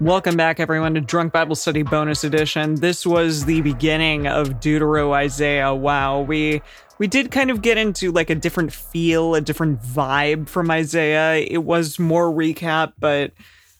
Welcome 0.00 0.34
back, 0.34 0.60
everyone, 0.60 0.94
to 0.94 1.02
Drunk 1.02 1.34
Bible 1.34 1.54
Study 1.54 1.82
Bonus 1.82 2.24
Edition. 2.24 2.76
This 2.76 3.04
was 3.04 3.44
the 3.44 3.60
beginning 3.60 4.26
of 4.26 4.58
Deutero 4.58 5.12
Isaiah. 5.12 5.74
Wow, 5.74 6.22
we 6.22 6.62
we 6.96 7.06
did 7.06 7.30
kind 7.30 7.50
of 7.50 7.60
get 7.60 7.76
into 7.76 8.10
like 8.10 8.30
a 8.30 8.34
different 8.34 8.72
feel, 8.72 9.34
a 9.34 9.42
different 9.42 9.82
vibe 9.82 10.48
from 10.48 10.70
Isaiah. 10.70 11.44
It 11.46 11.64
was 11.64 11.98
more 11.98 12.32
recap, 12.32 12.94
but 12.98 13.32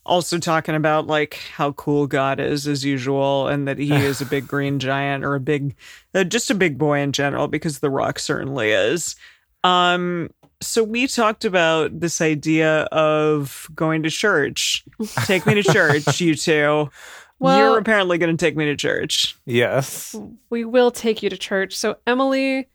also 0.05 0.39
talking 0.39 0.75
about 0.75 1.07
like 1.07 1.41
how 1.55 1.73
cool 1.73 2.07
God 2.07 2.39
is 2.39 2.69
as 2.69 2.85
usual, 2.85 3.49
and 3.49 3.67
that 3.67 3.79
He 3.79 3.91
is 3.91 4.21
a 4.21 4.27
big 4.27 4.47
green 4.49 4.79
giant 4.79 5.25
or 5.25 5.37
a 5.37 5.41
big, 5.41 5.75
uh, 6.15 6.25
just 6.25 6.51
a 6.51 6.55
big 6.55 6.77
boy 6.77 7.01
in 7.01 7.13
general, 7.13 7.49
because 7.49 7.79
The 7.79 7.89
Rock 7.89 8.19
certainly 8.19 8.73
is. 8.73 9.17
Um, 9.65 10.29
so 10.61 10.83
we 10.85 11.07
talked 11.07 11.45
about 11.45 11.99
this 12.01 12.21
idea 12.21 12.83
of 12.93 13.69
going 13.75 14.03
to 14.03 14.11
church. 14.11 14.85
Take 15.25 15.47
me 15.47 15.55
to 15.55 15.63
church, 15.63 16.21
you 16.21 16.35
two. 16.37 16.91
Well- 17.39 17.59
You're 17.59 17.79
apparently 17.79 18.19
going 18.19 18.37
to 18.37 18.45
take 18.45 18.57
me 18.57 18.67
to 18.67 18.77
church. 18.77 19.37
Yes. 19.47 20.15
We 20.51 20.65
will 20.65 20.91
take 20.91 21.23
you 21.23 21.31
to 21.31 21.39
church. 21.39 21.75
So, 21.77 21.97
Emily, 22.07 22.69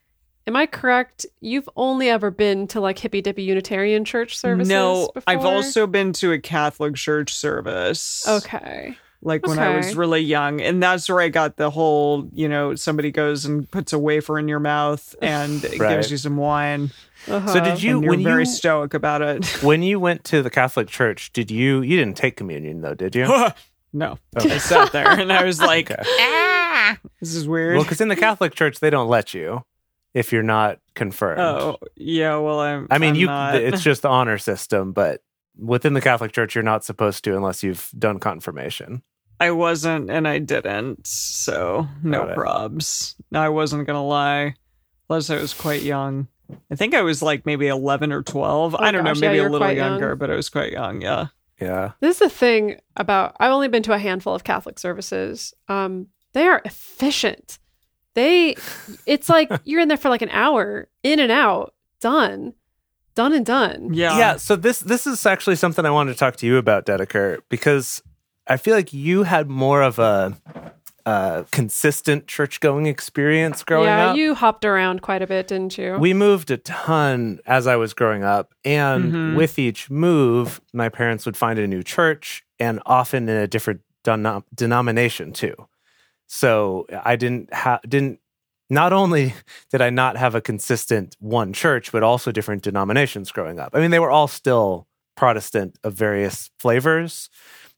am 0.48 0.56
I 0.56 0.66
correct? 0.66 1.26
You've 1.40 1.70
only 1.76 2.10
ever 2.10 2.32
been 2.32 2.66
to 2.70 2.80
like 2.80 2.98
hippy 2.98 3.22
dippy 3.22 3.44
Unitarian 3.44 4.06
church 4.06 4.38
services? 4.38 4.70
no, 4.70 5.12
I've 5.28 5.46
also 5.46 5.86
been 5.86 6.14
to 6.14 6.32
a 6.32 6.40
Catholic 6.40 6.96
church 6.96 7.34
service. 7.34 8.28
Okay. 8.28 8.98
Like 9.26 9.48
when 9.48 9.58
I 9.58 9.76
was 9.76 9.96
really 9.96 10.22
young. 10.22 10.62
And 10.62 10.82
that's 10.84 11.10
where 11.10 11.20
I 11.20 11.30
got 11.30 11.58
the 11.58 11.72
whole, 11.72 12.30
you 12.32 12.48
know, 12.48 12.76
somebody 12.76 13.12
goes 13.12 13.44
and 13.44 13.70
puts 13.70 13.92
a 13.92 13.98
wafer 14.00 14.38
in 14.38 14.48
your 14.48 14.60
mouth 14.60 15.16
and 15.22 15.66
it 15.66 15.80
Right. 15.80 15.96
gives 15.96 16.12
you 16.12 16.18
some 16.18 16.38
wine. 16.38 16.92
Uh-huh. 17.28 17.54
So 17.54 17.60
did 17.60 17.82
you 17.82 17.96
and 17.96 18.04
you're 18.04 18.10
when 18.12 18.24
very 18.24 18.44
you 18.44 18.46
stoic 18.46 18.94
about 18.94 19.24
it. 19.24 19.44
when 19.64 19.82
you 19.82 20.00
went 20.00 20.24
to 20.26 20.44
the 20.44 20.52
Catholic 20.52 20.88
Church, 20.90 21.34
did 21.34 21.50
you 21.50 21.82
you 21.82 21.98
didn't 21.98 22.16
take 22.18 22.38
communion 22.38 22.82
though, 22.82 22.94
did 22.94 23.16
you? 23.16 23.26
no. 23.94 24.20
Okay. 24.38 24.54
I 24.54 24.58
sat 24.60 24.92
there 24.92 25.10
and 25.10 25.34
I 25.34 25.44
was 25.44 25.60
like, 25.74 25.90
Okay. 25.90 26.04
ah, 26.08 26.98
this 27.20 27.34
is 27.34 27.48
weird. 27.48 27.76
Well, 27.78 27.84
because 27.84 28.02
in 28.02 28.10
the 28.10 28.16
Catholic 28.16 28.54
Church 28.54 28.80
they 28.80 28.92
don't 28.92 29.10
let 29.10 29.34
you 29.34 29.64
if 30.14 30.32
you're 30.32 30.44
not 30.44 30.78
confirmed. 30.94 31.40
oh, 31.42 31.78
yeah. 31.96 32.38
Well, 32.38 32.60
I'm. 32.60 32.88
I 32.92 33.00
mean, 33.00 33.10
I'm 33.12 33.16
you 33.16 33.26
not. 33.26 33.56
it's 33.56 33.82
just 33.82 34.04
the 34.04 34.08
honor 34.10 34.38
system, 34.38 34.92
but 34.94 35.22
within 35.58 35.94
the 35.94 36.02
Catholic 36.02 36.32
Church 36.32 36.54
you're 36.54 36.64
not 36.64 36.84
supposed 36.86 37.24
to 37.24 37.36
unless 37.36 37.64
you've 37.64 37.90
done 37.98 38.20
confirmation. 38.20 39.02
I 39.40 39.52
wasn't 39.52 40.10
and 40.10 40.28
I 40.28 40.40
didn't, 40.40 41.06
so 41.08 41.88
no 42.04 42.22
Got 42.26 42.30
it. 42.32 42.38
probs. 42.38 43.16
I 43.34 43.50
wasn't 43.50 43.86
gonna 43.88 44.06
lie. 44.06 44.56
Plus, 45.08 45.30
I 45.30 45.38
was 45.38 45.54
quite 45.54 45.82
young. 45.84 46.28
I 46.72 46.76
think 46.76 46.94
I 46.94 47.02
was 47.02 47.22
like 47.22 47.46
maybe 47.46 47.68
eleven 47.68 48.12
or 48.12 48.22
twelve. 48.24 48.76
I 48.76 48.92
don't 48.92 49.02
Oh 49.02 49.10
gosh, 49.10 49.20
know, 49.20 49.28
maybe 49.28 49.36
you 49.38 49.42
a 49.42 49.50
little 49.50 49.60
quite 49.60 49.78
young. 49.78 49.92
younger, 49.92 50.16
but 50.16 50.30
I 50.32 50.36
was 50.36 50.50
quite 50.50 50.72
young. 50.72 51.02
Yeah. 51.02 51.28
Yeah. 51.60 51.92
This 52.02 52.16
is 52.16 52.20
the 52.20 52.30
thing 52.30 52.80
about 52.98 53.36
I've 53.40 53.52
only 53.52 53.68
been 53.68 53.84
to 53.84 53.94
a 53.94 53.98
handful 53.98 54.36
of 54.36 54.44
Catholic 54.44 54.78
services. 54.80 55.54
Um, 55.68 56.08
they 56.34 56.46
are 56.48 56.62
efficient. 56.66 57.60
They 58.14 58.56
it's 59.06 59.28
like 59.30 59.50
you're 59.66 59.82
in 59.82 59.88
there 59.88 59.98
for 59.98 60.10
like 60.10 60.22
an 60.22 60.30
hour, 60.30 60.88
in 61.04 61.20
and 61.20 61.32
out, 61.32 61.74
done. 62.00 62.54
Done 63.16 63.32
and 63.32 63.46
done. 63.46 63.94
Yeah. 63.94 64.18
yeah 64.18 64.36
so 64.36 64.56
this 64.58 64.80
this 64.80 65.08
is 65.08 65.26
actually 65.26 65.56
something 65.56 65.86
i 65.86 65.90
wanted 65.90 66.12
to 66.12 66.18
talk 66.20 66.36
to 66.36 66.46
you 66.46 66.58
about 66.58 66.86
dedeker 66.86 67.40
because 67.48 68.04
i 68.48 68.58
feel 68.58 68.76
like 68.76 68.94
you 68.94 69.24
had 69.24 69.50
more 69.50 69.82
of 69.82 70.00
a, 70.00 70.36
uh 71.06 71.44
consistent 71.52 72.28
church 72.28 72.60
going 72.60 72.86
experience 72.88 73.64
growing 73.64 73.86
yeah, 73.88 74.08
up 74.10 74.16
Yeah, 74.18 74.24
you 74.24 74.34
hopped 74.36 74.66
around 74.66 75.02
quite 75.02 75.22
a 75.22 75.28
bit, 75.28 75.48
didn't 75.48 75.78
you? 75.78 75.98
we 76.00 76.14
moved 76.14 76.50
a 76.52 76.58
ton 76.58 77.40
as 77.46 77.68
i 77.68 77.76
was 77.76 77.94
growing 77.94 78.24
up 78.24 78.54
and 78.64 79.14
Mhm. 79.14 79.36
with 79.36 79.60
each 79.60 79.90
move 79.90 80.62
my 80.74 80.90
parents 80.90 81.26
would 81.26 81.38
find 81.38 81.60
a 81.60 81.68
new 81.68 81.84
church 81.84 82.44
and 82.60 82.80
often 82.86 83.28
in 83.30 83.38
a 83.38 83.48
different 83.48 83.82
denom- 84.04 84.44
denomination 84.54 85.32
too 85.34 85.56
so 86.28 86.86
i 87.04 87.16
didn't 87.16 87.54
have 87.54 87.82
didn't 87.88 88.20
not 88.68 88.92
only 88.94 89.34
did 89.72 89.80
I 89.82 89.92
not 89.92 90.18
have 90.18 90.34
a 90.34 90.42
consistent 90.42 91.16
one 91.20 91.54
church, 91.54 91.92
but 91.92 92.02
also 92.02 92.32
different 92.32 92.64
denominations 92.64 93.32
growing 93.32 93.60
up. 93.60 93.70
I 93.76 93.80
mean, 93.80 93.92
they 93.92 94.00
were 94.00 94.10
all 94.10 94.28
still 94.28 94.88
Protestant 95.16 95.78
of 95.84 95.94
various 95.94 96.50
flavors, 96.58 97.30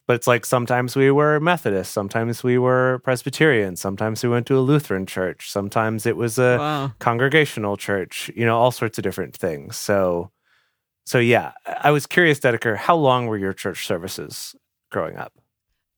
but 0.07 0.16
it's 0.16 0.28
like 0.28 0.45
sometimes 0.45 0.95
we 0.95 1.12
were 1.12 1.40
Methodist, 1.40 1.94
sometimes 1.94 2.44
we 2.44 2.57
were 2.57 3.00
Presbyterian, 3.03 3.75
sometimes 3.75 4.23
we 4.23 4.29
went 4.29 4.47
to 4.47 4.57
a 4.57 4.62
Lutheran 4.62 5.06
church, 5.06 5.51
sometimes 5.51 6.06
it 6.06 6.18
was 6.18 6.40
a 6.40 6.57
Wow. 6.59 6.94
congregational 7.00 7.78
church, 7.78 8.31
you 8.35 8.45
know, 8.45 8.57
all 8.57 8.72
sorts 8.72 8.97
of 8.97 9.03
different 9.03 9.35
things. 9.35 9.78
So, 9.78 10.31
so 11.06 11.19
yeah, 11.19 11.53
I 11.68 11.90
I 11.90 11.91
was 11.91 12.06
curious, 12.07 12.40
Dedeker, 12.40 12.78
how 12.78 12.95
long 12.95 13.28
were 13.28 13.38
your 13.38 13.53
church 13.53 13.85
services 13.88 14.56
growing 14.91 15.18
up? 15.18 15.34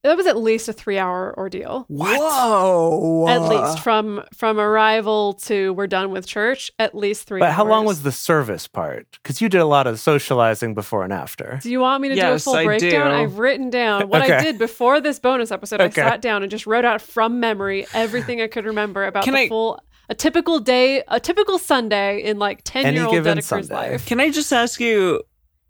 That 0.04 0.16
was 0.16 0.28
at 0.28 0.38
least 0.38 0.70
a 0.70 0.74
three 0.74 0.98
hour 0.98 1.34
ordeal. 1.38 1.86
Whoa. 1.90 3.28
At 3.28 3.42
least 3.42 3.80
from 3.84 4.24
from 4.34 4.60
arrival 4.60 5.34
to 5.46 5.74
we're 5.74 5.88
done 5.88 6.12
with 6.12 6.26
church, 6.26 6.72
at 6.80 6.96
least 6.96 7.28
three 7.28 7.40
But 7.42 7.52
how 7.52 7.66
long 7.66 7.86
was 7.86 8.04
the 8.04 8.12
service 8.12 8.68
part? 8.68 9.08
Because 9.22 9.42
you 9.42 9.50
did 9.50 9.60
a 9.60 9.66
lot 9.66 9.88
of 9.88 10.00
socializing 10.00 10.74
before 10.74 11.04
and 11.04 11.12
after. 11.12 11.60
Do 11.62 11.70
you 11.70 11.82
want 11.82 12.02
me 12.02 12.10
to 12.10 12.16
do 12.16 12.28
a 12.32 12.40
full 12.40 12.56
I 12.56 12.66
breakdown? 12.66 13.12
do. 13.12 13.18
I've 13.18 13.40
written 13.40 13.70
down 13.70 14.08
what 14.10 14.22
I 14.22 14.42
did 14.42 14.58
before 14.58 15.02
this 15.02 15.20
bonus 15.20 15.52
episode. 15.52 15.82
Okay. 15.82 16.02
I 16.02 16.10
sat 16.12 16.22
down 16.22 16.44
and 16.44 16.50
just 16.52 16.66
wrote 16.66 16.86
out 16.86 17.02
from 17.02 17.40
memory 17.40 17.86
everything 17.94 18.42
I 18.42 18.48
could 18.48 18.66
remember 18.66 19.06
about 19.06 19.24
Can 19.26 19.34
the 19.34 19.40
I- 19.42 19.50
full 19.50 19.82
a 20.12 20.16
typical 20.16 20.60
day, 20.60 21.04
a 21.08 21.20
typical 21.20 21.60
Sunday 21.60 22.24
in 22.24 22.40
like 22.40 22.62
ten 22.64 22.86
Any 22.86 22.98
year 22.98 23.06
old 23.06 23.14
given 23.14 23.38
Dedeker's 23.38 23.46
Sunday. 23.46 23.74
life. 23.76 24.06
Can 24.08 24.20
I 24.20 24.32
just 24.32 24.52
ask 24.52 24.80
you? 24.80 25.22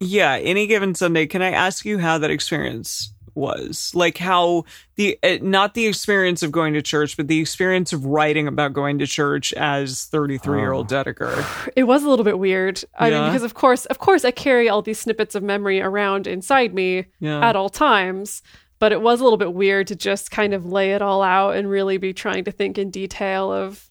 Yeah, 0.02 0.36
any 0.36 0.66
given 0.68 0.96
Sunday, 0.96 1.28
can 1.28 1.42
I 1.42 1.52
ask 1.52 1.84
you 1.84 1.98
how 1.98 2.20
that 2.20 2.32
experience 2.32 3.14
was? 3.36 3.92
Like 3.96 4.18
how 4.18 4.64
the 4.96 5.18
uh, 5.24 5.38
not 5.42 5.74
the 5.74 5.88
experience 5.88 6.44
of 6.44 6.52
going 6.52 6.74
to 6.74 6.82
church, 6.82 7.18
but 7.18 7.28
the 7.28 7.40
experience 7.40 7.94
of 7.94 8.06
writing 8.06 8.48
about 8.48 8.74
going 8.74 9.00
to 9.00 9.08
church 9.08 9.54
as 9.54 10.06
thirty-three 10.06 10.60
year 10.60 10.72
old 10.72 10.92
Oh. 10.92 10.96
Dedeker. 11.04 11.70
It 11.76 11.84
was 11.84 12.04
a 12.04 12.10
little 12.10 12.26
bit 12.26 12.40
weird. 12.40 12.84
I 12.98 13.10
mean, 13.10 13.26
because 13.26 13.44
of 13.44 13.54
course, 13.54 13.86
of 13.86 14.00
course, 14.00 14.24
I 14.26 14.32
carry 14.32 14.70
all 14.70 14.82
these 14.82 15.00
snippets 15.00 15.36
of 15.36 15.44
memory 15.44 15.82
around 15.82 16.28
inside 16.28 16.74
me 16.74 17.06
Yeah. 17.20 17.48
at 17.48 17.56
all 17.56 17.70
times. 17.70 18.42
But 18.80 18.94
it 18.94 19.02
was 19.02 19.20
a 19.20 19.24
little 19.24 19.38
bit 19.38 19.54
weird 19.54 19.88
to 19.88 19.96
just 19.98 20.32
kind 20.32 20.54
of 20.54 20.66
lay 20.66 20.94
it 20.94 21.02
all 21.02 21.22
out 21.22 21.56
and 21.58 21.70
really 21.70 21.98
be 21.98 22.14
trying 22.14 22.46
to 22.46 22.52
think 22.52 22.78
in 22.78 22.90
detail 22.92 23.52
of 23.52 23.90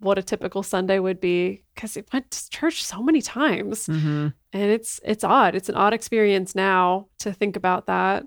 what 0.00 0.18
a 0.18 0.24
typical 0.24 0.64
Sunday 0.64 0.98
would 0.98 1.20
be. 1.20 1.62
Because 1.74 1.96
it 1.96 2.08
went 2.12 2.32
to 2.32 2.50
church 2.50 2.82
so 2.82 3.00
many 3.00 3.22
times. 3.22 3.86
hmm 3.86 4.28
and 4.52 4.70
it's 4.70 5.00
it's 5.04 5.24
odd 5.24 5.56
it's 5.56 5.68
an 5.68 5.74
odd 5.74 5.92
experience 5.92 6.54
now 6.54 7.08
to 7.18 7.32
think 7.32 7.56
about 7.56 7.86
that 7.86 8.24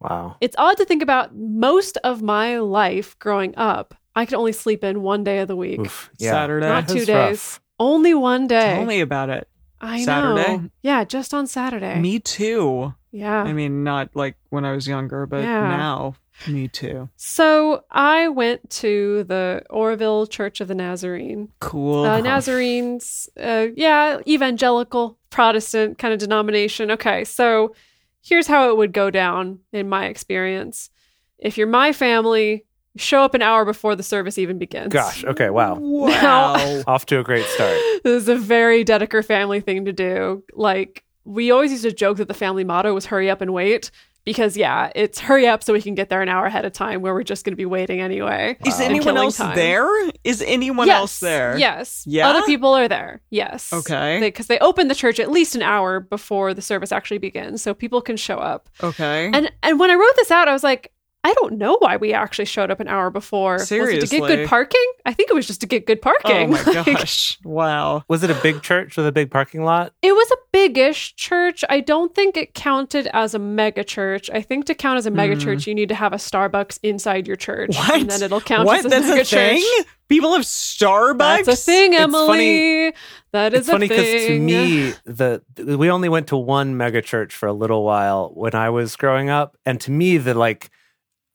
Wow. 0.00 0.36
it's 0.40 0.54
odd 0.58 0.76
to 0.76 0.84
think 0.84 1.02
about 1.02 1.34
most 1.34 1.96
of 2.04 2.22
my 2.22 2.58
life 2.58 3.18
growing 3.18 3.52
up 3.56 3.94
i 4.14 4.24
could 4.24 4.34
only 4.34 4.52
sleep 4.52 4.84
in 4.84 5.02
one 5.02 5.24
day 5.24 5.40
of 5.40 5.48
the 5.48 5.56
week 5.56 5.80
Oof. 5.80 6.10
Yeah. 6.18 6.30
Saturday. 6.32 6.68
not 6.68 6.86
two 6.88 7.04
days 7.04 7.08
rough. 7.10 7.60
only 7.80 8.14
one 8.14 8.46
day 8.46 8.74
Tell 8.76 8.84
me 8.86 9.00
about 9.00 9.28
it. 9.30 9.48
i 9.80 10.04
Saturday? 10.04 10.56
know 10.58 10.70
yeah 10.82 11.02
just 11.04 11.34
on 11.34 11.46
saturday 11.48 11.98
Me 11.98 12.20
too. 12.20 12.94
yeah 13.10 13.42
I 13.42 13.52
mean, 13.52 13.82
not 13.84 14.10
like 14.14 14.36
when 14.50 14.64
I 14.64 14.72
was 14.72 14.86
younger, 14.86 15.26
but 15.26 15.42
Yeah. 15.42 15.62
now, 15.76 16.14
me 16.46 16.68
too. 16.68 17.08
so 17.16 17.82
i 17.90 18.28
went 18.28 18.68
to 18.70 19.24
the 19.24 19.62
Oroville 19.70 20.26
church 20.28 20.60
of 20.60 20.68
the 20.68 20.74
nazarene 20.76 21.48
Cool. 21.60 22.04
uh, 22.04 22.20
Nazarenes, 22.20 23.28
uh, 23.40 23.66
yeah, 23.74 24.18
evangelical 24.28 25.18
Protestant 25.30 25.98
kind 25.98 26.14
of 26.14 26.20
denomination. 26.20 26.90
Okay, 26.92 27.24
so 27.24 27.74
here's 28.22 28.46
how 28.46 28.70
it 28.70 28.76
would 28.76 28.92
go 28.92 29.10
down 29.10 29.60
in 29.72 29.88
my 29.88 30.06
experience. 30.06 30.90
If 31.38 31.56
you're 31.56 31.66
my 31.66 31.92
family, 31.92 32.64
show 32.96 33.22
up 33.22 33.34
an 33.34 33.42
hour 33.42 33.64
before 33.64 33.96
the 33.96 34.02
service 34.02 34.38
even 34.38 34.58
begins. 34.58 34.92
Gosh. 34.92 35.24
Okay. 35.24 35.50
Wow. 35.50 35.76
Wow. 35.78 36.82
Off 36.86 37.06
to 37.06 37.18
a 37.18 37.24
great 37.24 37.46
start. 37.46 37.78
This 38.04 38.22
is 38.22 38.28
a 38.28 38.36
very 38.36 38.84
Dedeker 38.84 39.24
family 39.24 39.60
thing 39.60 39.84
to 39.86 39.92
do. 39.92 40.44
Like, 40.54 41.04
we 41.24 41.50
always 41.50 41.72
used 41.72 41.82
to 41.82 41.92
joke 41.92 42.18
that 42.18 42.28
the 42.28 42.34
family 42.34 42.62
motto 42.62 42.94
was 42.94 43.06
hurry 43.06 43.28
up 43.28 43.40
and 43.40 43.52
wait. 43.52 43.90
Because 44.28 44.58
yeah, 44.58 44.92
it's 44.94 45.18
hurry 45.18 45.46
up 45.46 45.64
so 45.64 45.72
we 45.72 45.80
can 45.80 45.94
get 45.94 46.10
there 46.10 46.20
an 46.20 46.28
hour 46.28 46.44
ahead 46.44 46.66
of 46.66 46.74
time 46.74 47.00
where 47.00 47.14
we're 47.14 47.22
just 47.22 47.46
going 47.46 47.52
to 47.52 47.56
be 47.56 47.64
waiting 47.64 48.02
anyway. 48.02 48.58
Is 48.66 48.78
uh, 48.78 48.82
anyone 48.84 49.16
else 49.16 49.38
time. 49.38 49.56
there? 49.56 49.88
Is 50.22 50.44
anyone 50.46 50.86
yes, 50.86 50.98
else 50.98 51.20
there? 51.20 51.56
Yes. 51.56 52.04
Yeah? 52.06 52.28
Other 52.28 52.42
people 52.42 52.74
are 52.74 52.88
there. 52.88 53.22
Yes. 53.30 53.72
Okay. 53.72 54.20
Because 54.20 54.46
they, 54.46 54.58
open 54.58 54.88
the 54.88 54.94
church 54.94 55.18
at 55.18 55.30
least 55.30 55.54
an 55.54 55.62
hour 55.62 55.98
before 55.98 56.52
the 56.52 56.60
service 56.60 56.92
actually 56.92 57.16
begins, 57.16 57.62
so 57.62 57.72
people 57.72 58.02
can 58.02 58.18
show 58.18 58.36
up. 58.36 58.68
Okay. 58.82 59.30
And 59.32 59.50
and 59.62 59.80
when 59.80 59.90
I 59.90 59.94
wrote 59.94 60.16
this 60.16 60.30
out, 60.30 60.46
I 60.46 60.52
was 60.52 60.62
like, 60.62 60.92
I 61.28 61.34
don't 61.34 61.58
know 61.58 61.76
why 61.78 61.96
we 61.98 62.14
actually 62.14 62.46
showed 62.46 62.70
up 62.70 62.80
an 62.80 62.88
hour 62.88 63.10
before. 63.10 63.54
Was 63.54 63.70
it 63.70 64.00
to 64.00 64.06
get 64.06 64.20
good 64.26 64.48
parking? 64.48 64.84
I 65.04 65.12
think 65.12 65.30
it 65.30 65.34
was 65.34 65.46
just 65.46 65.60
to 65.60 65.66
get 65.66 65.86
good 65.86 66.00
parking. 66.00 66.32
Oh 66.32 66.46
my 66.46 66.62
Like, 66.72 66.86
gosh. 66.86 67.38
Wow. 67.44 68.02
Was 68.08 68.22
it 68.22 68.30
a 68.30 68.34
big 68.42 68.62
church 68.62 68.96
with 68.96 69.06
a 69.06 69.12
big 69.12 69.30
parking 69.30 69.62
lot? 69.62 69.92
It 70.00 70.12
was 70.12 70.30
a 70.30 70.36
big-ish 70.52 71.14
church. 71.16 71.64
I 71.68 71.80
don't 71.80 72.14
think 72.14 72.36
it 72.38 72.54
counted 72.54 73.08
as 73.12 73.34
a 73.34 73.38
mega 73.38 73.84
church. 73.84 74.30
I 74.32 74.40
think 74.40 74.64
to 74.66 74.74
count 74.74 74.96
as 74.98 75.04
a 75.06 75.10
mega 75.10 75.34
Hmm. 75.34 75.40
church, 75.40 75.66
you 75.66 75.74
need 75.74 75.90
to 75.90 75.94
have 75.94 76.12
a 76.14 76.16
Starbucks 76.16 76.78
inside 76.82 77.26
your 77.26 77.36
church, 77.36 77.76
What? 77.76 78.00
and 78.00 78.10
then 78.10 78.22
it'll 78.22 78.40
count 78.40 78.66
what? 78.66 78.78
as 78.78 78.84
a 78.86 78.88
That's 78.88 79.06
mega 79.08 79.20
a 79.20 79.24
thing? 79.24 79.62
church. 79.78 79.86
People 80.08 80.32
have 80.32 80.42
Starbucks? 80.46 81.18
That's 81.44 81.48
a 81.48 81.56
thing, 81.56 81.92
It's 81.92 82.02
Emily. 82.02 82.26
funny- 82.26 82.92
That 83.32 83.52
is 83.52 83.60
it's 83.60 83.68
funny 83.70 83.88
thing. 83.88 84.26
to 84.26 84.40
me 84.40 84.92
the 85.04 85.42
we 85.76 85.90
only 85.90 86.08
went 86.08 86.28
to 86.28 86.36
one 86.38 86.76
mega 86.78 87.02
church 87.02 87.34
for 87.34 87.46
a 87.46 87.52
little 87.52 87.84
while 87.84 88.30
when 88.34 88.54
I 88.54 88.70
was 88.70 88.96
growing 88.96 89.28
up, 89.28 89.56
and 89.66 89.78
to 89.82 89.90
me 89.90 90.16
the 90.16 90.32
like 90.32 90.70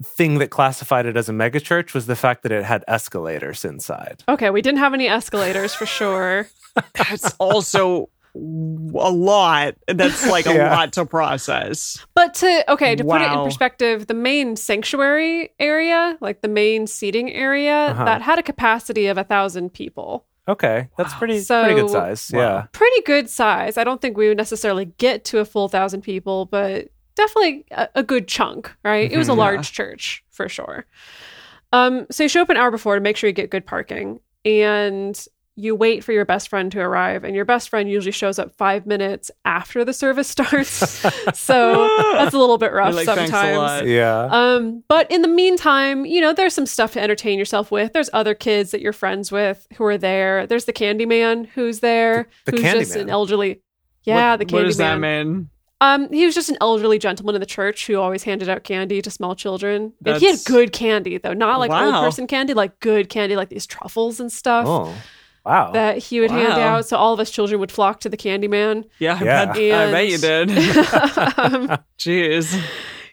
thing 0.04 0.40
that 0.40 0.50
classified 0.50 1.06
it 1.06 1.16
as 1.18 1.30
a 1.30 1.32
megachurch 1.34 1.94
was 1.94 2.06
the 2.08 2.16
fact 2.16 2.44
that 2.44 2.52
it 2.52 2.64
had 2.64 2.84
escalators 2.88 3.64
inside. 3.66 4.24
Okay, 4.28 4.50
we 4.50 4.62
didn't 4.62 4.80
have 4.80 4.94
any 4.94 5.08
escalators 5.08 5.74
for 5.74 5.86
sure. 5.86 6.48
That's 6.94 7.34
also 7.36 8.10
a 8.36 8.40
lot. 9.12 9.76
That's 9.88 10.26
like 10.28 10.48
a 10.48 10.54
Yeah. 10.56 10.76
lot 10.76 10.94
to 10.94 11.06
process. 11.06 12.04
But 12.16 12.34
to 12.36 12.72
okay, 12.72 12.96
to 12.96 13.04
put 13.04 13.22
it 13.22 13.32
in 13.32 13.44
perspective, 13.44 14.08
the 14.08 14.16
main 14.16 14.56
sanctuary 14.56 15.52
area, 15.60 16.18
like 16.20 16.42
the 16.42 16.48
main 16.48 16.88
seating 16.88 17.32
area, 17.32 17.90
Uh-huh. 17.92 18.06
that 18.06 18.24
had 18.24 18.40
a 18.40 18.44
capacity 18.44 19.06
of 19.08 19.18
a 19.20 19.24
thousand 19.24 19.74
people. 19.74 20.26
Okay, 20.48 20.90
that's 20.98 21.14
Wow. 21.14 21.20
pretty 21.20 21.40
So- 21.42 21.64
pretty 21.64 21.80
good 21.80 21.90
size. 21.92 22.32
Wow. 22.34 22.40
Yeah. 22.42 22.64
Pretty 22.74 23.02
good 23.04 23.30
size. 23.30 23.78
I 23.78 23.84
don't 23.84 24.02
think 24.02 24.18
we 24.18 24.28
would 24.28 24.38
necessarily 24.38 24.86
get 24.98 25.24
to 25.26 25.40
a 25.40 25.46
full 25.46 25.70
thousand 25.70 26.02
people, 26.02 26.46
but 26.48 26.88
definitely 27.16 27.66
a, 27.72 27.90
a 27.96 28.04
good 28.04 28.28
chunk, 28.28 28.72
right? 28.84 29.12
It 29.12 29.18
was 29.18 29.30
a 29.30 29.32
Mhm. 29.32 29.36
Yeah. 29.38 29.44
large 29.44 29.72
church 29.72 30.24
for 30.32 30.48
sure. 30.50 30.86
Um, 31.72 32.06
so 32.12 32.24
you 32.24 32.30
show 32.30 32.42
up 32.42 32.50
an 32.50 32.58
hour 32.58 32.72
before 32.72 32.96
to 32.96 33.02
make 33.02 33.18
sure 33.18 33.28
you 33.28 33.34
get 33.34 33.50
good 33.50 33.66
parking, 33.66 34.20
and 34.46 35.24
you 35.56 35.76
wait 35.76 36.04
for 36.04 36.12
your 36.14 36.26
best 36.26 36.50
friend 36.50 36.72
to 36.72 36.80
arrive, 36.80 37.24
and 37.24 37.36
your 37.36 37.46
best 37.46 37.70
friend 37.70 37.88
usually 37.90 38.12
shows 38.12 38.40
up 38.40 38.52
five 38.58 38.88
minutes 38.88 39.30
after 39.46 39.86
the 39.86 39.94
service 39.94 40.28
starts. 40.38 40.72
so 41.40 41.96
that's 42.14 42.34
a 42.34 42.38
little 42.40 42.58
bit 42.58 42.72
rough 42.74 42.96
like, 42.96 43.06
sometimes. 43.06 43.88
Yeah. 43.88 44.28
Um, 44.32 44.84
but 44.88 45.10
in 45.12 45.22
the 45.22 45.28
meantime, 45.28 46.06
you 46.06 46.22
know, 46.22 46.34
there's 46.34 46.56
some 46.56 46.66
stuff 46.66 46.94
to 46.94 47.02
entertain 47.02 47.38
yourself 47.38 47.70
with. 47.72 47.94
There's 47.94 48.10
other 48.14 48.34
kids 48.34 48.72
that 48.72 48.82
you're 48.82 48.94
friends 48.94 49.32
with 49.32 49.68
who 49.78 49.84
are 49.86 49.98
there. 49.98 50.48
There's 50.48 50.66
the 50.66 50.74
candy 50.74 51.06
man 51.06 51.44
who's 51.44 51.82
there, 51.82 52.28
The- 52.46 52.52
the 52.54 52.58
who's 52.58 52.74
just 52.74 52.94
Candyman? 52.98 53.02
an 53.02 53.10
elderly. 53.12 53.62
Yeah, 54.06 54.32
What- 54.32 54.38
the 54.40 54.46
candy 54.46 54.64
What 54.64 54.68
does 54.68 54.78
that 54.78 55.00
mean? 55.00 55.50
Um, 55.84 56.10
he 56.14 56.26
was 56.26 56.34
just 56.34 56.48
an 56.50 56.56
elderly 56.62 56.98
gentleman 56.98 57.36
in 57.36 57.42
the 57.42 57.46
church 57.46 57.88
who 57.88 58.00
always 58.00 58.24
handed 58.24 58.48
out 58.48 58.64
candy 58.64 59.02
to 59.02 59.12
small 59.12 59.36
children. 59.36 59.92
And 60.06 60.18
he 60.18 60.28
had 60.28 60.40
good 60.46 60.72
candy 60.72 61.18
though, 61.18 61.34
not 61.34 61.60
like 61.60 61.72
old 61.72 61.94
person 61.96 62.26
candy, 62.26 62.54
like 62.54 62.80
good 62.80 63.10
candy, 63.10 63.36
like 63.36 63.50
these 63.50 63.68
truffles 63.68 64.22
and 64.22 64.32
stuff 64.32 64.66
oh. 64.66 64.96
Wow. 65.46 65.72
that 65.72 65.98
he 65.98 66.22
would 66.22 66.32
hand 66.32 66.54
out. 66.54 66.86
So 66.88 66.96
all 66.96 67.14
of 67.14 67.20
us 67.20 67.30
children 67.30 67.60
would 67.60 67.72
flock 67.72 68.00
to 68.02 68.10
the 68.10 68.16
Candyman. 68.16 68.86
Yeah, 69.00 69.20
I, 69.20 69.24
Yeah. 69.26 69.46
Bet, 69.46 69.58
I 69.58 69.92
bet 69.92 70.08
you 70.08 70.18
did. 70.18 70.50
um, 71.38 71.78
Jeez. 72.00 72.64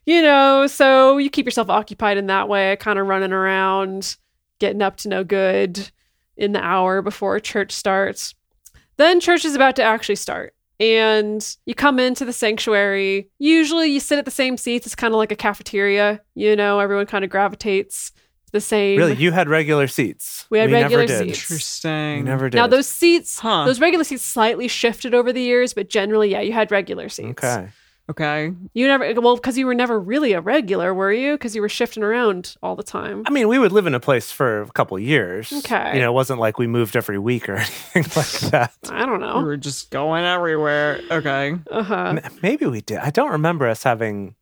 you 0.07 0.23
know, 0.23 0.69
so 0.69 1.19
you 1.19 1.29
keep 1.29 1.47
yourself 1.47 1.71
occupied 1.71 2.19
in 2.19 2.29
that 2.29 2.49
way, 2.49 2.77
kind 2.79 3.01
of 3.01 3.09
running 3.09 3.33
around, 3.33 4.17
getting 4.61 4.81
up 4.81 4.97
to 4.99 5.09
no 5.09 5.25
good 5.25 5.91
in 6.37 6.53
the 6.53 6.63
hour 6.63 7.03
before 7.03 7.41
church 7.41 7.73
starts. 7.73 8.33
Then 8.97 9.19
church 9.19 9.45
is 9.45 9.57
about 9.57 9.75
to 9.75 9.83
actually 9.83 10.15
start. 10.15 10.55
And 10.81 11.57
you 11.67 11.75
come 11.75 12.01
into 12.01 12.25
the 12.25 12.33
sanctuary. 12.33 13.29
Usually 13.39 13.89
you 13.89 14.01
sit 14.01 14.19
at 14.19 14.25
the 14.25 14.31
same 14.31 14.57
seats. 14.57 14.87
It's 14.87 14.95
kind 14.95 15.13
of 15.13 15.19
like 15.19 15.31
a 15.31 15.37
cafeteria. 15.37 16.21
You 16.35 16.57
know, 16.57 16.81
everyone 16.81 17.05
kind 17.07 17.23
of 17.23 17.31
gravitates 17.31 18.11
to 18.47 18.53
the 18.53 18.61
same. 18.63 18.99
really, 18.99 19.15
you 19.15 19.31
had 19.31 19.49
regular 19.49 19.87
seats. 19.87 20.47
We 20.49 20.59
had 20.59 20.73
regular 20.73 21.05
never 21.05 21.07
did. 21.07 21.19
seats. 21.37 21.51
Interesting. 21.51 22.17
We 22.17 22.23
never 22.23 22.49
did. 22.49 22.57
Now 22.57 22.67
those 22.67 22.89
seats, 22.89 23.39
Huh. 23.41 23.67
those 23.67 23.79
regular 23.79 24.05
seats 24.05 24.25
slightly 24.25 24.69
shifted 24.69 25.15
over 25.15 25.33
the 25.33 25.43
years, 25.43 25.75
but 25.75 25.91
generally, 25.91 26.31
yeah, 26.31 26.41
you 26.41 26.53
had 26.55 26.71
regular 26.71 27.11
seats. 27.11 27.43
Okay. 27.45 27.69
Okay. 28.11 28.53
You 28.75 28.89
never, 28.89 29.21
well, 29.21 29.37
because 29.37 29.57
you 29.57 29.67
were 29.67 29.75
never 29.75 29.99
really 30.01 30.33
a 30.33 30.41
regular, 30.41 30.93
were 30.93 31.13
you? 31.13 31.35
Because 31.35 31.55
you 31.55 31.61
were 31.61 31.69
shifting 31.69 32.03
around 32.03 32.57
all 32.61 32.75
the 32.75 32.83
time. 32.83 33.23
I 33.27 33.31
mean, 33.31 33.47
we 33.47 33.59
would 33.59 33.71
live 33.71 33.87
in 33.87 33.95
a 33.95 34.01
place 34.01 34.33
for 34.33 34.63
a 34.63 34.71
couple 34.71 34.99
years. 34.99 35.53
Okay. 35.53 35.95
You 35.95 36.01
know, 36.01 36.11
it 36.11 36.15
wasn't 36.15 36.41
like 36.41 36.59
we 36.59 36.67
moved 36.67 36.97
every 36.97 37.19
week 37.19 37.49
or 37.49 37.55
anything 37.95 38.03
like 38.17 38.51
that. 38.51 38.75
I 38.91 39.07
don't 39.07 39.21
know. 39.21 39.37
We 39.37 39.41
know. 39.43 39.47
were 39.47 39.57
just 39.57 39.91
going 39.91 40.25
everywhere. 40.25 41.01
Okay. 41.09 41.55
Uh 41.71 41.83
huh. 41.85 42.15
M- 42.17 42.21
Maybe 42.43 42.67
we 42.67 42.81
did. 42.81 42.99
I 42.99 43.11
don't 43.11 43.31
remember 43.31 43.69
us 43.69 43.85
having 43.85 44.35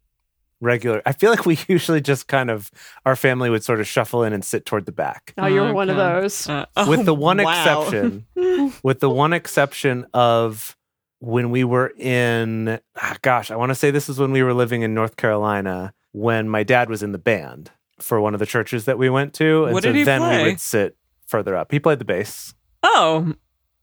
regular. 0.60 1.02
I 1.04 1.12
feel 1.12 1.30
like 1.30 1.44
we 1.46 1.58
usually 1.68 2.00
just 2.00 2.26
kind 2.26 2.50
of 2.50 2.70
our 3.04 3.16
family 3.16 3.50
would 3.50 3.64
sort 3.64 3.80
of 3.80 3.86
shuffle 3.86 4.22
in 4.22 4.32
and 4.32 4.44
sit 4.44 4.64
toward 4.64 4.86
the 4.86 4.92
back. 4.92 5.34
Oh, 5.38 5.46
you 5.46 5.60
were 5.60 5.74
one 5.74 5.90
of 5.90 5.96
those. 5.96 6.48
Uh, 6.48 6.64
with 6.88 7.00
oh, 7.00 7.04
the 7.04 7.14
one 7.14 7.42
wow. 7.42 7.50
exception 7.50 8.26
with 8.82 9.00
the 9.00 9.10
one 9.10 9.32
exception 9.32 10.06
of 10.14 10.76
when 11.20 11.50
we 11.50 11.64
were 11.64 11.92
in 11.98 12.78
ah, 13.00 13.16
gosh 13.22 13.50
i 13.50 13.56
want 13.56 13.70
to 13.70 13.74
say 13.74 13.90
this 13.90 14.08
is 14.08 14.18
when 14.18 14.30
we 14.32 14.42
were 14.42 14.54
living 14.54 14.82
in 14.82 14.94
north 14.94 15.16
carolina 15.16 15.92
when 16.12 16.48
my 16.48 16.62
dad 16.62 16.88
was 16.88 17.02
in 17.02 17.12
the 17.12 17.18
band 17.18 17.70
for 17.98 18.20
one 18.20 18.34
of 18.34 18.40
the 18.40 18.46
churches 18.46 18.84
that 18.84 18.98
we 18.98 19.10
went 19.10 19.34
to 19.34 19.64
and 19.64 19.74
What 19.74 19.82
so 19.82 19.88
did 19.90 19.96
he 19.98 20.04
then 20.04 20.20
play? 20.20 20.42
we 20.44 20.50
would 20.50 20.60
sit 20.60 20.96
further 21.26 21.56
up 21.56 21.72
he 21.72 21.80
played 21.80 21.98
the 21.98 22.04
bass 22.04 22.54
Oh, 22.84 23.34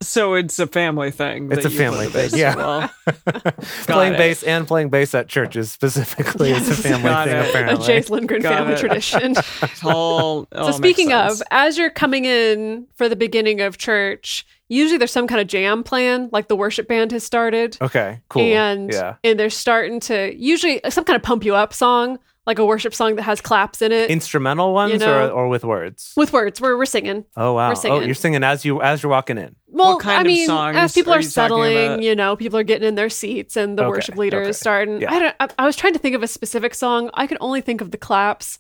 so 0.02 0.34
it's 0.36 0.58
a 0.60 0.68
family 0.68 1.10
thing. 1.12 1.52
It's 1.52 1.66
a 1.66 1.70
family 1.70 2.08
thing, 2.08 2.30
yeah. 2.34 2.56
well. 2.56 2.90
playing 3.88 4.14
it. 4.14 4.18
bass 4.18 4.44
and 4.44 4.66
playing 4.68 4.90
bass 4.90 5.14
at 5.14 5.28
churches 5.28 5.72
specifically 5.72 6.52
is 6.52 6.70
a 6.70 6.74
family 6.76 7.04
Got 7.04 7.28
thing 7.28 7.36
it. 7.38 7.46
A 7.46 7.50
apparently 7.50 7.86
Jase 7.86 8.10
Lindgren 8.10 8.42
Got 8.42 8.54
family 8.58 8.74
it. 8.74 8.80
tradition. 8.80 9.36
It 9.62 9.84
all- 9.86 10.48
so 10.54 10.72
speaking 10.72 11.12
of, 11.14 11.42
as 11.52 11.78
you're 11.78 11.90
coming 11.90 12.26
in 12.26 12.88
for 12.96 13.08
the 13.10 13.16
beginning 13.16 13.62
of 13.62 13.78
church, 13.78 14.46
usually 14.68 14.98
there's 14.98 15.12
some 15.12 15.28
kind 15.28 15.42
of 15.42 15.48
jam 15.48 15.84
plan, 15.84 16.30
like 16.32 16.48
the 16.48 16.56
worship 16.56 16.88
band 16.88 17.12
has 17.12 17.24
started. 17.24 17.78
okay 17.82 18.22
cool. 18.30 18.42
And 18.42 18.92
yeah. 18.92 19.16
and 19.24 19.40
they're 19.40 19.50
starting 19.50 20.00
to 20.02 20.36
usually 20.36 20.82
some 20.90 21.04
kind 21.04 21.16
of 21.16 21.24
pump 21.24 21.44
you 21.44 21.56
up 21.56 21.74
song, 21.74 22.20
like 22.46 22.60
a 22.60 22.66
worship 22.66 22.94
song 22.94 23.16
that 23.16 23.24
has 23.24 23.42
claps 23.42 23.82
in 23.82 23.92
it. 23.92 24.10
instrumental 24.10 24.74
ones 24.74 25.00
know- 25.00 25.28
or, 25.28 25.32
or 25.32 25.48
with 25.48 25.64
words? 25.64 26.14
With 26.16 26.34
words, 26.34 26.62
we're, 26.62 26.78
we're 26.78 26.86
singing. 26.86 27.26
oh 27.38 27.54
wow. 27.54 27.70
We're 27.70 27.92
oh 27.92 28.00
you're 28.02 28.16
singing 28.16 28.44
as 28.44 28.66
you 28.66 28.82
as 28.82 29.04
you're 29.04 29.10
walking 29.12 29.38
in 29.38 29.56
Well, 29.84 30.00
kind 30.00 30.18
I 30.18 30.22
of 30.22 30.28
mean, 30.28 30.48
songs 30.48 30.78
as 30.78 30.94
people 30.94 31.12
are 31.14 31.18
are, 31.18 31.20
you 31.22 31.28
settling, 31.28 32.02
you 32.02 32.16
know, 32.16 32.36
people 32.36 32.58
are 32.58 32.64
getting 32.64 32.88
in 32.88 32.96
their 32.96 33.10
seats, 33.10 33.58
and 33.58 33.78
the 33.78 33.84
Okay, 33.84 33.90
worship 33.90 34.16
leader 34.16 34.40
okay. 34.42 34.50
is 34.52 34.58
starting. 34.60 35.02
Yeah. 35.02 35.12
I 35.14 35.20
don't. 35.20 35.36
I, 35.40 35.48
I 35.60 35.66
was 35.66 35.76
trying 35.76 35.94
to 35.94 36.00
think 36.00 36.16
of 36.16 36.24
a 36.24 36.28
specific 36.28 36.74
song. 36.74 37.10
I 37.14 37.28
could 37.28 37.38
only 37.42 37.62
think 37.62 37.82
of 37.82 37.92
the 37.92 37.98
claps 37.98 38.58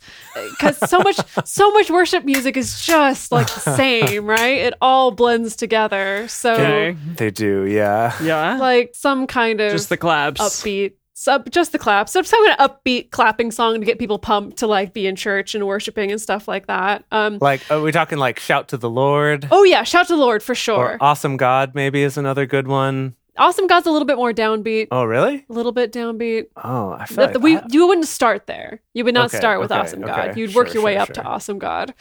because 0.51 0.77
so 0.89 1.00
much, 1.00 1.17
so 1.45 1.71
much 1.71 1.89
worship 1.89 2.25
music 2.25 2.57
is 2.57 2.81
just 2.85 3.31
like 3.31 3.47
the 3.47 3.59
same, 3.62 4.25
right? 4.25 4.57
It 4.57 4.73
all 4.81 5.12
blends 5.12 5.56
together. 5.56 6.27
So, 6.27 6.53
Okay. 6.53 6.97
they 7.15 7.31
do 7.31 7.63
yeah 7.65 8.13
Yeah. 8.21 8.57
like 8.57 8.91
some 8.94 9.25
kind 9.27 9.61
of 9.61 9.71
Just 9.71 9.89
the 9.89 9.97
claps. 9.97 10.41
upbeat. 10.41 10.94
Sub, 11.17 11.50
just 11.50 11.71
the 11.71 11.79
claps. 11.79 12.12
So 12.12 12.21
some 12.23 12.45
kind 12.45 12.59
of 12.59 12.69
upbeat 12.83 13.09
clapping 13.09 13.50
song 13.50 13.79
to 13.79 13.85
get 13.85 14.00
people 14.00 14.19
pumped 14.19 14.57
to 14.57 14.67
like 14.67 14.91
be 14.94 15.07
in 15.07 15.15
church 15.15 15.56
and 15.56 15.65
worshiping 15.65 16.12
and 16.12 16.19
stuff 16.19 16.45
like 16.45 16.67
that. 16.67 17.06
Um, 17.09 17.37
Like, 17.40 17.61
are 17.71 17.80
we 17.80 17.94
talking 17.94 18.18
like 18.18 18.37
shout 18.37 18.68
to 18.69 18.78
the 18.78 18.90
Lord? 18.90 19.47
oh 19.49 19.63
yeah, 19.63 19.83
shout 19.83 20.07
to 20.07 20.13
the 20.13 20.19
Lord 20.21 20.44
for 20.44 20.54
sure. 20.54 20.75
Or 20.75 20.97
awesome 20.99 21.37
God 21.37 21.73
maybe 21.73 22.04
is 22.04 22.18
another 22.18 22.45
good 22.45 22.68
one. 22.68 23.16
awesome 23.37 23.66
God's 23.66 23.87
a 23.87 23.92
little 23.92 24.06
bit 24.06 24.18
more 24.18 24.33
downbeat. 24.33 24.90
Oh, 24.92 25.06
really? 25.06 25.45
A 25.49 25.54
little 25.54 25.71
bit 25.71 25.94
downbeat. 25.94 26.47
Oh, 26.61 26.92
I 26.99 27.06
feel 27.06 27.28
The- 27.28 27.33
like 27.40 27.42
we 27.42 27.59
you 27.71 27.87
wouldn't 27.87 28.07
start 28.07 28.45
there. 28.45 28.81
You 28.94 29.06
would 29.06 29.13
not 29.13 29.28
Okay, 29.28 29.37
start 29.37 29.61
with 29.61 29.71
okay, 29.71 29.80
Awesome 29.80 30.01
God. 30.01 30.30
okay. 30.31 30.40
You'd 30.40 30.54
work 30.54 30.68
Sure, 30.68 30.73
your 30.75 30.83
way 30.83 30.94
sure, 30.95 31.01
up 31.01 31.09
to. 31.13 31.23
Awesome 31.23 31.59
God. 31.59 31.94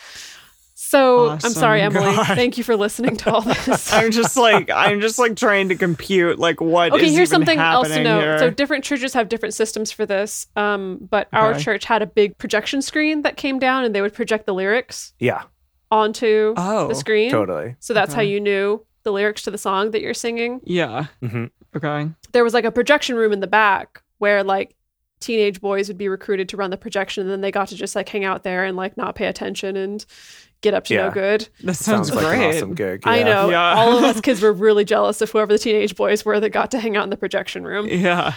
So 0.94 1.30
I'm 1.30 1.38
sorry, 1.40 1.80
Emily. 1.80 2.04
God. 2.14 2.26
Thank 2.26 2.56
you 2.56 2.64
for 2.64 2.76
listening 2.76 3.16
to 3.18 3.32
all 3.32 3.40
this. 3.66 3.92
I'm 3.92 4.10
just 4.12 4.36
like 4.36 4.70
I'm 4.70 5.00
just 5.00 5.18
like 5.18 5.34
trying 5.36 5.68
to 5.70 5.74
compute 5.74 6.38
like 6.38 6.60
what 6.60 6.92
okay, 6.92 7.06
is 7.06 7.12
here's 7.14 7.30
even 7.30 7.40
something 7.46 7.58
else 7.58 7.88
to 7.88 7.94
happening 7.94 8.04
know. 8.12 8.20
here. 8.20 8.38
So 8.38 8.50
different 8.50 8.84
churches 8.84 9.12
have 9.14 9.28
different 9.28 9.54
systems 9.54 9.90
for 9.90 10.06
this. 10.06 10.46
Um, 10.56 10.98
but 11.10 11.28
our 11.32 11.58
church 11.58 11.84
had 11.84 12.02
a 12.02 12.06
big 12.06 12.38
projection 12.38 12.80
screen 12.80 13.22
that 13.22 13.36
came 13.36 13.58
down, 13.58 13.84
and 13.84 13.94
they 13.94 14.00
would 14.02 14.14
project 14.14 14.46
the 14.46 14.54
lyrics 14.54 15.14
yeah, 15.18 15.42
onto 15.90 16.54
Oh, 16.56 16.88
the 16.88 16.94
screen. 16.94 17.30
totally. 17.30 17.76
So 17.80 17.92
that's 17.94 18.14
how 18.14 18.22
you 18.22 18.40
knew 18.40 18.84
the 19.02 19.12
lyrics 19.12 19.42
to 19.42 19.50
the 19.50 19.58
song 19.58 19.90
that 19.90 20.00
you're 20.00 20.14
singing. 20.14 20.60
yeah. 20.64 21.06
hmm 21.20 21.46
Okay. 21.76 22.08
there 22.32 22.44
was 22.44 22.54
like 22.54 22.64
a 22.64 22.70
projection 22.70 23.16
room 23.16 23.32
in 23.32 23.40
the 23.40 23.48
back 23.48 24.00
where 24.18 24.44
like 24.44 24.76
teenage 25.18 25.60
boys 25.60 25.88
would 25.88 25.98
be 25.98 26.08
recruited 26.08 26.48
to 26.50 26.56
run 26.56 26.70
the 26.70 26.76
projection 26.76 27.22
and 27.22 27.30
then 27.30 27.40
they 27.40 27.50
got 27.50 27.66
to 27.68 27.74
just 27.74 27.96
like 27.96 28.08
hang 28.08 28.24
out 28.24 28.44
there 28.44 28.64
and 28.64 28.76
like 28.76 28.96
not 28.96 29.16
pay 29.16 29.26
attention 29.26 29.76
and 29.76 30.06
get 30.64 30.75
up 30.75 30.85
to 30.87 30.97
no 30.97 31.11
good. 31.11 31.49
That 31.62 31.75
sounds, 31.75 32.09
Sounds 32.09 32.14
like 32.16 32.26
great. 32.26 32.42
an 32.50 32.56
awesome 32.56 32.75
gig. 32.75 33.02
I 33.04 33.23
know. 33.23 33.50
Yeah. 33.50 33.75
All 33.75 33.97
of 33.97 34.02
us 34.02 34.21
kids 34.28 34.42
were 34.42 34.52
really 34.52 34.85
jealous 34.85 35.21
of 35.21 35.30
whoever 35.30 35.52
the 35.52 35.59
teenage 35.59 35.94
boys 35.94 36.25
were 36.25 36.40
that 36.40 36.50
got 36.50 36.71
to 36.73 36.80
hang 36.80 36.97
out 36.97 37.04
in 37.04 37.11
the 37.11 37.16
projection 37.16 37.64
room. 37.64 37.87
Yeah. 37.88 38.35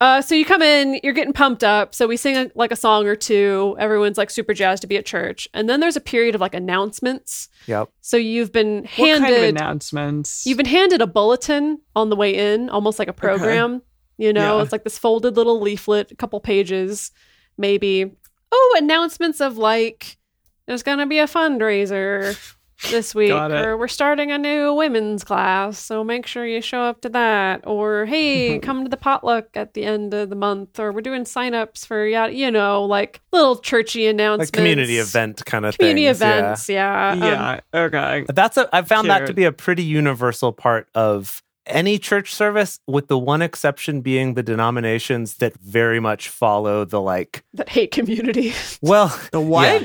Uh, 0.00 0.20
so 0.20 0.34
you 0.34 0.44
come 0.44 0.60
in, 0.60 1.00
you're 1.02 1.14
getting 1.14 1.32
pumped 1.32 1.64
up. 1.64 1.94
So 1.94 2.06
we 2.06 2.18
sing 2.18 2.36
a, 2.36 2.50
like 2.54 2.70
a 2.70 2.76
song 2.76 3.06
or 3.06 3.16
two. 3.16 3.74
Everyone's 3.78 4.18
like 4.18 4.28
super 4.30 4.52
jazzed 4.52 4.82
to 4.82 4.86
be 4.86 4.98
at 4.98 5.06
church. 5.06 5.48
And 5.54 5.70
then 5.70 5.80
there's 5.80 5.96
a 5.96 6.00
period 6.02 6.34
of 6.34 6.40
like 6.42 6.52
announcements. 6.54 7.48
Yep. 7.66 7.88
So 8.02 8.16
you've 8.18 8.52
been 8.52 8.80
What 8.96 9.08
handed 9.08 9.22
kind 9.22 9.34
of 9.36 9.42
announcements? 9.48 10.44
You've 10.46 10.58
been 10.58 10.66
handed 10.66 11.00
a 11.00 11.06
bulletin 11.06 11.80
on 11.94 12.10
the 12.10 12.16
way 12.16 12.34
in, 12.52 12.68
almost 12.68 12.98
like 12.98 13.08
a 13.08 13.12
program. 13.14 13.80
You 14.18 14.32
know, 14.34 14.56
Yeah. 14.58 14.62
it's 14.62 14.72
like 14.72 14.84
this 14.84 14.98
folded 14.98 15.34
little 15.36 15.60
leaflet, 15.60 16.10
a 16.12 16.14
couple 16.16 16.38
pages, 16.40 17.10
maybe. 17.58 18.12
oh, 18.52 18.74
announcements 18.78 19.40
of 19.40 19.56
like 19.58 20.18
there's 20.66 20.82
going 20.82 20.98
to 20.98 21.06
be 21.06 21.18
a 21.18 21.26
fundraiser 21.26 22.36
this 22.90 23.14
week 23.14 23.30
Got 23.30 23.52
it. 23.52 23.64
or 23.64 23.76
we're 23.78 23.88
starting 23.88 24.30
a 24.30 24.38
new 24.38 24.74
women's 24.74 25.24
class, 25.24 25.78
so 25.78 26.04
make 26.04 26.26
sure 26.26 26.46
you 26.46 26.60
show 26.60 26.82
up 26.82 27.00
to 27.02 27.08
that 27.10 27.66
or 27.66 28.04
hey, 28.04 28.58
come 28.62 28.84
to 28.84 28.88
the 28.90 28.96
potluck 28.96 29.56
at 29.56 29.74
the 29.74 29.84
end 29.84 30.12
of 30.12 30.28
the 30.28 30.36
month 30.36 30.78
or 30.78 30.92
we're 30.92 31.00
doing 31.00 31.24
signups 31.24 31.86
for 31.86 32.06
yeah, 32.06 32.26
you 32.26 32.50
know, 32.50 32.84
like 32.84 33.20
little 33.32 33.56
churchy 33.56 34.06
announcements. 34.06 34.50
Like 34.50 34.56
community 34.56 34.98
event 34.98 35.44
kind 35.46 35.64
of 35.64 35.78
Community 35.78 36.06
things, 36.06 36.20
yeah. 36.20 36.38
events, 36.38 36.68
yeah. 36.68 37.10
Um, 37.12 37.22
yeah. 37.22 37.60
Okay. 37.72 38.26
That's 38.28 38.56
a 38.56 38.68
I've 38.74 38.88
found 38.88 39.08
that 39.08 39.26
to 39.26 39.32
be 39.32 39.44
a 39.44 39.52
pretty 39.52 39.84
universal 39.84 40.52
part 40.52 40.88
of 40.94 41.42
any 41.66 41.98
church 41.98 42.34
service, 42.34 42.80
with 42.86 43.08
the 43.08 43.18
one 43.18 43.42
exception 43.42 44.00
being 44.00 44.34
the 44.34 44.42
denominations 44.42 45.34
that 45.36 45.54
very 45.60 46.00
much 46.00 46.28
follow 46.28 46.84
the 46.84 47.00
like. 47.00 47.44
that 47.54 47.68
hate 47.68 47.90
community. 47.90 48.52
Well, 48.80 49.08
The 49.32 49.40
what? 49.40 49.82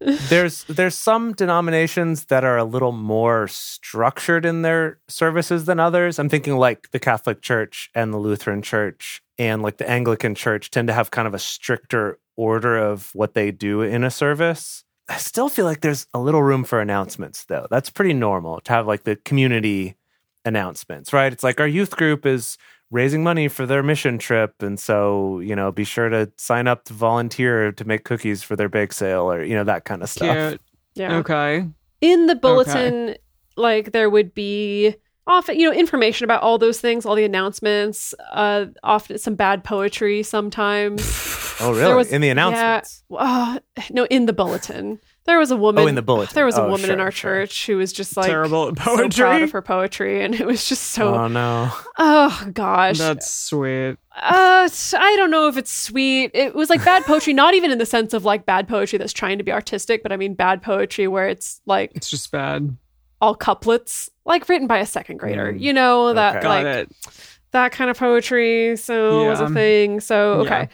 there's 0.28 0.64
there's 0.64 0.94
some 0.94 1.32
denominations 1.32 2.26
that 2.26 2.44
are 2.44 2.56
a 2.56 2.64
little 2.64 2.92
more 2.92 3.48
structured 3.48 4.44
in 4.44 4.62
their 4.62 4.98
services 5.08 5.64
than 5.64 5.80
others. 5.80 6.18
I'm 6.18 6.28
thinking 6.28 6.56
like 6.56 6.90
the 6.90 6.98
Catholic 7.00 7.42
Church 7.42 7.90
and 7.94 8.12
the 8.12 8.18
Lutheran 8.18 8.62
Church 8.62 9.22
and 9.38 9.62
like 9.62 9.78
the 9.78 9.88
Anglican 9.88 10.34
Church 10.34 10.70
tend 10.70 10.88
to 10.88 10.94
have 10.94 11.10
kind 11.10 11.26
of 11.28 11.34
a 11.34 11.38
stricter 11.38 12.18
order 12.36 12.78
of 12.78 13.10
what 13.14 13.34
they 13.34 13.50
do 13.50 13.82
in 13.82 14.04
a 14.04 14.10
service. 14.10 14.84
I 15.08 15.16
still 15.16 15.48
feel 15.48 15.64
like 15.64 15.80
there's 15.80 16.06
a 16.12 16.18
little 16.20 16.42
room 16.42 16.64
for 16.64 16.80
announcements 16.80 17.44
though. 17.46 17.66
That's 17.70 17.90
pretty 17.90 18.14
normal 18.14 18.60
to 18.60 18.72
have 18.72 18.86
like 18.86 19.04
the 19.04 19.16
community 19.16 19.96
announcements, 20.48 21.12
right? 21.12 21.32
It's 21.32 21.44
like 21.44 21.60
our 21.60 21.68
youth 21.68 21.96
group 21.96 22.26
is 22.26 22.58
raising 22.90 23.22
money 23.22 23.46
for 23.48 23.66
their 23.66 23.82
mission 23.82 24.18
trip 24.18 24.54
and 24.62 24.80
so, 24.80 25.38
you 25.40 25.54
know, 25.54 25.70
be 25.70 25.84
sure 25.84 26.08
to 26.08 26.30
sign 26.38 26.66
up 26.66 26.84
to 26.84 26.92
volunteer 26.94 27.70
to 27.72 27.84
make 27.84 28.02
cookies 28.04 28.42
for 28.42 28.56
their 28.56 28.68
bake 28.68 28.92
sale 28.92 29.30
or, 29.30 29.44
you 29.44 29.54
know, 29.54 29.64
that 29.64 29.84
kind 29.84 30.02
of 30.02 30.08
stuff. 30.08 30.50
Cute. 30.50 30.60
yeah. 30.94 31.16
Okay. 31.18 31.68
in 32.00 32.26
the 32.26 32.34
bulletin 32.34 33.14
like 33.56 33.92
there 33.92 34.08
would 34.08 34.32
be 34.34 34.94
often 35.26 35.58
you 35.58 35.68
know 35.68 35.76
information 35.76 36.24
about 36.24 36.40
all 36.42 36.56
those 36.58 36.80
things 36.80 37.04
all 37.04 37.14
the 37.16 37.24
announcements 37.24 38.14
uh 38.32 38.64
often 38.84 39.18
some 39.18 39.34
bad 39.34 39.62
poetry 39.64 40.22
sometimes 40.22 41.02
Oh, 41.60 41.74
There 41.74 41.86
really? 41.86 41.94
was- 41.96 42.12
in 42.12 42.20
the 42.20 42.28
yeah, 42.28 42.32
announcements. 42.38 43.02
uh, 43.10 43.58
no 43.90 44.04
in 44.06 44.26
the 44.26 44.32
bulletin 44.32 45.00
there 45.28 45.38
was 45.38 45.52
a 45.52 45.56
woman 45.56 45.84
Oh, 45.84 45.86
in 45.86 45.94
the 45.94 46.02
bulletin. 46.02 46.34
there 46.34 46.44
was 46.46 46.58
a 46.58 46.62
Oh, 46.64 46.68
woman 46.70 46.90
in 46.90 46.98
our 47.00 47.12
sure. 47.12 47.46
church 47.46 47.66
who 47.66 47.76
was 47.76 47.92
just 47.92 48.16
like 48.16 48.26
Terrible 48.26 48.68
at 48.68 48.78
so 48.82 49.08
proud 49.08 49.42
of 49.42 49.52
her 49.52 49.62
poetry 49.62 50.24
and 50.24 50.34
it 50.34 50.44
was 50.46 50.68
just 50.68 50.82
so 50.90 51.14
oh 51.14 51.28
no. 51.28 51.70
oh 51.98 52.48
gosh 52.52 52.98
That's 52.98 53.32
sweet. 53.32 53.96
uh, 54.20 54.62
s- 54.64 54.94
I 54.98 55.14
don't 55.16 55.30
know 55.30 55.46
if 55.46 55.56
it's 55.56 55.70
sweet. 55.72 56.32
It 56.34 56.54
was 56.56 56.68
like 56.70 56.84
bad 56.84 57.04
poetry, 57.04 57.32
not 57.34 57.54
even 57.54 57.70
in 57.70 57.78
the 57.78 57.86
sense 57.86 58.12
of 58.14 58.24
like 58.24 58.44
bad 58.46 58.66
poetry 58.66 58.98
that's 58.98 59.12
trying 59.12 59.38
to 59.38 59.44
be 59.44 59.52
artistic, 59.52 60.02
but 60.02 60.10
I 60.10 60.16
mean 60.16 60.34
bad 60.34 60.62
poetry 60.62 61.06
where 61.06 61.28
it's 61.28 61.60
like 61.66 61.92
It's 61.94 62.10
just 62.10 62.32
bad. 62.32 62.76
all 63.20 63.34
couplets, 63.36 64.10
like 64.24 64.48
written 64.48 64.66
by 64.66 64.78
a 64.78 64.86
second 64.86 65.18
grader. 65.18 65.52
Mm. 65.52 65.60
You 65.60 65.72
know 65.72 66.14
that 66.14 66.36
Okay. 66.38 66.48
Like 66.48 66.66
it. 66.66 66.92
that 67.52 67.70
kind 67.72 67.90
of 67.90 67.98
poetry. 67.98 68.76
So 68.76 69.26
it 69.26 69.28
was 69.28 69.40
a 69.40 69.48
thing. 69.50 70.00
So 70.00 70.42
Yeah. 70.42 70.46
okay, 70.46 70.68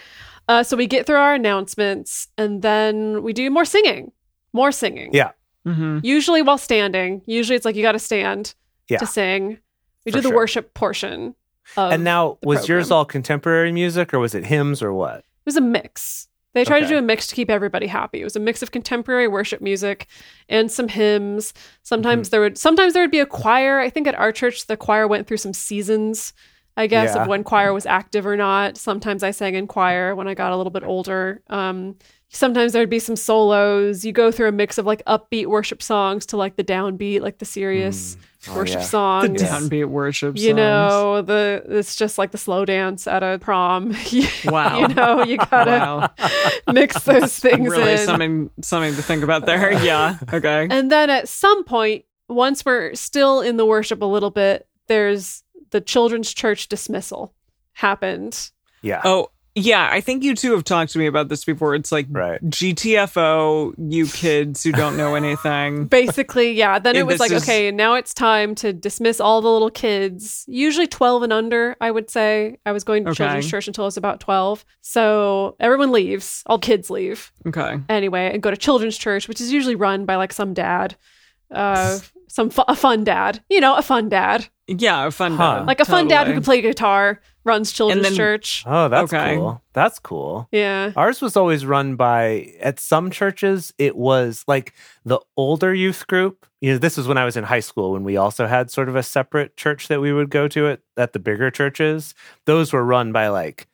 uh, 0.48 0.62
so 0.62 0.76
we 0.76 0.86
get 0.86 1.06
through 1.06 1.16
our 1.16 1.34
announcements 1.34 2.28
and 2.38 2.62
then 2.62 3.22
we 3.22 3.32
do 3.32 3.48
more 3.50 3.64
singing, 3.64 4.12
more 4.54 4.72
singing. 4.72 5.10
Yeah. 5.12 5.32
hmm 5.66 5.98
Usually 6.02 6.40
while 6.40 6.56
standing. 6.58 7.20
Usually 7.26 7.56
it's 7.56 7.66
like 7.66 7.76
you 7.76 7.82
got 7.82 7.92
to 7.92 7.98
stand 7.98 8.54
Yeah. 8.88 8.98
to 8.98 9.06
sing. 9.06 9.58
We 10.06 10.12
For 10.12 10.18
do 10.18 10.22
the 10.22 10.28
sure. 10.28 10.36
worship 10.36 10.72
portion. 10.74 11.34
Of, 11.76 11.92
and 11.92 12.04
now, 12.04 12.38
the 12.42 12.48
was 12.48 12.68
yours 12.68 12.90
all 12.90 13.04
contemporary 13.06 13.72
music 13.72 14.12
or 14.14 14.18
was 14.18 14.34
it 14.34 14.44
hymns 14.44 14.82
or 14.82 14.92
what? 14.92 15.18
It 15.18 15.24
was 15.46 15.56
a 15.56 15.62
mix. 15.62 16.28
They 16.52 16.64
tried 16.64 16.80
to 16.80 16.86
do 16.86 16.96
a 16.98 17.02
mix 17.02 17.26
to 17.28 17.34
keep 17.34 17.50
everybody 17.50 17.88
happy. 17.88 18.20
It 18.20 18.24
was 18.24 18.36
a 18.36 18.40
mix 18.40 18.62
of 18.62 18.70
contemporary 18.70 19.26
worship 19.26 19.60
music 19.60 20.06
and 20.48 20.70
some 20.70 20.86
hymns. 20.88 21.52
Mm-hmm. 21.52 21.58
Sometimes 21.82 22.28
there 22.30 22.40
would 22.40 22.56
sometimes 22.58 22.92
there 22.92 23.02
would 23.02 23.10
be 23.10 23.18
a 23.18 23.26
choir. 23.26 23.80
I 23.80 23.90
think 23.90 24.06
at 24.06 24.14
our 24.14 24.30
church 24.30 24.66
the 24.66 24.76
choir 24.76 25.08
went 25.08 25.26
through 25.26 25.38
some 25.38 25.52
seasons, 25.54 26.32
I 26.76 26.86
guess, 26.86 27.14
Yeah. 27.16 27.22
of 27.22 27.28
when 27.28 27.42
choir 27.42 27.72
was 27.72 27.86
active 27.86 28.24
or 28.26 28.36
not. 28.36 28.76
Sometimes 28.76 29.24
I 29.24 29.32
sang 29.32 29.54
in 29.56 29.66
choir 29.66 30.14
when 30.14 30.28
I 30.28 30.34
got 30.34 30.52
a 30.52 30.56
little 30.56 30.70
bit 30.70 30.84
older. 30.84 31.42
Um, 31.48 31.96
sometimes 32.34 32.72
there'd 32.72 32.90
be 32.90 32.98
some 32.98 33.16
solos. 33.16 34.04
You 34.04 34.12
go 34.12 34.30
through 34.30 34.48
a 34.48 34.52
mix 34.52 34.76
of 34.78 34.86
like 34.86 35.04
upbeat 35.06 35.46
worship 35.46 35.82
songs 35.82 36.26
to 36.26 36.36
like 36.36 36.56
the 36.56 36.64
downbeat, 36.64 37.20
like 37.20 37.38
the 37.38 37.44
serious 37.44 38.16
mm. 38.16 38.20
Oh, 38.46 38.56
worship 38.56 38.80
yeah. 38.80 39.22
The 39.22 39.28
downbeat 39.38 39.86
worship. 39.86 40.36
You 40.36 40.48
songs. 40.48 40.56
know, 40.56 41.22
the 41.22 41.64
it's 41.66 41.96
just 41.96 42.18
like 42.18 42.30
the 42.30 42.36
slow 42.36 42.66
dance 42.66 43.06
at 43.06 43.22
a 43.22 43.38
prom. 43.38 43.94
Wow. 44.44 44.80
you 44.80 44.88
know, 44.94 45.24
you 45.24 45.38
gotta 45.38 45.70
Wow. 45.70 46.10
mix 46.72 47.02
those 47.04 47.38
things 47.38 47.70
really 47.70 47.92
in. 47.92 47.98
something 47.98 48.50
something 48.60 48.94
to 48.96 49.02
think 49.02 49.22
about 49.22 49.46
there. 49.46 49.72
Yeah. 49.82 50.18
Okay. 50.32 50.66
And 50.70 50.92
then 50.92 51.08
at 51.08 51.28
some 51.28 51.64
point, 51.64 52.04
once 52.28 52.64
we're 52.64 52.94
still 52.94 53.40
in 53.40 53.56
the 53.56 53.64
worship 53.64 54.02
a 54.02 54.06
little 54.06 54.30
bit, 54.30 54.66
there's 54.88 55.42
the 55.70 55.80
children's 55.80 56.32
church 56.34 56.68
dismissal 56.68 57.34
happened. 57.72 58.50
Yeah. 58.82 59.00
Oh, 59.04 59.30
yeah. 59.54 59.88
I 59.90 60.00
think 60.00 60.22
you 60.24 60.34
two 60.34 60.52
have 60.52 60.64
talked 60.64 60.92
to 60.92 60.98
me 60.98 61.06
about 61.06 61.28
this 61.28 61.44
before. 61.44 61.74
It's 61.74 61.92
like 61.92 62.06
Right. 62.10 62.40
GTFO, 62.48 63.74
you 63.90 64.06
kids 64.06 64.62
who 64.62 64.72
don't 64.72 64.96
know 64.96 65.14
anything. 65.14 65.86
Basically, 65.88 66.52
yeah. 66.52 66.78
Then 66.78 66.96
it 66.96 67.06
was 67.06 67.20
like, 67.20 67.30
is- 67.32 67.42
okay, 67.42 67.70
now 67.70 67.94
it's 67.94 68.14
time 68.14 68.54
to 68.56 68.72
dismiss 68.72 69.20
all 69.20 69.40
the 69.40 69.48
little 69.50 69.70
kids, 69.70 70.44
usually 70.48 70.86
12 70.86 71.22
and 71.24 71.32
under, 71.32 71.76
I 71.80 71.90
would 71.90 72.10
say. 72.10 72.58
I 72.66 72.72
was 72.72 72.84
going 72.84 73.04
to 73.04 73.10
Okay. 73.10 73.16
children's 73.18 73.48
church 73.50 73.66
until 73.68 73.84
I 73.84 73.86
was 73.86 73.96
about 73.96 74.20
12. 74.20 74.64
So 74.82 75.56
everyone 75.60 75.92
leaves, 75.92 76.42
all 76.46 76.58
kids 76.58 76.90
leave. 76.90 77.32
Okay. 77.46 77.78
anyway 77.88 78.30
and 78.32 78.42
go 78.42 78.50
to 78.50 78.56
children's 78.56 78.96
church 78.96 79.28
which 79.28 79.40
is 79.40 79.52
usually 79.52 79.74
run 79.74 80.04
by 80.06 80.16
like 80.16 80.32
some 80.32 80.54
dad 80.54 80.96
uh 81.54 81.98
some 82.28 82.48
fu- 82.50 82.64
a 82.66 82.74
fun 82.74 83.04
dad 83.04 83.42
you 83.50 83.60
know 83.60 83.76
a 83.76 83.82
fun 83.82 84.08
dad 84.08 84.48
Yeah, 84.66 85.06
a 85.06 85.10
fun 85.10 85.36
Huh. 85.36 85.58
dad. 85.58 85.66
like 85.66 85.80
a 85.80 85.84
fun 85.84 86.08
dad 86.08 86.26
who 86.26 86.32
Totally. 86.32 86.34
can 86.36 86.42
play 86.44 86.60
guitar 86.62 87.20
runs 87.44 87.72
children's 87.72 88.02
then- 88.02 88.14
church 88.14 88.64
Oh, 88.66 88.88
that's 88.88 89.12
Okay. 89.12 89.36
cool. 89.36 89.62
That's 89.72 89.98
cool. 89.98 90.48
yeah 90.52 90.92
Ours 90.96 91.20
was 91.20 91.36
always 91.36 91.66
run 91.66 91.96
by, 91.96 92.52
at 92.60 92.78
some 92.80 93.10
churches, 93.10 93.72
it 93.78 93.96
was 93.96 94.44
like 94.46 94.72
the 95.04 95.18
older 95.36 95.74
youth 95.74 96.06
group. 96.06 96.46
You 96.60 96.72
know, 96.72 96.78
this 96.78 96.96
was 96.96 97.06
when 97.06 97.18
I 97.18 97.24
was 97.24 97.36
in 97.36 97.44
high 97.44 97.60
school 97.60 97.92
when 97.92 98.04
we 98.04 98.16
also 98.16 98.46
had 98.46 98.70
sort 98.70 98.88
of 98.88 98.96
a 98.96 99.02
separate 99.02 99.56
church 99.56 99.88
that 99.88 100.00
we 100.00 100.12
would 100.12 100.30
go 100.30 100.48
to 100.48 100.68
at, 100.68 100.80
at 100.96 101.12
the 101.12 101.18
bigger 101.18 101.50
churches. 101.50 102.14
Those 102.46 102.72
were 102.72 102.84
run 102.84 103.12
by 103.12 103.28
like 103.28 103.66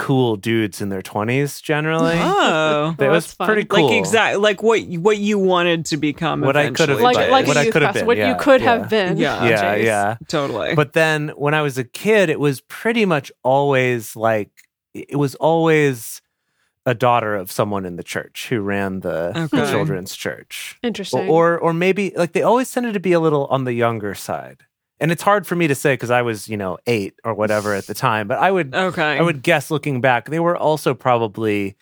cool 0.00 0.36
dudes 0.36 0.80
in 0.80 0.88
their 0.88 1.02
20s 1.02 1.62
generally. 1.62 2.16
Oh. 2.16 2.94
That 2.98 3.10
was 3.10 3.32
fun. 3.32 3.46
pretty 3.46 3.64
cool. 3.64 3.88
Like 3.88 3.98
exact 3.98 4.38
like 4.40 4.62
what 4.62 4.80
what 4.82 5.18
you 5.18 5.38
wanted 5.38 5.84
to 5.86 5.96
become 5.96 6.40
What 6.40 6.56
I 6.56 6.70
could 6.70 6.88
have 6.88 7.00
like 7.00 7.16
but 7.16 7.30
like 7.30 7.46
what 7.46 7.56
a 7.56 7.60
I 7.60 7.62
youth 7.64 7.72
could 7.72 7.82
have 7.82 7.94
been, 7.94 8.06
what 8.06 8.16
yeah, 8.16 8.30
you 8.30 8.36
could 8.40 8.60
yeah. 8.60 8.72
have 8.78 8.88
been 8.90 9.16
Yeah. 9.16 9.44
yeah, 9.44 9.74
Jase. 9.76 9.84
yeah. 9.84 10.16
totally. 10.28 10.74
But 10.74 10.92
then 10.94 11.28
when 11.36 11.54
I 11.54 11.62
was 11.62 11.78
a 11.78 11.84
kid, 11.84 12.30
it 12.30 12.40
was 12.40 12.60
pretty 12.62 13.04
much 13.04 13.30
always 13.42 14.16
like 14.16 14.50
it 14.94 15.16
was 15.16 15.34
always 15.36 16.20
a 16.86 16.94
daughter 16.94 17.36
of 17.36 17.52
someone 17.52 17.84
in 17.84 17.96
the 17.96 18.02
church 18.02 18.48
who 18.48 18.60
ran 18.60 19.00
the, 19.00 19.48
the 19.52 19.66
children's 19.70 20.16
church. 20.16 20.78
interesting 20.82 21.28
Or, 21.28 21.54
or 21.54 21.58
or 21.58 21.72
maybe 21.74 22.12
like 22.16 22.32
they 22.32 22.42
always 22.42 22.72
tended 22.72 22.94
to 22.94 23.00
be 23.00 23.12
a 23.12 23.20
little 23.20 23.46
on 23.46 23.64
the 23.64 23.74
younger 23.74 24.14
side. 24.14 24.64
And 25.00 25.10
it's 25.10 25.22
hard 25.22 25.46
for 25.46 25.56
me 25.56 25.66
to 25.66 25.74
say 25.74 25.94
because 25.94 26.10
I 26.10 26.22
was, 26.22 26.48
you 26.48 26.56
know, 26.56 26.78
eight 26.86 27.14
or 27.24 27.32
whatever 27.34 27.74
at 27.74 27.86
the 27.86 27.94
time. 27.94 28.28
But 28.28 28.38
I 28.38 28.50
would 28.50 28.74
okay. 28.74 29.18
I 29.18 29.22
would 29.22 29.42
guess 29.42 29.70
looking 29.70 30.00
back, 30.00 30.28
they 30.28 30.40
were 30.40 30.56
also 30.56 30.92
probably 30.94 31.76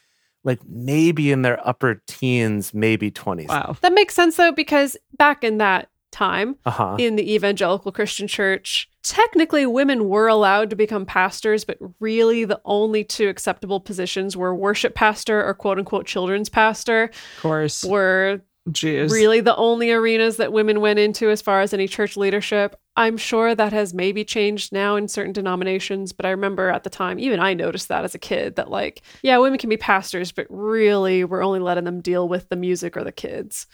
like 0.44 0.60
maybe 0.68 1.32
in 1.32 1.42
their 1.42 1.58
upper 1.66 2.00
teens, 2.06 2.72
maybe 2.72 3.10
twenties. 3.10 3.48
wow. 3.48 3.76
that 3.80 3.92
makes 3.92 4.14
sense 4.14 4.36
though 4.36 4.52
because 4.52 4.96
back 5.16 5.42
in 5.42 5.58
that 5.58 5.88
time 6.10 6.56
Uh-huh. 6.64 6.96
in 6.98 7.16
the 7.16 7.34
evangelical 7.34 7.92
Christian 7.92 8.26
church, 8.28 8.88
technically 9.02 9.66
women 9.66 10.08
were 10.08 10.26
allowed 10.28 10.70
to 10.70 10.76
become 10.76 11.04
pastors, 11.04 11.64
but 11.64 11.76
really 12.00 12.44
the 12.44 12.60
only 12.64 13.04
two 13.04 13.28
acceptable 13.28 13.80
positions 13.80 14.36
were 14.36 14.54
worship 14.54 14.94
pastor 14.94 15.44
or 15.44 15.52
quote 15.54 15.78
unquote 15.78 16.06
children's 16.06 16.48
pastor, 16.48 17.10
Of 17.36 17.42
course. 17.42 17.84
were 17.84 18.40
Jeez. 18.70 19.10
really 19.10 19.40
the 19.40 19.56
only 19.56 19.90
arenas 19.92 20.36
that 20.38 20.52
women 20.52 20.80
went 20.80 20.98
into 20.98 21.28
as 21.30 21.42
far 21.42 21.60
as 21.62 21.74
any 21.74 21.88
church 21.88 22.16
leadership. 22.16 22.78
I'm 22.98 23.16
sure 23.16 23.54
that 23.54 23.72
has 23.72 23.94
maybe 23.94 24.24
changed 24.24 24.72
now 24.72 24.96
in 24.96 25.06
certain 25.06 25.32
denominations, 25.32 26.12
but 26.12 26.26
I 26.26 26.30
remember 26.30 26.68
at 26.68 26.82
the 26.82 26.90
time, 26.90 27.20
even 27.20 27.38
I 27.38 27.54
noticed 27.54 27.86
that 27.88 28.04
as 28.04 28.12
a 28.12 28.18
kid 28.18 28.56
that, 28.56 28.72
like, 28.72 29.02
yeah, 29.22 29.38
women 29.38 29.56
can 29.56 29.70
be 29.70 29.76
pastors, 29.76 30.32
but 30.32 30.48
really 30.50 31.22
we're 31.22 31.44
only 31.44 31.60
letting 31.60 31.84
them 31.84 32.00
deal 32.00 32.28
with 32.28 32.48
the 32.48 32.56
music 32.56 32.96
or 32.96 33.04
the 33.04 33.12
kids. 33.12 33.68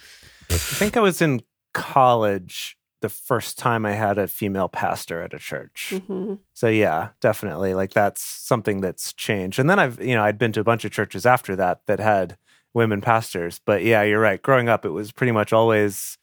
I 0.50 0.57
think 0.57 0.99
I 0.99 1.00
was 1.00 1.23
in 1.23 1.40
college 1.73 2.76
the 3.00 3.09
first 3.09 3.59
time 3.59 3.87
I 3.87 3.93
had 3.93 4.19
a 4.19 4.28
female 4.28 4.69
pastor 4.69 5.23
at 5.23 5.33
a 5.33 5.38
church. 5.38 5.95
hmm 6.07 6.35
So 6.52 6.69
yeah, 6.69 7.09
definitely. 7.23 7.73
Like 7.73 7.95
that's 7.95 8.23
something 8.23 8.83
that's 8.83 9.14
changed. 9.14 9.59
And 9.59 9.71
then 9.71 9.78
I've, 9.78 10.02
you 10.02 10.14
know, 10.14 10.23
I'd 10.23 10.38
been 10.38 10.52
to 10.52 10.61
a 10.61 10.64
bunch 10.64 10.85
of 10.85 10.93
churches 10.93 11.25
after 11.25 11.57
that 11.57 11.81
that 11.87 11.99
had 11.99 12.37
women 12.75 13.00
pastors. 13.00 13.59
But 13.64 13.85
yeah, 13.85 14.02
you're 14.02 14.21
right. 14.21 14.43
Growing 14.43 14.69
up, 14.69 14.85
it 14.85 14.90
was 14.90 15.12
pretty 15.12 15.33
much 15.33 15.50
always 15.52 16.19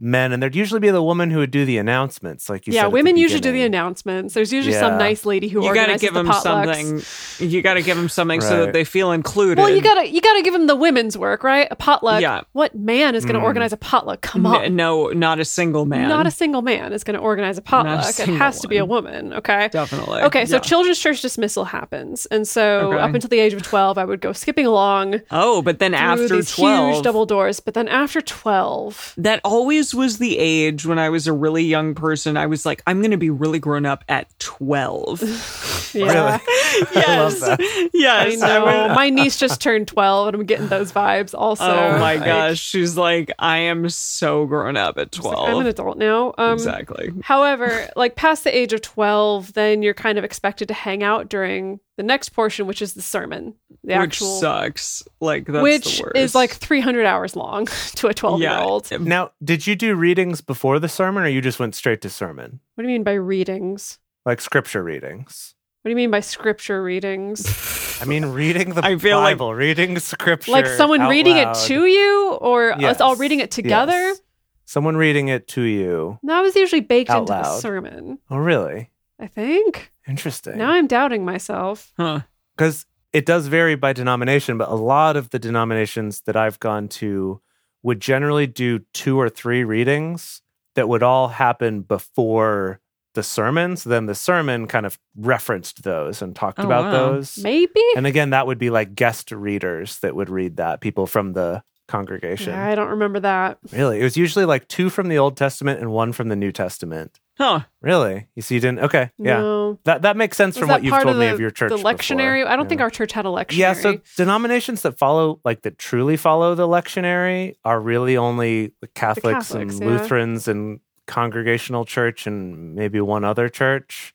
men, 0.00 0.32
and 0.32 0.42
there'd 0.42 0.56
usually 0.56 0.80
be 0.80 0.90
the 0.90 1.02
woman 1.02 1.30
who 1.30 1.38
would 1.38 1.50
do 1.50 1.64
the 1.64 1.78
announcements, 1.78 2.48
like 2.48 2.66
you 2.66 2.72
yeah, 2.72 2.82
said. 2.82 2.92
women 2.92 3.16
usually 3.16 3.40
do 3.40 3.52
the 3.52 3.62
announcements. 3.62 4.34
There's 4.34 4.52
usually 4.52 4.74
some 4.74 4.96
nice 4.98 5.24
lady 5.26 5.48
who 5.48 5.64
You 5.64 5.74
gotta 5.74 5.98
give 5.98 6.14
the 6.14 6.22
them 6.22 6.32
potlucks. 6.32 7.02
something. 7.02 7.48
You 7.50 7.62
gotta 7.62 7.82
give 7.82 7.96
them 7.96 8.08
something 8.08 8.40
so 8.40 8.64
that 8.66 8.72
they 8.72 8.84
feel 8.84 9.12
included. 9.12 9.58
Well, 9.58 9.68
you 9.74 9.82
gotta 9.82 10.08
you 10.08 10.20
gotta 10.20 10.42
give 10.42 10.52
them 10.54 10.66
the 10.66 10.76
women's 10.76 11.16
work, 11.18 11.44
right? 11.44 11.68
A 11.70 11.76
potluck. 11.76 12.20
Yeah. 12.22 12.40
What 12.52 12.74
man 12.74 13.14
is 13.14 13.24
going 13.24 13.34
to 13.34 13.40
Mm. 13.40 13.44
organize 13.44 13.72
a 13.72 13.76
potluck? 13.76 14.20
Come 14.22 14.44
N- 14.46 14.52
on. 14.54 14.76
no, 14.76 15.08
not 15.08 15.38
a 15.40 15.44
single 15.44 15.84
man. 15.86 16.08
Not 16.08 16.26
a 16.26 16.30
single 16.30 16.62
man 16.62 16.92
is 16.92 17.04
going 17.04 17.14
to 17.16 17.20
organize 17.20 17.58
a 17.58 17.62
potluck. 17.62 18.08
It 18.08 18.14
single 18.14 18.36
has 18.36 18.60
to 18.60 18.68
be 18.68 18.76
a 18.76 18.84
woman, 18.84 19.32
okay? 19.34 19.68
Definitely. 19.72 20.22
Okay, 20.22 20.46
so 20.46 20.56
Yeah. 20.56 20.60
children's 20.60 20.98
church 20.98 21.20
dismissal 21.22 21.64
happens. 21.64 22.26
And 22.26 22.46
so 22.48 22.92
Okay. 22.92 22.98
up 22.98 23.14
until 23.14 23.28
the 23.28 23.38
age 23.40 23.52
of 23.54 23.62
12, 23.62 23.98
I 23.98 24.04
would 24.04 24.20
go 24.20 24.32
skipping 24.32 24.66
along 24.66 25.20
oh, 25.30 25.62
but 25.62 25.78
then 25.78 25.94
after 25.94 26.28
these 26.28 26.54
twelve, 26.54 26.94
huge 26.94 27.04
double 27.04 27.26
doors. 27.26 27.60
But 27.60 27.74
then 27.74 27.88
after 27.88 28.20
12, 28.20 29.14
that 29.18 29.40
always 29.44 29.89
was 29.94 30.18
the 30.18 30.38
age 30.38 30.86
when 30.86 30.98
I 30.98 31.08
was 31.08 31.26
a 31.26 31.32
really 31.32 31.64
young 31.64 31.94
person. 31.94 32.36
I 32.36 32.46
was 32.46 32.64
like, 32.66 32.82
I'm 32.86 33.00
going 33.00 33.10
to 33.10 33.16
be 33.16 33.30
really 33.30 33.58
grown 33.58 33.86
up 33.86 34.04
at 34.08 34.26
12. 34.38 35.22
yeah. 35.94 36.04
Really? 36.04 36.14
I 36.16 36.86
yes. 36.94 37.40
love 37.40 37.58
that. 37.58 37.90
I 37.94 38.34
know. 38.36 38.94
My 38.94 39.10
niece 39.10 39.38
just 39.38 39.60
turned 39.60 39.88
12 39.88 40.28
and 40.28 40.36
I'm 40.36 40.46
getting 40.46 40.68
those 40.68 40.92
vibes 40.92 41.34
also. 41.36 41.64
oh 41.64 41.92
my 41.98 42.16
Like, 42.16 42.24
gosh. 42.24 42.60
She's 42.60 42.96
like, 42.96 43.30
I 43.38 43.58
am 43.58 43.88
so 43.88 44.46
grown 44.46 44.76
up 44.76 44.98
at 44.98 45.08
it's 45.08 45.18
like, 45.20 45.34
12. 45.34 45.48
I'm 45.48 45.60
an 45.60 45.66
adult 45.66 45.98
now. 45.98 46.34
Um, 46.38 46.52
exactly. 46.54 47.12
However, 47.22 47.88
like 47.96 48.16
past 48.16 48.44
the 48.44 48.56
age 48.56 48.72
of 48.72 48.82
12, 48.82 49.52
then 49.54 49.82
you're 49.82 49.94
kind 49.94 50.18
of 50.18 50.24
expected 50.24 50.68
to 50.68 50.74
hang 50.74 51.02
out 51.02 51.28
during 51.28 51.80
the 52.00 52.06
next 52.06 52.30
portion, 52.30 52.66
which 52.66 52.80
is 52.80 52.94
the 52.94 53.02
sermon. 53.02 53.52
The 53.84 53.92
Which 53.98 53.98
actual 53.98 54.38
sucks. 54.40 55.02
Like, 55.20 55.44
that's 55.44 55.62
which 55.62 55.98
the 55.98 56.04
worst. 56.04 56.16
is 56.16 56.34
like 56.34 56.52
300 56.52 57.04
hours 57.04 57.36
long 57.36 57.66
to 57.96 58.08
a 58.08 58.14
12 58.14 58.40
year 58.40 58.56
old. 58.56 58.90
Now, 59.02 59.32
did 59.44 59.66
you 59.66 59.76
do 59.76 59.94
readings 59.94 60.40
before 60.40 60.78
the 60.78 60.88
sermon, 60.88 61.24
or 61.24 61.28
you 61.28 61.42
just 61.42 61.60
went 61.60 61.74
straight 61.74 62.00
to 62.00 62.08
sermon, 62.08 62.60
What 62.74 62.84
do 62.84 62.88
you 62.88 62.94
mean 62.94 63.04
by 63.04 63.12
readings? 63.12 63.98
like 64.24 64.40
scripture 64.40 64.82
readings? 64.82 65.54
What 65.82 65.90
do 65.90 65.90
you 65.90 65.96
mean 65.96 66.10
by 66.10 66.20
scripture 66.20 66.82
readings? 66.82 67.98
I 68.00 68.06
mean, 68.06 68.24
reading 68.26 68.70
the 68.72 68.82
I 68.84 68.96
feel 68.96 69.18
like- 69.18 69.36
Bible, 69.36 69.54
reading 69.54 69.98
scripture, 69.98 70.52
like 70.52 70.66
someone 70.66 71.02
out 71.02 71.10
reading 71.10 71.36
loud. 71.36 71.54
it 71.54 71.66
to 71.66 71.84
you 71.84 72.38
or 72.40 72.74
Yes. 72.78 72.94
us 72.96 73.00
all 73.02 73.16
reading 73.16 73.40
it 73.40 73.50
together? 73.50 73.92
Yes. 73.92 74.22
Someone 74.64 74.96
reading 74.96 75.28
it 75.28 75.48
to 75.48 75.60
you. 75.62 76.18
That 76.22 76.40
was 76.40 76.56
usually 76.56 76.80
baked 76.80 77.10
Out 77.10 77.20
into 77.28 77.32
the 77.34 77.58
sermon, 77.58 78.18
Oh, 78.30 78.38
really? 78.38 78.88
I 79.18 79.26
think. 79.26 79.92
Interesting. 80.10 80.58
Now 80.58 80.70
I'm 80.72 80.86
doubting 80.86 81.24
myself. 81.24 81.92
Huh. 81.96 82.20
because 82.56 82.86
it 83.12 83.26
does 83.26 83.46
vary 83.48 83.74
by 83.74 83.92
denomination, 83.92 84.58
but 84.58 84.68
a 84.68 84.74
lot 84.74 85.16
of 85.16 85.30
the 85.30 85.38
denominations 85.38 86.20
that 86.22 86.36
I've 86.36 86.60
gone 86.60 86.88
to 86.88 87.40
would 87.82 88.00
generally 88.00 88.46
do 88.46 88.80
two 88.92 89.18
or 89.18 89.28
three 89.28 89.64
readings 89.64 90.42
that 90.74 90.88
would 90.88 91.02
all 91.02 91.28
happen 91.28 91.80
before 91.82 92.80
the 93.14 93.22
sermon. 93.24 93.76
So 93.76 93.90
then 93.90 94.06
the 94.06 94.14
sermon 94.14 94.66
kind 94.68 94.86
of 94.86 94.98
referenced 95.16 95.82
those 95.82 96.22
and 96.22 96.36
talked 96.36 96.60
Oh, 96.60 96.64
about 96.64 96.84
wow. 96.84 96.90
those. 96.92 97.38
Maybe? 97.38 97.82
And 97.96 98.06
again, 98.06 98.30
that 98.30 98.46
would 98.46 98.58
be 98.58 98.70
like 98.70 98.94
guest 98.94 99.32
readers 99.32 99.98
that 100.00 100.14
would 100.14 100.30
read 100.30 100.58
that, 100.58 100.80
people 100.80 101.06
from 101.08 101.32
the 101.32 101.64
congregation. 101.90 102.52
Yeah, 102.52 102.66
I 102.68 102.74
don't 102.74 102.88
remember 102.88 103.20
that. 103.20 103.58
Really? 103.72 104.00
It 104.00 104.02
was 104.04 104.16
usually 104.16 104.44
like 104.44 104.68
two 104.68 104.88
from 104.90 105.08
the 105.08 105.18
Old 105.18 105.36
Testament 105.36 105.80
and 105.80 105.90
one 105.90 106.12
from 106.12 106.28
the 106.28 106.36
New 106.36 106.52
Testament. 106.52 107.20
Huh. 107.36 107.60
Really? 107.80 108.26
You 108.34 108.42
see, 108.42 108.56
you 108.56 108.60
didn't? 108.60 108.80
Okay. 108.80 109.10
Yeah. 109.18 109.40
No. 109.40 109.78
That, 109.84 110.02
that 110.02 110.16
makes 110.16 110.36
sense 110.36 110.56
Was 110.56 110.60
from 110.60 110.68
what 110.68 110.84
you've 110.84 110.92
told 110.94 111.08
of 111.14 111.16
me 111.16 111.28
of 111.28 111.40
your 111.40 111.50
church. 111.50 111.70
The 111.70 111.76
before. 111.76 111.92
lectionary? 111.94 112.46
I 112.46 112.54
don't 112.54 112.68
think 112.68 112.80
Yeah. 112.80 112.84
our 112.84 112.90
church 112.90 113.12
had 113.12 113.24
a 113.24 113.28
lectionary. 113.30 113.56
Yeah, 113.56 113.72
so 113.72 114.00
denominations 114.16 114.82
that 114.82 114.98
follow, 114.98 115.40
like 115.44 115.62
that 115.62 115.78
truly 115.78 116.16
follow 116.18 116.54
the 116.54 116.68
lectionary, 116.68 117.56
are 117.64 117.80
really 117.80 118.16
only 118.16 118.72
the 118.80 118.88
Catholics, 118.88 119.48
Catholics, 119.48 119.74
and 119.74 119.82
yeah. 119.82 119.88
Lutherans 119.88 120.48
and 120.48 120.80
Congregational 121.06 121.84
Church 121.86 122.26
and 122.26 122.74
maybe 122.74 123.00
one 123.00 123.24
other 123.24 123.48
church. 123.48 124.14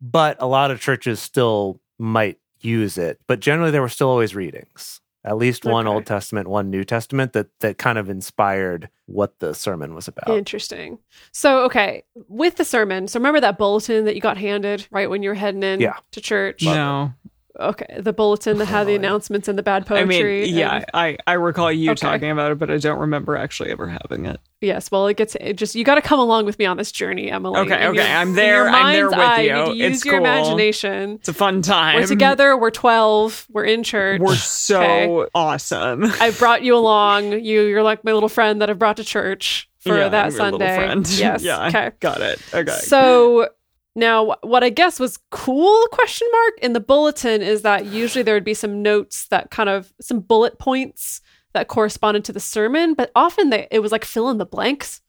But 0.00 0.36
a 0.40 0.46
lot 0.46 0.70
of 0.70 0.80
churches 0.80 1.20
still 1.20 1.78
might 1.98 2.38
use 2.60 2.96
it. 2.96 3.20
But 3.26 3.40
generally, 3.40 3.70
there 3.70 3.82
were 3.82 3.88
still 3.90 4.08
always 4.08 4.34
readings. 4.34 5.00
At 5.24 5.36
least 5.36 5.64
one 5.64 5.86
Okay. 5.86 5.94
Old 5.94 6.06
Testament, 6.06 6.48
one 6.48 6.68
New 6.68 6.82
Testament 6.84 7.32
that 7.34 7.46
that 7.60 7.78
kind 7.78 7.96
of 7.96 8.10
inspired 8.10 8.88
what 9.06 9.38
the 9.38 9.54
sermon 9.54 9.94
was 9.94 10.08
about. 10.08 10.30
Interesting. 10.36 10.98
So, 11.30 11.64
okay, 11.64 12.02
with 12.28 12.56
the 12.56 12.64
sermon, 12.64 13.06
so 13.06 13.20
remember 13.20 13.40
that 13.40 13.56
bulletin 13.58 14.04
that 14.06 14.14
you 14.16 14.20
got 14.20 14.36
handed 14.36 14.86
right 14.90 15.08
when 15.08 15.22
you 15.22 15.28
were 15.28 15.34
heading 15.36 15.62
in 15.62 15.80
Yeah. 15.80 15.96
to 16.10 16.20
church? 16.20 16.64
No. 16.64 17.12
Okay, 17.60 17.86
the 17.98 18.12
bulletin 18.14 18.56
that 18.58 18.64
had 18.66 18.86
the 18.86 18.94
announcements 18.94 19.46
and 19.46 19.58
the 19.58 19.62
bad 19.62 19.84
poetry 19.86 20.42
I 20.42 20.46
mean, 20.46 20.54
yeah, 20.54 20.76
and- 20.76 20.84
I, 20.94 21.16
I 21.26 21.34
recall 21.34 21.70
you 21.70 21.90
Okay. 21.90 22.00
talking 22.00 22.30
about 22.30 22.50
it, 22.52 22.58
but 22.58 22.70
I 22.70 22.78
don't 22.78 22.98
remember 22.98 23.36
actually 23.36 23.70
ever 23.70 23.86
having 23.88 24.24
it. 24.24 24.40
yes. 24.62 24.90
Well, 24.90 25.06
it 25.06 25.18
gets 25.18 25.34
it 25.38 25.54
just 25.54 25.74
you 25.74 25.84
got 25.84 25.96
to 25.96 26.00
come 26.02 26.18
along 26.18 26.46
with 26.46 26.58
me 26.58 26.64
on 26.64 26.78
this 26.78 26.90
journey, 26.90 27.30
Emily. 27.30 27.60
Okay, 27.60 27.86
okay, 27.88 27.94
your- 27.94 28.04
I'm 28.04 28.34
there, 28.34 28.68
I'm 28.68 28.92
there 28.94 29.08
with 29.10 29.18
eye, 29.18 29.42
you. 29.42 29.74
You 29.74 29.84
use 29.84 29.96
It's 29.96 30.04
your 30.06 30.14
cool. 30.18 30.24
imagination. 30.26 31.10
It's 31.16 31.28
a 31.28 31.34
fun 31.34 31.60
time. 31.62 32.00
We're 32.00 32.06
together. 32.06 32.56
We're 32.56 32.70
twelve. 32.70 33.46
We're 33.50 33.64
in 33.64 33.82
church. 33.82 34.20
We're 34.20 34.34
so 34.36 34.80
Okay. 34.80 35.30
awesome. 35.34 36.04
I 36.20 36.30
brought 36.30 36.62
you 36.62 36.74
along. 36.74 37.32
You, 37.32 37.62
you're 37.62 37.82
like 37.82 38.02
my 38.02 38.12
little 38.12 38.28
friend 38.30 38.62
that 38.62 38.70
I've 38.70 38.78
brought 38.78 38.96
to 38.96 39.04
church 39.04 39.68
for 39.80 39.98
Yeah, 39.98 40.08
that 40.08 40.26
I'm 40.26 40.32
your 40.32 40.42
little 40.44 40.58
Sunday. 40.60 40.76
friend. 40.76 41.06
Yes. 41.18 41.42
yeah. 41.42 41.66
Okay. 41.68 41.90
Got 42.00 42.20
it. 42.22 42.40
Okay. 42.54 42.70
So 42.72 43.48
now 43.94 44.36
what 44.42 44.64
I 44.64 44.70
guess 44.70 44.98
was 44.98 45.18
cool 45.30 45.86
question 45.92 46.28
mark 46.32 46.58
in 46.62 46.72
the 46.72 46.80
bulletin 46.80 47.42
is 47.42 47.62
that 47.62 47.86
usually 47.86 48.22
there 48.22 48.34
would 48.34 48.44
be 48.44 48.54
some 48.54 48.82
notes 48.82 49.28
that 49.28 49.50
kind 49.50 49.68
of 49.68 49.92
some 50.00 50.20
bullet 50.20 50.58
points 50.58 51.20
that 51.52 51.68
corresponded 51.68 52.24
to 52.24 52.32
the 52.32 52.40
sermon, 52.40 52.94
but 52.94 53.10
often 53.14 53.50
they 53.50 53.68
it 53.70 53.80
was 53.80 53.92
like 53.92 54.04
fill 54.04 54.30
in 54.30 54.38
the 54.38 54.46
blanks. 54.46 55.00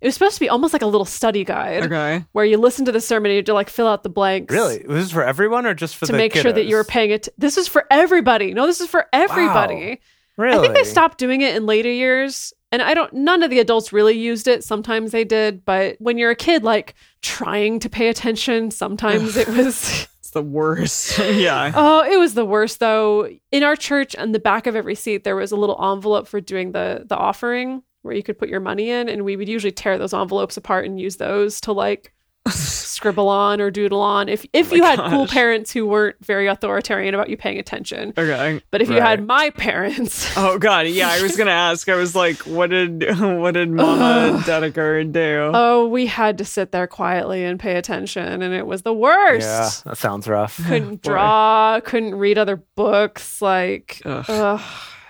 It 0.00 0.06
was 0.06 0.14
supposed 0.14 0.34
to 0.34 0.40
be 0.40 0.48
almost 0.48 0.72
like 0.72 0.82
a 0.82 0.86
little 0.86 1.04
study 1.04 1.44
guide 1.44 1.84
okay. 1.84 2.24
where 2.32 2.44
you 2.44 2.58
listen 2.58 2.84
to 2.86 2.92
the 2.92 3.00
sermon 3.00 3.30
and 3.30 3.36
you 3.36 3.42
to 3.44 3.54
like 3.54 3.70
fill 3.70 3.86
out 3.86 4.02
the 4.02 4.08
blanks. 4.08 4.52
Really? 4.52 4.84
Was 4.84 5.04
this 5.04 5.12
for 5.12 5.22
everyone 5.22 5.64
or 5.64 5.74
just 5.74 5.94
for 5.94 6.06
the 6.06 6.12
To 6.12 6.18
make 6.18 6.34
sure 6.34 6.52
that 6.52 6.64
you 6.64 6.74
were 6.74 6.82
paying 6.82 7.12
it. 7.12 7.28
This 7.38 7.56
is 7.56 7.68
for 7.68 7.86
everybody. 7.88 8.52
No, 8.52 8.66
this 8.66 8.80
is 8.80 8.88
for 8.88 9.06
everybody. 9.12 10.00
Really? 10.36 10.58
I 10.58 10.60
think 10.60 10.74
they 10.74 10.82
stopped 10.82 11.18
doing 11.18 11.42
it 11.42 11.54
in 11.54 11.66
later 11.66 11.90
years. 11.90 12.52
And 12.72 12.80
I 12.80 12.94
don't 12.94 13.12
none 13.12 13.42
of 13.42 13.50
the 13.50 13.60
adults 13.60 13.92
really 13.92 14.16
used 14.18 14.48
it. 14.48 14.64
Sometimes 14.64 15.12
they 15.12 15.24
did, 15.24 15.64
but 15.64 15.96
when 16.00 16.16
you're 16.16 16.30
a 16.30 16.36
kid 16.36 16.64
like 16.64 16.94
trying 17.20 17.78
to 17.80 17.90
pay 17.90 18.08
attention, 18.08 18.70
sometimes 18.70 19.36
it 19.36 19.46
was 19.46 20.08
It's 20.18 20.30
the 20.30 20.42
worst. 20.42 21.18
yeah. 21.18 21.70
Oh, 21.74 22.02
it 22.02 22.18
was 22.18 22.32
the 22.32 22.46
worst 22.46 22.80
though. 22.80 23.28
In 23.50 23.62
our 23.62 23.76
church 23.76 24.16
on 24.16 24.32
the 24.32 24.38
back 24.38 24.66
of 24.66 24.74
every 24.74 24.94
seat 24.94 25.22
there 25.22 25.36
was 25.36 25.52
a 25.52 25.56
little 25.56 25.78
envelope 25.92 26.26
for 26.26 26.40
doing 26.40 26.72
the 26.72 27.04
the 27.06 27.16
offering 27.16 27.82
where 28.00 28.14
you 28.14 28.22
could 28.22 28.38
put 28.38 28.48
your 28.48 28.60
money 28.60 28.90
in 28.90 29.08
and 29.08 29.24
we 29.24 29.36
would 29.36 29.48
usually 29.48 29.70
tear 29.70 29.98
those 29.98 30.14
envelopes 30.14 30.56
apart 30.56 30.86
and 30.86 30.98
use 30.98 31.16
those 31.16 31.60
to 31.60 31.72
like 31.72 32.12
scribble 32.50 33.28
on 33.28 33.60
or 33.60 33.70
doodle 33.70 34.00
on 34.00 34.28
if 34.28 34.44
if 34.52 34.72
Oh 34.72 34.76
you 34.76 34.82
my 34.82 34.90
had 34.90 35.10
cool 35.10 35.26
parents 35.26 35.72
who 35.72 35.86
weren't 35.86 36.16
very 36.24 36.46
authoritarian 36.46 37.14
about 37.14 37.28
you 37.28 37.36
paying 37.36 37.58
attention. 37.58 38.12
Okay. 38.16 38.60
But 38.70 38.82
if 38.82 38.88
you 38.90 39.00
had 39.00 39.26
my 39.26 39.50
parents, 39.50 40.30
Oh 40.36 40.58
god, 40.58 40.86
yeah, 40.88 41.08
I 41.08 41.22
was 41.22 41.36
gonna 41.36 41.50
ask. 41.50 41.88
I 41.88 41.96
was 41.96 42.14
like, 42.14 42.38
what 42.40 42.70
did 42.70 43.18
what 43.20 43.54
did 43.54 43.70
Mama 43.70 44.40
Dedeker 44.44 45.10
do? 45.10 45.50
Oh, 45.54 45.86
we 45.86 46.06
had 46.06 46.38
to 46.38 46.44
sit 46.44 46.72
there 46.72 46.86
quietly 46.86 47.44
and 47.44 47.58
pay 47.60 47.76
attention, 47.76 48.42
and 48.42 48.54
it 48.54 48.66
was 48.66 48.82
the 48.82 48.94
worst. 48.94 49.46
Yeah, 49.46 49.90
that 49.90 49.96
sounds 49.98 50.26
rough. 50.28 50.56
Couldn't 50.66 51.02
draw, 51.02 51.80
couldn't 51.80 52.14
read 52.16 52.38
other 52.38 52.56
books. 52.56 53.40
Like, 53.40 54.02
Ugh. 54.04 54.24
ugh, 54.28 54.60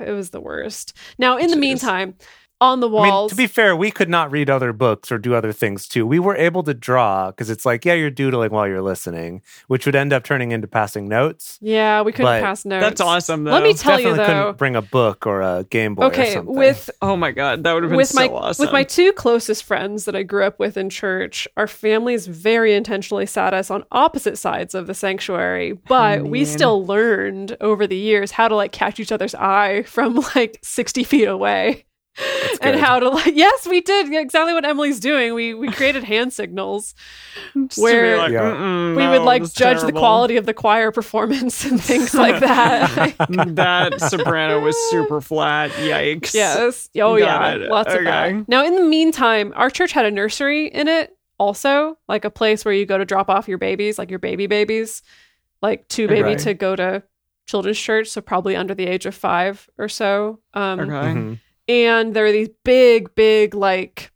it 0.01 0.11
was 0.12 0.31
the 0.31 0.40
worst. 0.40 0.95
Now, 1.18 1.38
in 1.38 1.51
the 1.51 1.57
meantime, 1.57 2.14
on 2.62 2.81
the 2.81 2.88
I 2.88 3.11
mean, 3.11 3.29
to 3.29 3.35
be 3.35 3.46
fair, 3.46 3.75
we 3.75 3.90
could 3.90 4.09
not 4.09 4.31
read 4.31 4.48
other 4.48 4.72
books 4.72 5.11
or 5.11 5.18
do 5.18 5.35
other 5.35 5.53
things 5.53 5.88
too. 5.88 6.07
We 6.07 6.18
were 6.18 6.37
able 6.37 6.62
to 6.62 6.72
draw 6.75 7.31
because 7.31 7.51
it's 7.51 7.66
like, 7.66 7.85
yeah, 7.85 7.94
you're 7.94 8.11
doodling 8.11 8.53
while 8.53 8.68
you're 8.68 8.83
listening, 8.83 9.42
which 9.66 9.85
would 9.85 9.96
end 9.96 10.12
up 10.12 10.22
turning 10.22 10.53
into 10.53 10.68
passing 10.68 11.09
notes. 11.09 11.59
yeah, 11.61 12.03
we 12.03 12.12
couldn't 12.12 12.27
but 12.27 12.42
pass 12.42 12.64
notes. 12.64 12.83
That's 12.83 13.01
awesome 13.01 13.44
though. 13.44 13.51
Let 13.53 13.62
me 13.64 13.75
tell 13.75 13.98
you 14.01 14.14
though. 14.14 14.25
couldn't 14.27 14.59
bring 14.59 14.77
a 14.77 14.83
book 14.83 15.27
or 15.27 15.42
a 15.42 15.64
Game 15.70 15.94
Boy. 15.96 16.05
or 16.05 16.07
Okay, 16.07 16.35
something. 16.35 16.55
with 16.55 16.88
oh 17.03 17.16
my 17.16 17.33
god, 17.33 17.64
that 17.64 17.72
would 17.72 17.83
have 17.83 17.90
been 17.90 17.96
with 17.96 18.09
so 18.09 18.20
my 18.20 18.29
awesome. 18.29 18.62
with 18.64 18.72
my 18.72 18.85
two 18.85 19.12
closest 19.12 19.64
friends 19.64 20.05
that 20.05 20.14
I 20.14 20.22
grew 20.22 20.44
up 20.44 20.59
with 20.61 20.77
in 20.77 20.88
church, 20.88 21.48
our 21.57 21.66
families 21.66 22.27
very 22.29 22.75
intentionally 22.75 23.27
sat 23.27 23.53
us 23.55 23.70
on 23.70 23.85
opposite 23.90 24.38
sides 24.38 24.75
of 24.75 24.87
the 24.87 24.94
sanctuary, 24.94 25.72
but 25.72 26.22
we 26.22 26.31
mean. 26.31 26.46
still 26.46 26.87
learned 26.87 27.57
over 27.61 27.87
the 27.87 27.96
years 27.96 28.31
how 28.31 28.46
to 28.46 28.55
like 28.55 28.70
catch 28.72 29.01
each 29.01 29.11
other's 29.11 29.35
eye 29.35 29.83
from 29.83 30.14
like 30.37 30.59
sixty 30.62 31.03
feet 31.03 31.27
away. 31.27 31.85
And 32.61 32.79
how 32.79 33.01
to 33.01 33.09
like 33.09 33.33
yes, 33.35 33.66
we 33.66 33.81
did 33.81 34.12
exactly 34.12 34.53
what 34.53 34.64
Emily's 34.64 35.01
doing. 35.01 35.35
We 35.35 35.55
we 35.55 35.68
created 35.72 36.05
hand 36.05 36.33
signals. 36.33 36.94
Just 37.55 37.75
to 37.77 37.81
be 37.81 37.83
where 37.83 38.18
like, 38.18 38.33
Yeah. 38.33 38.53
We 38.90 38.96
no, 39.03 39.11
would 39.12 39.22
like 39.22 39.42
that's 39.42 39.55
judge 39.55 39.81
the 39.81 39.92
quality 39.92 40.37
of 40.37 40.44
the 40.46 40.53
choir 40.55 40.92
performance 40.92 41.64
and 41.64 41.83
things 41.83 42.12
like 42.14 42.40
that. 42.40 43.16
that 43.57 44.01
soprano 44.03 44.61
was 44.61 44.77
super 44.90 45.20
flat. 45.22 45.70
Yikes. 45.72 46.35
Yes. 46.35 46.90
Oh, 46.96 47.18
Got 47.18 47.59
yeah. 47.59 47.64
it. 47.64 47.70
Lots 47.70 47.88
of 47.88 48.01
Okay. 48.01 48.05
that. 48.05 48.48
Now, 48.48 48.64
in 48.64 48.77
the 48.77 48.85
meantime, 48.85 49.53
our 49.57 49.70
church 49.70 49.92
had 49.92 50.05
a 50.05 50.11
nursery 50.11 50.66
in 50.68 50.88
it 50.88 51.16
also, 51.38 51.96
like 52.09 52.25
a 52.27 52.31
place 52.31 52.64
where 52.64 52.75
you 52.75 52.85
go 52.87 52.98
to 52.98 53.05
drop 53.07 53.31
off 53.31 53.48
your 53.48 53.59
babies, 53.59 53.98
like 53.98 54.11
your 54.11 54.18
baby 54.18 54.46
babies, 54.46 55.03
like 55.62 55.88
two 55.88 56.07
baby 56.09 56.22
Right. 56.22 56.38
to 56.40 56.55
go 56.55 56.77
to 56.77 57.03
children's 57.46 57.79
church. 57.81 58.09
So, 58.09 58.20
probably 58.20 58.55
under 58.55 58.75
the 58.75 58.87
age 58.87 59.07
of 59.07 59.14
five 59.14 59.68
or 59.79 59.88
so. 59.88 60.40
Um, 60.55 60.81
Okay. 60.81 60.90
Mhm. 60.92 61.40
And 61.72 62.12
there 62.12 62.24
were 62.24 62.32
these 62.32 62.50
big, 62.64 63.14
big, 63.14 63.54
like, 63.54 64.12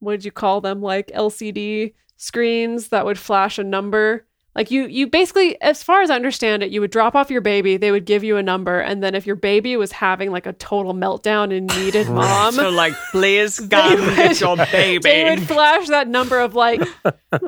what 0.00 0.12
did 0.12 0.26
you 0.26 0.30
call 0.30 0.60
them? 0.60 0.82
Like 0.82 1.10
LCD 1.14 1.94
screens 2.18 2.88
that 2.88 3.06
would 3.06 3.18
flash 3.18 3.58
a 3.58 3.64
number. 3.64 4.26
Like 4.58 4.72
you, 4.72 4.86
you 4.88 5.06
basically, 5.06 5.58
as 5.62 5.84
far 5.84 6.02
as 6.02 6.10
I 6.10 6.16
understand 6.16 6.64
it, 6.64 6.70
you 6.72 6.80
would 6.80 6.90
drop 6.90 7.14
off 7.14 7.30
your 7.30 7.40
baby. 7.40 7.76
They 7.76 7.92
would 7.92 8.04
give 8.04 8.24
you 8.24 8.36
a 8.38 8.42
number, 8.42 8.80
and 8.80 9.00
then 9.04 9.14
if 9.14 9.24
your 9.24 9.36
baby 9.36 9.76
was 9.76 9.92
having 9.92 10.32
like 10.32 10.46
a 10.46 10.52
total 10.52 10.94
meltdown 10.94 11.56
and 11.56 11.68
needed 11.78 12.08
mom, 12.08 12.54
So 12.54 12.68
like, 12.68 12.92
please 13.12 13.60
come 13.70 14.00
would- 14.04 14.16
get 14.16 14.40
your 14.40 14.56
baby. 14.72 14.98
they 14.98 15.24
would 15.30 15.46
flash 15.46 15.86
that 15.86 16.08
number 16.08 16.40
of 16.40 16.56
like 16.56 16.82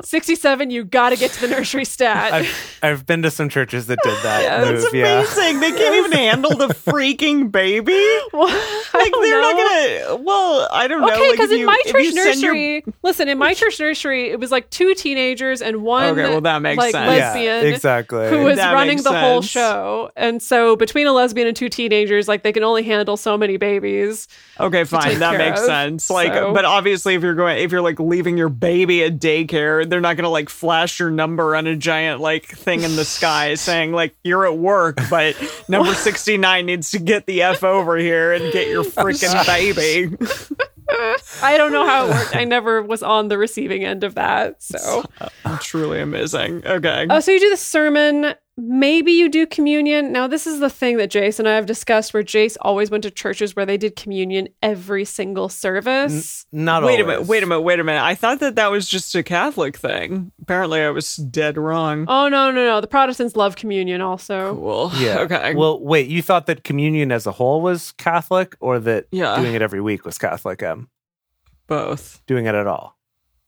sixty-seven. 0.03 0.69
You 0.71 0.83
got 0.85 1.09
to 1.09 1.17
get 1.17 1.31
to 1.31 1.41
the 1.41 1.47
nursery 1.47 1.85
stat. 1.85 2.33
I've, 2.33 2.79
I've 2.81 3.05
been 3.05 3.21
to 3.23 3.31
some 3.31 3.49
churches 3.49 3.87
that 3.87 3.99
did 4.03 4.17
that 4.23 4.43
Yeah, 4.43 4.71
move. 4.71 4.81
That's 4.81 4.93
yeah. 4.93 5.19
amazing. 5.19 5.59
They 5.59 5.71
can't 5.71 5.95
even 5.95 6.11
handle 6.13 6.55
the 6.55 6.67
freaking 6.69 7.51
baby. 7.51 7.91
Well, 8.33 8.47
I 8.47 8.97
Like 8.97 9.11
don't 9.11 9.23
they're 9.23 9.41
know. 9.41 9.51
not 9.51 9.57
gonna. 10.17 10.23
Well, 10.23 10.67
I 10.71 10.87
don't 10.87 11.01
know. 11.01 11.11
Okay, 11.11 11.31
because 11.31 11.49
if 11.51 11.55
in 11.55 11.59
you- 11.59 11.65
my 11.65 11.81
church 11.85 12.03
you 12.03 12.11
send 12.13 12.41
your- 12.41 12.53
nursery, 12.53 12.85
listen, 13.03 13.27
in 13.27 13.37
my 13.37 13.53
church 13.53 13.79
nursery, 13.79 14.29
it 14.29 14.39
was 14.39 14.51
like 14.51 14.69
two 14.69 14.93
teenagers 14.95 15.61
and 15.61 15.81
one 15.83 16.05
Okay, 16.09 16.29
well, 16.29 16.41
that 16.41 16.61
makes 16.61 16.77
like 16.77 16.91
sense. 16.93 17.00
Lesbian 17.07 17.63
Yeah, 17.65 17.73
exactly. 17.73 18.29
who 18.29 18.43
was 18.43 18.57
That 18.57 18.73
running 18.73 18.95
makes 18.97 19.03
the 19.03 19.19
whole 19.19 19.41
show. 19.41 20.11
And 20.15 20.41
so 20.41 20.75
between 20.75 21.07
a 21.07 21.13
lesbian 21.13 21.47
and 21.47 21.55
two 21.55 21.69
teenagers, 21.69 22.27
like 22.27 22.43
they 22.43 22.51
can 22.51 22.63
only 22.63 22.83
handle 22.83 23.17
so 23.17 23.37
many 23.37 23.57
babies. 23.57 24.27
Okay, 24.59 24.83
fine. 24.83 25.19
That 25.19 25.37
makes 25.37 25.59
of, 25.61 25.65
sense. 25.65 26.09
Like, 26.09 26.33
so- 26.33 26.53
but 26.53 26.65
obviously, 26.65 27.15
if 27.15 27.23
you're 27.23 27.35
going, 27.35 27.57
if 27.59 27.71
you're 27.71 27.81
like 27.81 27.99
leaving 27.99 28.37
your 28.37 28.49
baby 28.49 29.03
at 29.03 29.19
daycare, 29.19 29.89
they're 29.89 30.01
not 30.01 30.17
gonna 30.17 30.29
like 30.29 30.49
flash 30.49 30.99
your 30.99 31.11
number 31.11 31.55
on 31.55 31.67
a 31.67 31.75
giant 31.75 32.21
like 32.21 32.45
thing 32.45 32.83
in 32.83 32.95
the 32.95 33.05
sky 33.05 33.55
saying 33.55 33.91
like 33.91 34.15
you're 34.23 34.45
at 34.45 34.57
work, 34.57 34.99
but 35.09 35.35
number 35.67 35.93
sixty 35.95 36.37
nine 36.37 36.65
needs 36.65 36.91
to 36.91 36.99
get 36.99 37.25
the 37.25 37.41
f 37.41 37.63
over 37.63 37.97
here 37.97 38.33
and 38.33 38.51
get 38.53 38.67
your 38.67 38.83
freaking 38.83 39.45
baby. 39.45 40.15
I 41.43 41.55
don't 41.57 41.71
know 41.71 41.85
how 41.85 42.05
it 42.05 42.09
worked. 42.11 42.35
I 42.35 42.43
never 42.43 42.81
was 42.81 43.03
on 43.03 43.27
the 43.27 43.37
receiving 43.37 43.83
end 43.85 44.03
of 44.03 44.15
that. 44.15 44.61
So, 44.61 45.03
uh, 45.19 45.57
Truly 45.59 46.01
amazing. 46.01 46.65
Okay. 46.65 47.07
oh, 47.09 47.19
so 47.19 47.31
you 47.31 47.39
do 47.39 47.49
the 47.49 47.57
sermon. 47.57 48.33
Maybe 48.63 49.11
you 49.11 49.27
do 49.27 49.47
communion. 49.47 50.11
Now, 50.11 50.27
this 50.27 50.45
is 50.45 50.59
the 50.59 50.69
thing 50.69 50.97
that 50.97 51.09
Jase 51.09 51.39
and 51.39 51.49
I 51.49 51.55
have 51.55 51.65
discussed 51.65 52.13
where 52.13 52.21
Jase 52.21 52.57
always 52.61 52.91
went 52.91 53.01
to 53.03 53.09
churches 53.09 53.55
where 53.55 53.65
they 53.65 53.75
did 53.77 53.95
communion 53.95 54.49
every 54.61 55.03
single 55.03 55.49
service. 55.49 56.45
Not 56.51 56.83
Wait 56.83 56.99
a 56.99 57.03
minute. 57.05 57.25
Wait 57.25 57.41
a 57.41 57.47
minute. 57.47 57.61
Wait 57.61 57.79
a 57.79 57.83
minute. 57.83 58.03
I 58.03 58.13
thought 58.13 58.39
that 58.41 58.55
that 58.55 58.69
was 58.69 58.87
just 58.87 59.15
a 59.15 59.23
Catholic 59.23 59.75
thing. 59.77 60.31
Apparently, 60.41 60.81
I 60.81 60.91
was 60.91 61.15
dead 61.15 61.57
wrong. 61.57 62.05
Oh, 62.07 62.27
no, 62.29 62.51
no, 62.51 62.63
no. 62.65 62.81
The 62.81 62.87
Protestants 62.87 63.35
love 63.35 63.55
communion 63.55 63.99
also. 64.01 64.53
Cool. 64.55 64.91
Yeah. 64.99 65.19
Okay. 65.21 65.55
Well, 65.55 65.79
wait. 65.83 66.07
You 66.07 66.21
thought 66.21 66.45
that 66.45 66.63
communion 66.63 67.11
as 67.11 67.25
a 67.25 67.31
whole 67.31 67.61
was 67.61 67.93
Catholic, 67.93 68.55
or 68.59 68.77
that 68.79 69.07
Yeah. 69.11 69.35
doing 69.37 69.55
it 69.55 69.63
every 69.63 69.81
week 69.81 70.05
was 70.05 70.19
Catholic? 70.19 70.61
Um, 70.61 70.89
both. 71.67 72.21
doing 72.27 72.45
it 72.45 72.53
at 72.53 72.67
all? 72.67 72.97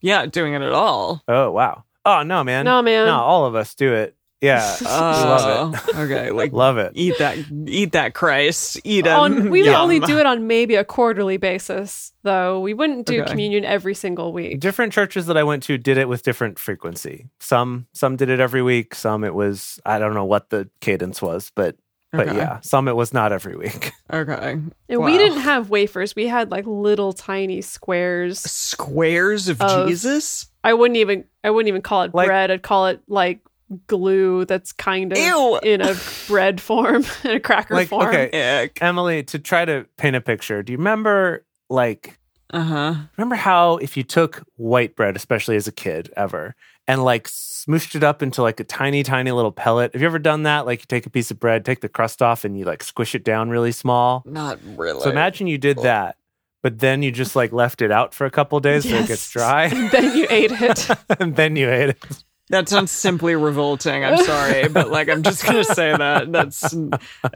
Yeah, 0.02 0.26
doing 0.26 0.54
it 0.54 0.62
at 0.62 0.74
all. 0.74 1.22
Oh 1.28 1.52
wow. 1.52 1.84
Oh 2.06 2.24
no, 2.24 2.44
man. 2.44 2.66
No, 2.66 2.82
man. 2.82 3.06
No, 3.06 3.20
all 3.20 3.46
of 3.46 3.56
us 3.56 3.74
do 3.76 3.94
it. 3.94 4.16
Yeah, 4.44 4.76
we 4.82 4.86
love 4.86 5.74
it. 5.74 5.82
Oh, 5.96 6.02
okay. 6.04 6.32
Like. 6.44 6.52
Love 6.52 6.78
it. 6.78 6.92
eat 6.96 7.18
that, 7.20 7.38
eat 7.68 7.94
that 7.94 8.14
Christ, 8.14 8.80
eat 8.84 9.06
him. 9.06 9.18
On, 9.20 9.50
we 9.50 9.62
would 9.62 9.72
Yum. 9.72 9.82
only 9.82 10.00
do 10.02 10.20
it 10.20 10.26
on 10.26 10.48
maybe 10.48 10.76
a 10.76 10.84
quarterly 10.84 11.38
basis, 11.38 12.12
though. 12.24 12.60
We 12.60 12.74
wouldn't 12.74 13.06
do 13.08 13.22
Okay. 13.22 13.30
communion 13.32 13.64
every 13.66 13.94
single 13.96 14.34
week. 14.34 14.60
Different 14.60 14.92
churches 14.94 15.26
that 15.28 15.38
I 15.38 15.44
went 15.44 15.64
to 15.64 15.78
did 15.78 15.98
it 15.98 16.10
with 16.10 16.24
different 16.24 16.60
frequency. 16.60 17.30
Some 17.40 17.88
some 17.94 18.16
did 18.18 18.30
it 18.30 18.40
every 18.40 18.62
week. 18.62 18.94
Some 18.96 19.24
it 19.24 19.34
was 19.34 19.80
I 19.86 19.98
don't 20.00 20.14
know 20.14 20.26
what 20.26 20.50
the 20.50 20.70
cadence 20.82 21.22
was, 21.22 21.52
but 21.56 21.78
but 22.12 22.28
Okay. 22.28 22.38
yeah, 22.38 22.60
some 22.62 22.88
it 22.88 22.96
was 22.96 23.14
not 23.14 23.32
every 23.32 23.56
week. 23.56 23.92
Okay. 24.14 24.52
And 24.90 25.00
Wow. 25.00 25.06
we 25.08 25.18
didn't 25.18 25.40
have 25.40 25.72
wafers. 25.72 26.16
We 26.16 26.28
had 26.28 26.52
like 26.52 26.66
little 26.68 27.14
tiny 27.14 27.62
squares. 27.62 28.40
Squares 28.42 29.48
of, 29.50 29.60
Of- 29.62 29.88
Jesus. 29.88 30.48
I 30.64 30.74
wouldn't 30.74 30.98
even 30.98 31.24
I 31.44 31.50
wouldn't 31.50 31.70
even 31.70 31.82
call 31.82 32.04
it 32.04 32.14
Like- 32.14 32.28
bread. 32.28 32.52
I'd 32.52 32.62
call 32.62 32.88
it 32.88 33.02
like 33.08 33.40
glue 33.88 34.46
that's 34.46 34.72
kind 34.72 35.12
of 35.12 35.18
Ew. 35.18 35.60
in 35.64 35.82
a 35.82 35.96
bread 36.28 36.60
form, 36.62 37.06
in 37.24 37.32
a 37.32 37.40
cracker 37.40 37.74
Like, 37.76 37.88
form. 37.90 38.08
okay. 38.08 38.64
Ick. 38.64 38.82
Emily, 38.82 39.24
to 39.24 39.40
try 39.40 39.66
to 39.66 39.86
paint 39.98 40.16
a 40.16 40.22
picture, 40.22 40.64
do 40.64 40.72
you 40.74 40.78
remember 40.78 41.46
like 41.70 42.18
Uh 42.52 42.62
huh. 42.62 42.96
remember 43.18 43.36
how 43.36 43.78
if 43.78 43.98
you 43.98 44.04
took 44.04 44.44
white 44.58 44.96
bread, 44.96 45.16
especially 45.16 45.56
as 45.56 45.68
a 45.68 45.72
kid 45.72 46.12
ever, 46.16 46.56
and 46.88 47.04
like 47.04 47.28
smooshed 47.28 47.96
it 47.96 48.04
up 48.04 48.22
into 48.22 48.42
like 48.42 48.60
a 48.60 48.64
tiny, 48.64 49.04
tiny 49.04 49.32
little 49.32 49.52
pellet? 49.52 49.94
Have 49.94 50.02
you 50.02 50.08
ever 50.08 50.20
done 50.20 50.44
that? 50.44 50.66
Like 50.66 50.82
you 50.82 50.86
take 50.88 51.06
a 51.06 51.10
piece 51.10 51.32
of 51.32 51.40
bread, 51.40 51.64
take 51.66 51.82
the 51.82 51.90
crust 51.90 52.22
off, 52.22 52.44
and 52.44 52.58
you 52.58 52.66
like 52.66 52.84
squish 52.84 53.16
it 53.16 53.24
down 53.24 53.50
really 53.50 53.72
small. 53.72 54.24
Not 54.26 54.60
really. 54.76 55.00
So 55.02 55.10
imagine 55.10 55.48
you 55.48 55.58
did 55.58 55.78
that, 55.80 56.18
but 56.62 56.80
then 56.80 57.02
you 57.02 57.12
just 57.12 57.36
like 57.36 57.52
left 57.54 57.82
it 57.82 57.90
out 57.92 58.14
for 58.14 58.26
a 58.26 58.30
couple 58.32 58.60
days 58.60 58.84
so 58.88 58.96
it 58.96 59.08
gets 59.08 59.30
dry, 59.32 59.70
then 59.92 60.16
you 60.18 60.28
ate 60.30 60.52
it. 60.52 60.90
and 61.20 61.36
then 61.38 61.56
you 61.56 61.70
ate 61.72 61.90
it. 61.92 62.24
That 62.54 62.70
sounds 62.70 62.92
simply 62.92 63.36
revolting. 63.36 64.06
I'm 64.06 64.24
sorry, 64.24 64.68
but 64.70 64.90
like 64.92 65.10
I'm 65.10 65.24
just 65.24 65.44
gonna 65.44 65.64
say 65.64 65.96
that 65.98 66.32
that's 66.32 66.76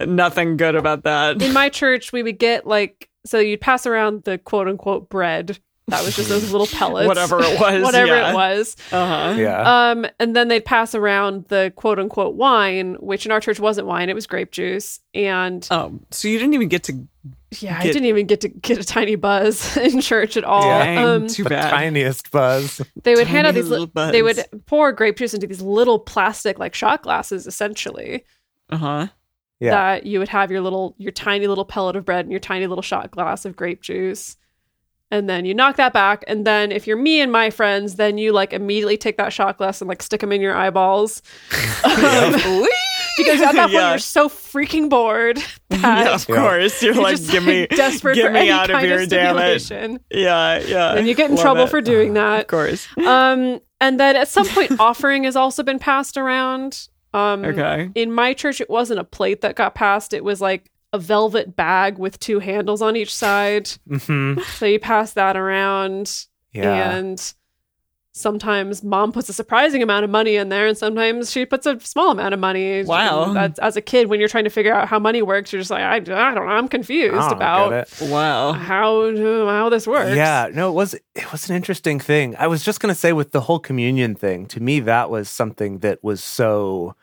nothing 0.06 0.58
good 0.58 0.76
about 0.76 1.04
that. 1.04 1.42
in 1.42 1.54
my 1.54 1.70
church, 1.70 2.14
we 2.14 2.22
would 2.22 2.38
get 2.38 2.68
like 2.68 3.10
so 3.26 3.40
you'd 3.40 3.60
pass 3.62 3.88
around 3.88 4.24
the 4.24 4.38
quote 4.38 4.68
unquote 4.68 5.10
bread. 5.10 5.60
That 5.90 6.04
was 6.04 6.16
just 6.18 6.28
those 6.28 6.52
little 6.52 6.68
pellets. 6.72 7.08
Whatever 7.08 7.40
it 7.40 7.60
was, 7.60 7.82
Whatever 7.84 8.08
yeah. 8.16 8.32
it 8.32 8.34
was. 8.36 8.76
Uh 8.92 9.32
huh. 9.34 9.36
Yeah. 9.40 9.90
Um, 9.92 10.06
and 10.20 10.36
then 10.36 10.50
they'd 10.50 10.66
pass 10.66 10.94
around 10.94 11.46
the 11.46 11.72
quote 11.78 11.98
unquote 11.98 12.36
wine, 12.36 12.96
which 13.00 13.26
in 13.26 13.32
our 13.32 13.40
church 13.40 13.60
wasn't 13.60 13.88
wine, 13.88 14.10
it 14.10 14.14
was 14.16 14.28
grape 14.28 14.52
juice. 14.52 15.00
And 15.14 15.66
Oh, 15.72 15.98
so 16.12 16.28
you 16.28 16.38
didn't 16.40 16.56
even 16.56 16.68
get 16.68 16.84
to 16.84 17.08
yeah, 17.60 17.78
I 17.80 17.84
get- 17.84 17.94
didn't 17.94 18.08
even 18.10 18.26
get 18.28 18.42
to 18.42 18.50
get 18.50 18.78
a 18.78 18.84
tiny 18.84 19.16
buzz 19.16 19.78
in 19.78 20.02
church 20.02 20.36
at 20.36 20.44
all. 20.44 20.66
Yeah. 20.66 20.84
Dang, 20.84 21.06
Um, 21.06 21.28
too 21.28 21.44
the 21.44 21.50
bad. 21.52 21.70
tiniest 21.70 22.32
buzz. 22.32 22.82
they 23.04 23.16
would 23.16 23.28
hand 23.28 23.48
out 23.48 23.54
these 23.54 23.70
little 23.70 23.88
buds. 23.88 24.12
they 24.12 24.22
would 24.22 24.44
pour 24.66 24.92
grape 24.92 25.16
juice 25.16 25.34
into 25.34 25.48
these 25.48 25.62
little 25.62 26.00
plastic 26.00 26.60
like 26.60 26.76
shot 26.76 27.02
glasses 27.04 27.48
essentially 27.48 28.26
Uh 28.70 28.78
huh. 28.78 29.08
Yeah. 29.62 29.72
that 29.72 30.06
you 30.06 30.20
would 30.20 30.28
have 30.28 30.52
your 30.52 30.60
little 30.60 30.96
your 30.98 31.14
tiny 31.14 31.48
little 31.48 31.64
pellet 31.66 31.96
of 31.96 32.04
bread 32.04 32.26
and 32.26 32.32
your 32.32 32.42
tiny 32.42 32.68
little 32.68 32.82
shot 32.82 33.10
glass 33.12 33.46
of 33.46 33.56
grape 33.56 33.82
juice 33.82 34.36
and 35.12 35.30
then 35.30 35.46
you 35.46 35.54
knock 35.54 35.76
that 35.78 35.94
back 35.94 36.24
and 36.28 36.46
then 36.46 36.72
if 36.72 36.86
you're 36.88 36.98
me 36.98 37.22
and 37.22 37.32
my 37.32 37.50
friends 37.50 37.96
then 37.96 38.18
you 38.18 38.32
like 38.34 38.52
immediately 38.54 38.98
take 38.98 39.18
that 39.18 39.32
shot 39.32 39.58
glass 39.58 39.80
and 39.82 39.88
like 39.88 40.02
stick 40.04 40.20
them 40.22 40.32
in 40.32 40.42
your 40.42 40.56
eyeballs 40.56 41.22
Um, 41.86 42.34
because 43.18 43.42
at 43.42 43.54
that 43.54 43.62
point 43.64 43.74
Yeah. 43.74 43.90
you're 43.92 44.00
so 44.00 44.30
freaking 44.30 44.90
bored 44.90 45.38
that 45.70 46.06
Yeah, 46.06 46.14
of 46.16 46.26
course. 46.28 46.82
You're, 46.84 46.94
you're 46.94 47.04
like, 47.04 47.18
just 47.18 47.32
give 47.32 47.44
me, 47.46 47.68
desperate 47.72 48.16
get 48.16 48.28
for 48.28 48.32
me 48.34 48.40
any 48.42 48.50
out 48.52 48.70
of 48.70 48.76
kind 48.76 48.86
here, 48.86 49.00
of 49.00 49.06
stimulation 49.06 50.00
Yeah, 50.12 50.60
yeah. 50.60 50.94
and 50.96 51.08
you 51.08 51.14
get 51.16 51.30
in 51.30 51.36
Love 51.36 51.44
trouble 51.44 51.64
it. 51.64 51.70
for 51.70 51.82
doing 51.82 52.14
that 52.16 52.42
Of 52.42 52.48
course. 52.48 52.88
um 52.98 53.60
and 53.80 54.00
then 54.00 54.16
at 54.16 54.28
some 54.28 54.48
point 54.48 54.80
offering 54.80 55.24
has 55.24 55.36
also 55.36 55.64
been 55.64 55.80
passed 55.80 56.18
around 56.18 56.88
um 57.14 57.46
Okay. 57.46 57.90
in 57.96 58.12
my 58.12 58.34
church 58.34 58.60
it 58.60 58.70
wasn't 58.70 59.00
a 59.00 59.04
plate 59.04 59.42
that 59.42 59.56
got 59.56 59.74
passed 59.76 60.14
it 60.14 60.24
was 60.24 60.42
like 60.42 60.70
a 60.94 61.00
velvet 61.00 61.56
bag 61.56 61.98
with 61.98 62.18
two 62.20 62.40
handles 62.40 62.82
on 62.82 62.96
each 62.96 63.14
side 63.14 63.70
hmm 64.04 64.38
so 64.56 64.66
you 64.66 64.80
pass 64.80 65.14
that 65.14 65.36
around 65.38 66.26
Yeah. 66.54 66.92
and 66.98 67.34
sometimes 68.14 68.84
mom 68.84 69.12
puts 69.12 69.30
a 69.30 69.34
surprising 69.34 69.84
amount 69.84 70.04
of 70.04 70.10
money 70.10 70.38
in 70.38 70.50
there 70.50 70.66
and 70.66 70.76
sometimes 70.76 71.30
she 71.32 71.46
puts 71.46 71.68
a 71.68 71.80
small 71.82 72.10
amount 72.10 72.34
of 72.34 72.40
money 72.40 72.84
Wow. 72.84 73.26
And 73.26 73.36
that's, 73.36 73.60
as 73.60 73.76
a 73.78 73.82
kid 73.82 74.08
when 74.08 74.20
you're 74.20 74.30
trying 74.30 74.46
to 74.46 74.50
figure 74.50 74.74
out 74.74 74.88
how 74.88 74.98
money 74.98 75.22
works 75.22 75.54
you're 75.54 75.60
just 75.62 75.70
like 75.70 75.82
i, 75.84 75.98
I 75.98 76.00
don't 76.00 76.36
know 76.36 76.42
i'm 76.52 76.68
confused 76.68 77.14
don't 77.14 77.34
about 77.34 77.70
get 77.70 78.02
it. 78.02 78.10
Wow. 78.10 78.54
how 78.54 79.16
how 79.46 79.70
this 79.70 79.86
works 79.86 80.16
Yeah, 80.16 80.50
no, 80.52 80.70
it 80.70 80.74
was 80.74 80.96
it 81.14 81.32
was 81.32 81.48
an 81.50 81.56
interesting 81.56 82.00
thing. 82.00 82.36
I 82.40 82.48
was 82.48 82.64
just 82.64 82.80
gonna 82.80 82.96
say 82.96 83.14
with 83.14 83.34
the 83.34 83.42
whole 83.42 83.60
communion 83.60 84.16
thing, 84.16 84.48
to 84.48 84.60
me 84.62 84.80
that 84.80 85.12
was 85.12 85.30
something 85.30 85.80
that 85.80 86.04
was 86.04 86.24
so 86.24 86.96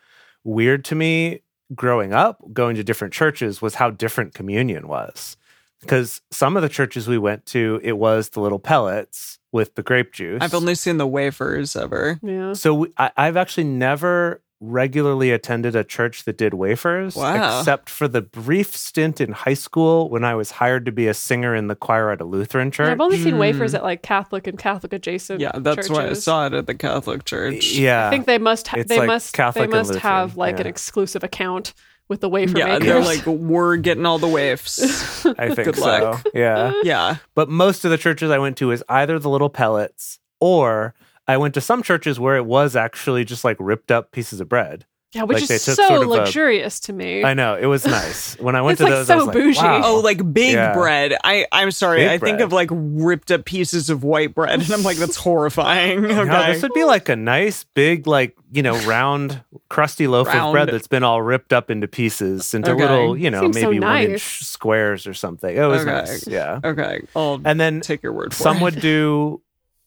weird 0.43 0.83
to 0.85 0.95
me 0.95 1.41
growing 1.73 2.13
up, 2.13 2.41
going 2.53 2.75
to 2.75 2.83
different 2.83 3.13
churches, 3.13 3.61
was 3.61 3.75
how 3.75 3.89
different 3.89 4.33
communion 4.33 4.87
was. 4.87 5.37
Because 5.81 6.21
some 6.31 6.55
of 6.55 6.63
the 6.63 6.69
churches 6.69 7.07
we 7.07 7.17
went 7.17 7.45
to, 7.47 7.79
it 7.83 7.97
was 7.97 8.29
the 8.29 8.39
little 8.39 8.59
pellets 8.59 9.39
with 9.51 9.75
the 9.75 9.83
grape 9.83 10.13
juice. 10.13 10.39
I've 10.41 10.53
only 10.53 10.75
seen 10.75 10.97
the 10.97 11.07
wafers 11.07 11.75
ever. 11.75 12.19
yeah 12.23 12.53
so 12.53 12.73
we, 12.73 12.93
I, 12.97 13.11
I've 13.15 13.37
actually 13.37 13.65
never 13.65 14.41
regularly 14.61 15.31
attended 15.31 15.75
a 15.75 15.83
church 15.83 16.23
that 16.23 16.37
did 16.37 16.53
wafers, 16.53 17.15
Wow. 17.15 17.59
except 17.59 17.89
for 17.89 18.07
the 18.07 18.21
brief 18.21 18.75
stint 18.75 19.19
in 19.19 19.31
high 19.33 19.53
school 19.53 20.09
when 20.09 20.23
I 20.23 20.33
was 20.35 20.51
hired 20.51 20.85
to 20.85 20.91
be 20.91 21.07
a 21.07 21.13
singer 21.13 21.53
in 21.53 21.67
the 21.67 21.75
choir 21.75 22.09
at 22.11 22.21
a 22.21 22.23
Lutheran 22.25 22.71
church. 22.71 22.89
i've 22.89 23.01
only 23.01 23.17
seen 23.21 23.35
Mm. 23.35 23.39
wafers 23.39 23.73
at 23.73 23.83
like 23.83 24.01
catholic 24.01 24.47
and 24.47 24.57
catholic 24.57 24.93
adjacent 24.93 25.41
Yeah, 25.41 25.51
that's 25.55 25.89
why 25.89 26.07
I 26.07 26.13
saw 26.13 26.47
it 26.47 26.53
at 26.53 26.67
the 26.67 26.73
Catholic 26.75 27.25
Church. 27.25 27.73
Yeah, 27.73 28.07
I 28.07 28.09
think 28.09 28.25
they 28.25 28.37
must 28.37 28.67
ha- 28.69 28.83
they 28.87 28.99
like 28.99 29.07
must 29.07 29.33
Catholic 29.33 29.69
they 29.69 29.77
and 29.77 29.87
must 29.87 29.99
have 29.99 30.29
Lutheran, 30.37 30.39
like 30.39 30.59
an 30.61 30.67
exclusive 30.67 31.23
account 31.23 31.73
with 32.07 32.21
the 32.21 32.29
wafer 32.29 32.57
Yeah, 32.57 32.65
makers. 32.79 32.85
they're 32.87 32.99
like, 33.03 33.25
we're 33.25 33.75
getting 33.77 34.05
all 34.05 34.19
the 34.19 34.27
wafes. 34.27 35.25
I 35.39 35.47
think 35.53 35.65
Good 35.65 35.75
so. 35.75 35.81
luck. 35.85 36.25
Yeah. 36.33 36.71
yeah. 36.83 37.17
But 37.33 37.49
most 37.49 37.83
of 37.83 37.91
the 37.91 37.97
churches 37.97 38.29
I 38.31 38.37
went 38.37 38.57
to 38.57 38.71
is 38.71 38.83
either 38.87 39.17
the 39.19 39.29
little 39.29 39.49
pellets 39.49 40.19
or 40.39 40.93
I 41.27 41.37
went 41.37 41.53
to 41.55 41.61
some 41.61 41.81
churches 41.83 42.19
where 42.19 42.35
it 42.37 42.45
was 42.45 42.75
actually 42.75 43.25
just 43.25 43.43
like 43.43 43.57
ripped 43.59 43.91
up 43.91 44.11
pieces 44.11 44.39
of 44.39 44.49
bread. 44.49 44.85
Yeah, 45.13 45.23
which 45.23 45.39
Like, 45.43 45.49
is 45.51 45.61
so 45.63 45.73
sort 45.75 45.91
of 46.01 46.07
a- 46.09 46.11
luxurious 46.11 46.77
to 46.81 46.93
me. 46.93 47.23
I 47.23 47.33
know 47.33 47.55
it 47.55 47.67
was 47.67 47.85
nice 47.87 48.35
when 48.41 48.53
I 48.57 48.61
went 48.61 48.73
It's, 48.73 48.79
to 48.79 48.83
like, 48.83 49.07
those. 49.07 49.09
I 49.09 49.15
was 49.15 49.27
bougie. 49.29 49.57
Like, 49.61 49.81
wow. 49.81 49.81
Oh, 49.85 49.99
like 50.01 50.33
big 50.33 50.55
Yeah. 50.55 50.73
bread. 50.73 51.15
I 51.23 51.47
I'm 51.53 51.71
sorry. 51.71 51.99
Big 51.99 52.09
I 52.09 52.17
think 52.17 52.41
of 52.41 52.51
like 52.51 52.67
ripped 52.73 53.31
up 53.31 53.45
pieces 53.45 53.89
of 53.89 54.03
white 54.03 54.35
bread, 54.35 54.59
and 54.61 54.69
I'm 54.71 54.83
like, 54.83 54.97
that's 54.97 55.15
horrifying. 55.15 56.03
Okay. 56.05 56.25
No, 56.25 56.47
this 56.51 56.61
would 56.63 56.73
be 56.73 56.83
like 56.83 57.07
a 57.07 57.15
nice, 57.15 57.63
big, 57.75 58.07
like 58.07 58.35
you 58.51 58.61
know, 58.61 58.77
round, 58.85 59.41
crusty 59.69 60.07
loaf 60.07 60.27
of 60.27 60.51
bread 60.51 60.67
that's 60.67 60.87
been 60.87 61.03
all 61.03 61.21
ripped 61.21 61.53
up 61.53 61.71
into 61.71 61.87
pieces, 61.87 62.53
into 62.53 62.71
Okay. 62.71 62.81
little, 62.81 63.15
you 63.17 63.31
know, 63.31 63.39
Seems 63.41 63.55
so 63.61 63.69
maybe 63.69 63.79
one 63.79 64.01
inch 64.03 64.43
squares 64.43 65.07
or 65.07 65.13
something. 65.13 65.55
It 65.55 65.61
was 65.65 65.83
Okay. 65.83 65.91
nice, 65.91 66.27
yeah. 66.27 66.59
okay. 66.61 66.99
I'll 67.15 67.39
And 67.45 67.57
then 67.57 67.79
take 67.79 68.03
your 68.03 68.11
word 68.11 68.33
for 68.33 68.43
some 68.43 68.57
it. 68.57 68.63
would 68.63 68.81
do. 68.81 69.41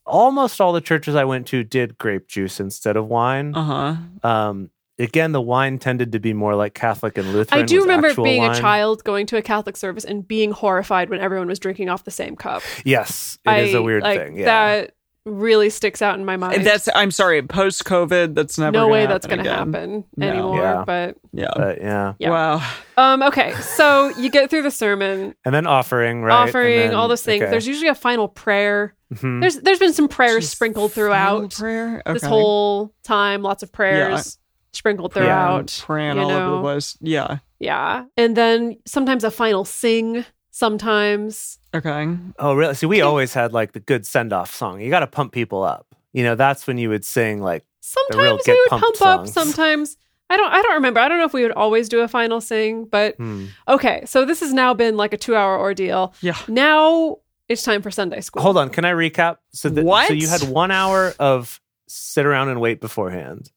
Almost 0.08 0.60
all 0.60 0.72
the 0.72 0.80
churches 0.80 1.14
I 1.14 1.24
went 1.24 1.46
to 1.48 1.62
did 1.62 1.98
grape 1.98 2.28
juice 2.28 2.60
instead 2.60 2.96
of 2.96 3.06
wine. 3.06 3.54
Uh 3.54 3.96
huh. 4.22 4.28
Um, 4.28 4.70
again, 4.98 5.32
the 5.32 5.40
wine 5.40 5.78
tended 5.78 6.12
to 6.12 6.18
be 6.18 6.32
more 6.32 6.54
like 6.54 6.74
Catholic 6.74 7.18
and 7.18 7.32
Lutheran. 7.32 7.62
I 7.62 7.64
do 7.64 7.80
remember 7.82 8.14
being 8.14 8.42
wine. 8.42 8.56
a 8.56 8.58
child 8.60 9.04
going 9.04 9.26
to 9.26 9.36
a 9.36 9.42
Catholic 9.42 9.76
service 9.76 10.04
and 10.04 10.26
being 10.26 10.50
horrified 10.50 11.10
when 11.10 11.20
everyone 11.20 11.48
was 11.48 11.58
drinking 11.58 11.88
off 11.88 12.04
the 12.04 12.10
same 12.10 12.36
cup. 12.36 12.62
Yes, 12.84 13.38
it 13.46 13.68
is 13.68 13.74
a 13.74 13.82
weird 13.82 14.02
like, 14.02 14.18
thing. 14.18 14.36
Yeah. 14.36 14.44
That 14.46 14.94
really 15.26 15.68
sticks 15.70 16.00
out 16.00 16.18
in 16.18 16.24
my 16.24 16.36
mind. 16.36 16.64
That's. 16.66 16.88
I'm 16.94 17.10
sorry. 17.10 17.42
Post 17.42 17.84
COVID, 17.84 18.34
that's 18.34 18.58
never. 18.58 18.72
no 18.72 18.80
gonna 18.82 18.92
way 18.92 19.06
that's 19.06 19.26
going 19.26 19.38
going 19.42 19.44
to 19.44 19.50
to 19.50 19.56
happen 19.56 20.04
No. 20.16 20.28
anymore. 20.28 20.62
Yeah. 20.62 20.84
But 20.86 21.16
Yeah. 21.32 21.50
but 21.54 21.80
yeah, 21.80 22.14
Yeah. 22.18 22.30
Wow. 22.30 22.70
um, 22.96 23.22
okay, 23.24 23.52
so 23.60 24.08
you 24.18 24.30
get 24.30 24.48
through 24.50 24.62
the 24.62 24.70
sermon, 24.70 25.34
and 25.44 25.54
then 25.54 25.66
offering, 25.66 26.22
right? 26.22 26.40
And 26.42 26.48
offering 26.48 26.78
then- 26.78 26.94
all 26.94 27.08
those 27.08 27.22
things. 27.22 27.42
okay. 27.42 27.50
There's 27.50 27.66
usually 27.66 27.88
a 27.88 27.94
final 27.94 28.28
prayer. 28.28 28.94
Mhm. 29.14 29.40
There's 29.40 29.56
there's 29.60 29.78
been 29.78 29.92
some 29.92 30.08
prayers 30.08 30.44
Just 30.44 30.52
sprinkled 30.52 30.92
throughout 30.92 31.52
prayer. 31.54 32.02
this 32.06 32.22
whole 32.24 32.92
time. 33.02 33.42
Lots 33.42 33.62
of 33.62 33.72
prayers 33.72 34.38
sprinkled 34.72 35.12
Yeah, 35.16 35.22
throughout. 35.22 35.82
praying 35.86 36.16
you 36.16 36.22
all 36.22 36.30
over 36.30 36.38
know. 36.40 36.56
the 36.56 36.62
place. 36.62 36.96
Yeah. 37.00 37.38
Yeah, 37.60 38.04
and 38.16 38.36
then 38.36 38.76
sometimes 38.86 39.24
a 39.24 39.30
final 39.30 39.64
sing. 39.64 40.24
Sometimes 40.50 41.57
Okay. 41.74 42.16
Oh, 42.38 42.54
really? 42.54 42.74
See, 42.74 42.86
we 42.86 43.00
always 43.02 43.34
had 43.34 43.52
like 43.52 43.72
the 43.72 43.80
good 43.80 44.06
send 44.06 44.32
off 44.32 44.54
song. 44.54 44.80
You 44.80 44.90
got 44.90 45.00
to 45.00 45.06
pump 45.06 45.32
people 45.32 45.62
up. 45.62 45.86
You 46.12 46.24
know, 46.24 46.34
that's 46.34 46.66
when 46.66 46.78
you 46.78 46.88
would 46.88 47.04
sing 47.04 47.42
like, 47.42 47.64
real 48.12 48.38
sometimes 48.38 48.44
get 48.44 48.52
we 48.52 48.60
would 48.60 48.80
pumped 48.80 48.98
pump 48.98 49.20
up. 49.20 49.28
Sometimes 49.28 49.96
I 50.30 50.36
don't. 50.36 50.52
I 50.52 50.62
don't 50.62 50.74
remember. 50.74 51.00
I 51.00 51.08
don't 51.08 51.18
know 51.18 51.24
if 51.24 51.32
we 51.32 51.42
would 51.42 51.52
always 51.52 51.88
do 51.88 52.00
a 52.00 52.08
final 52.08 52.40
sing, 52.40 52.84
but 52.84 53.16
hmm. 53.16 53.46
okay. 53.66 54.02
So 54.06 54.24
this 54.24 54.40
has 54.40 54.52
now 54.52 54.74
been 54.74 54.96
like 54.96 55.12
a 55.12 55.16
two-hour 55.16 55.58
ordeal. 55.58 56.14
Yeah. 56.20 56.36
Now 56.48 57.18
it's 57.48 57.62
time 57.62 57.82
for 57.82 57.90
Sunday 57.90 58.20
school. 58.20 58.42
hold 58.42 58.58
on. 58.58 58.68
Can 58.68 58.84
I 58.84 58.92
recap? 58.92 59.38
So, 59.52 59.70
the, 59.70 59.82
What? 59.82 60.08
so 60.08 60.14
you 60.14 60.28
had 60.28 60.42
one 60.42 60.70
hour 60.70 61.14
of 61.18 61.60
sit 61.86 62.26
around 62.26 62.50
and 62.50 62.60
wait 62.60 62.80
beforehand, 62.80 63.50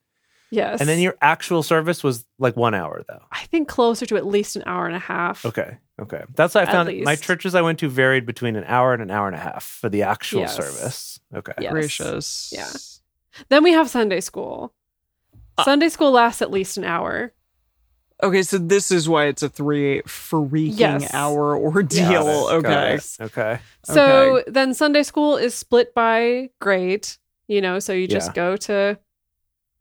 Yes. 0.52 0.80
and 0.82 0.90
then 0.90 1.00
your 1.00 1.16
actual 1.22 1.64
service 1.64 2.04
was 2.04 2.26
like 2.38 2.58
one 2.58 2.74
hour 2.74 3.04
though. 3.08 3.22
I 3.32 3.46
think 3.46 3.68
closer 3.70 4.06
to 4.08 4.18
at 4.18 4.26
least 4.26 4.56
an 4.58 4.64
hour 4.66 4.86
and 4.86 4.96
a 4.96 5.00
half. 5.00 5.46
Okay, 5.46 5.78
okay, 6.00 6.24
that's 6.36 6.54
what 6.56 6.66
I 6.66 6.68
At 6.68 6.72
found. 6.74 7.02
My 7.04 7.16
churches 7.16 7.56
I 7.56 7.62
went 7.62 7.80
to 7.80 7.88
varied 7.90 8.26
between 8.26 8.56
an 8.58 8.66
hour 8.66 8.94
and 8.94 9.02
an 9.02 9.10
hour 9.12 9.28
and 9.28 9.36
a 9.36 9.40
half 9.40 9.64
for 9.64 9.88
the 9.90 10.04
actual 10.04 10.42
Yes. 10.42 10.56
service. 10.56 11.20
Okay, 11.34 11.54
Yes. 11.60 11.72
Gracious. 11.72 12.54
Yeah. 12.56 12.70
Then 13.50 13.64
we 13.64 13.72
have 13.72 13.90
Sunday 13.90 14.20
school. 14.20 14.74
Uh, 15.58 15.64
Sunday 15.64 15.88
school 15.90 16.12
lasts 16.12 16.42
at 16.42 16.52
least 16.52 16.78
an 16.78 16.84
hour. 16.84 17.34
Okay, 18.24 18.44
so 18.44 18.58
this 18.60 18.92
is 18.92 19.08
why 19.10 19.26
it's 19.26 19.42
a 19.42 19.50
three 19.50 20.02
freaking 20.04 20.78
Yes. 20.78 21.14
hour 21.14 21.56
ordeal. 21.66 22.50
it, 22.50 22.62
got 22.64 22.66
Okay. 22.66 22.94
it, 22.96 23.18
okay. 23.22 23.60
So 23.84 24.44
then 24.48 24.74
Sunday 24.74 25.04
school 25.04 25.38
is 25.38 25.56
split 25.56 25.96
by 25.96 26.50
grade, 26.60 27.08
you 27.48 27.62
know, 27.62 27.80
so 27.80 27.94
you 27.94 28.08
just 28.08 28.30
Yeah. 28.32 28.34
go 28.34 28.58
to 28.58 29.00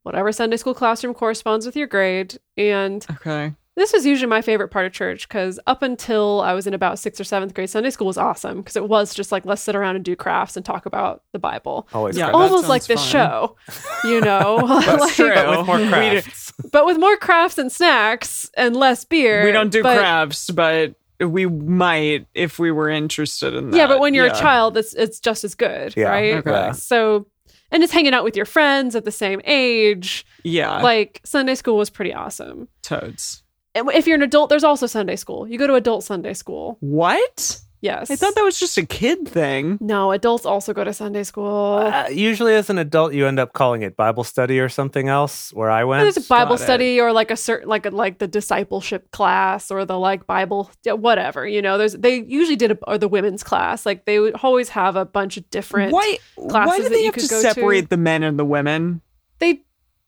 whatever 0.03 0.33
Sunday 0.33 0.57
school 0.57 0.75
classroom 0.75 1.15
corresponds 1.15 1.67
with 1.67 1.77
your 1.77 1.87
grade. 1.87 2.39
And 2.57 3.05
Okay. 3.11 3.55
this 3.77 3.93
was 3.93 4.05
usually 4.07 4.29
my 4.29 4.43
favorite 4.43 4.69
part 4.69 4.87
of 4.87 4.93
church 4.93 5.29
because 5.29 5.59
up 5.67 5.83
until 5.83 6.41
I 6.43 6.53
was 6.55 6.67
in 6.67 6.75
about 6.75 6.99
sixth 6.99 7.21
or 7.21 7.25
seventh 7.25 7.55
grade, 7.55 7.71
Sunday 7.71 7.91
school 7.91 8.07
was 8.07 8.19
awesome 8.19 8.59
because 8.59 8.77
it 8.77 8.89
was 8.89 9.15
just 9.15 9.31
like, 9.33 9.45
let's 9.45 9.63
sit 9.63 9.77
around 9.77 9.97
and 9.97 10.05
do 10.05 10.17
crafts 10.17 10.57
and 10.57 10.65
talk 10.65 10.87
about 10.87 11.23
the 11.33 11.39
Bible. 11.39 11.87
Always 11.93 12.17
Yeah, 12.17 12.31
Almost 12.31 12.69
like 12.69 12.83
sounds 12.83 12.89
this 12.89 13.13
fun. 13.13 13.29
show, 13.29 13.57
you 14.05 14.21
know? 14.21 14.63
That's 14.87 15.01
Like- 15.03 15.15
true. 15.15 15.35
But 15.35 15.59
with 15.59 15.67
more 15.67 15.89
crafts. 15.89 16.53
but 16.73 16.87
with 16.87 16.99
more 16.99 17.17
crafts 17.17 17.59
and 17.59 17.71
snacks 17.71 18.51
and 18.57 18.75
less 18.77 19.05
beer. 19.05 19.45
We 19.45 19.53
don't 19.53 19.71
do 19.71 19.83
but- 19.83 19.97
crafts, 19.99 20.51
but 20.51 20.95
we 21.21 21.45
might 21.45 22.27
if 22.33 22.59
we 22.59 22.71
were 22.71 22.89
interested 22.89 23.53
in 23.55 23.71
that. 23.71 23.77
Yeah, 23.77 23.87
but 23.87 24.01
when 24.01 24.15
you're 24.15 24.25
Yeah. 24.27 24.33
a 24.39 24.41
child, 24.41 24.79
it's 24.79 24.95
it's 24.95 25.21
just 25.21 25.45
as 25.45 25.55
good, 25.55 25.95
Yeah, 25.95 26.09
right? 26.09 26.35
okay. 26.47 26.73
So, 26.73 27.27
and 27.71 27.83
it's 27.83 27.93
hanging 27.93 28.15
out 28.15 28.25
with 28.25 28.37
your 28.37 28.47
friends 28.47 28.97
at 28.97 29.05
the 29.05 29.13
same 29.13 29.41
age. 29.45 30.27
Yeah. 30.43 30.81
Like 30.83 31.21
Sunday 31.25 31.55
school 31.55 31.77
was 31.77 31.91
pretty 31.91 32.13
awesome. 32.13 32.69
toads. 32.83 33.43
If 33.75 34.07
you're 34.07 34.17
an 34.17 34.23
adult, 34.23 34.51
there's 34.51 34.65
also 34.65 34.87
Sunday 34.87 35.17
school. 35.17 35.47
You 35.47 35.57
go 35.57 35.67
to 35.69 35.75
adult 35.75 36.03
Sunday 36.03 36.35
school. 36.35 36.77
What? 36.81 37.61
Yes. 37.83 38.11
I 38.11 38.17
thought 38.17 38.35
that 38.35 38.43
was 38.45 38.61
just 38.61 38.77
a 38.77 38.85
kid 38.85 39.27
thing. 39.27 39.79
No, 39.81 40.13
adults 40.13 40.45
also 40.45 40.75
go 40.75 40.85
to 40.85 40.93
Sunday 40.93 41.23
school. 41.23 41.77
Uh, 41.83 42.09
usually, 42.11 42.55
as 42.55 42.69
an 42.69 42.77
adult, 42.77 43.15
you 43.15 43.27
end 43.27 43.39
up 43.39 43.55
calling 43.55 43.81
it 43.81 43.97
Bible 43.97 44.23
study 44.23 44.61
or 44.61 44.69
something 44.69 45.09
else. 45.09 45.51
Where 45.55 45.71
I 45.71 45.85
went, 45.85 46.03
There's 46.05 46.19
a 46.25 46.29
Bible 46.29 46.57
Got 46.57 46.61
it. 46.61 46.65
study 46.65 47.01
or 47.01 47.13
like 47.13 47.31
a 47.31 47.37
certain 47.37 47.69
like 47.71 47.87
a, 47.87 47.91
like 47.91 48.19
the 48.19 48.29
discipleship 48.29 49.11
class 49.13 49.71
or 49.71 49.87
the 49.87 49.99
like 49.99 50.27
Bible 50.27 50.71
yeah, 50.85 50.93
whatever. 50.93 51.49
You 51.49 51.63
know, 51.63 51.79
there's 51.79 51.95
they 51.95 52.17
usually 52.23 52.57
did 52.57 52.73
a, 52.73 52.79
or 52.87 52.99
the 52.99 53.09
women's 53.09 53.43
class. 53.43 53.87
Like 53.87 54.05
they 54.05 54.19
would 54.21 54.35
always 54.43 54.69
have 54.71 54.97
a 54.97 55.07
bunch 55.07 55.39
of 55.39 55.49
different. 55.49 55.93
Why? 55.93 56.19
Why 56.37 56.51
classes 56.65 56.77
do 56.77 56.83
that 56.83 56.89
they 56.91 56.99
you 57.01 57.05
have 57.07 57.15
could 57.15 57.23
to 57.23 57.29
go 57.31 57.43
to. 57.43 57.49
separate 57.55 57.89
the 57.89 57.97
men 57.97 58.23
and 58.23 58.39
the 58.39 58.45
women? 58.45 59.01
They 59.39 59.63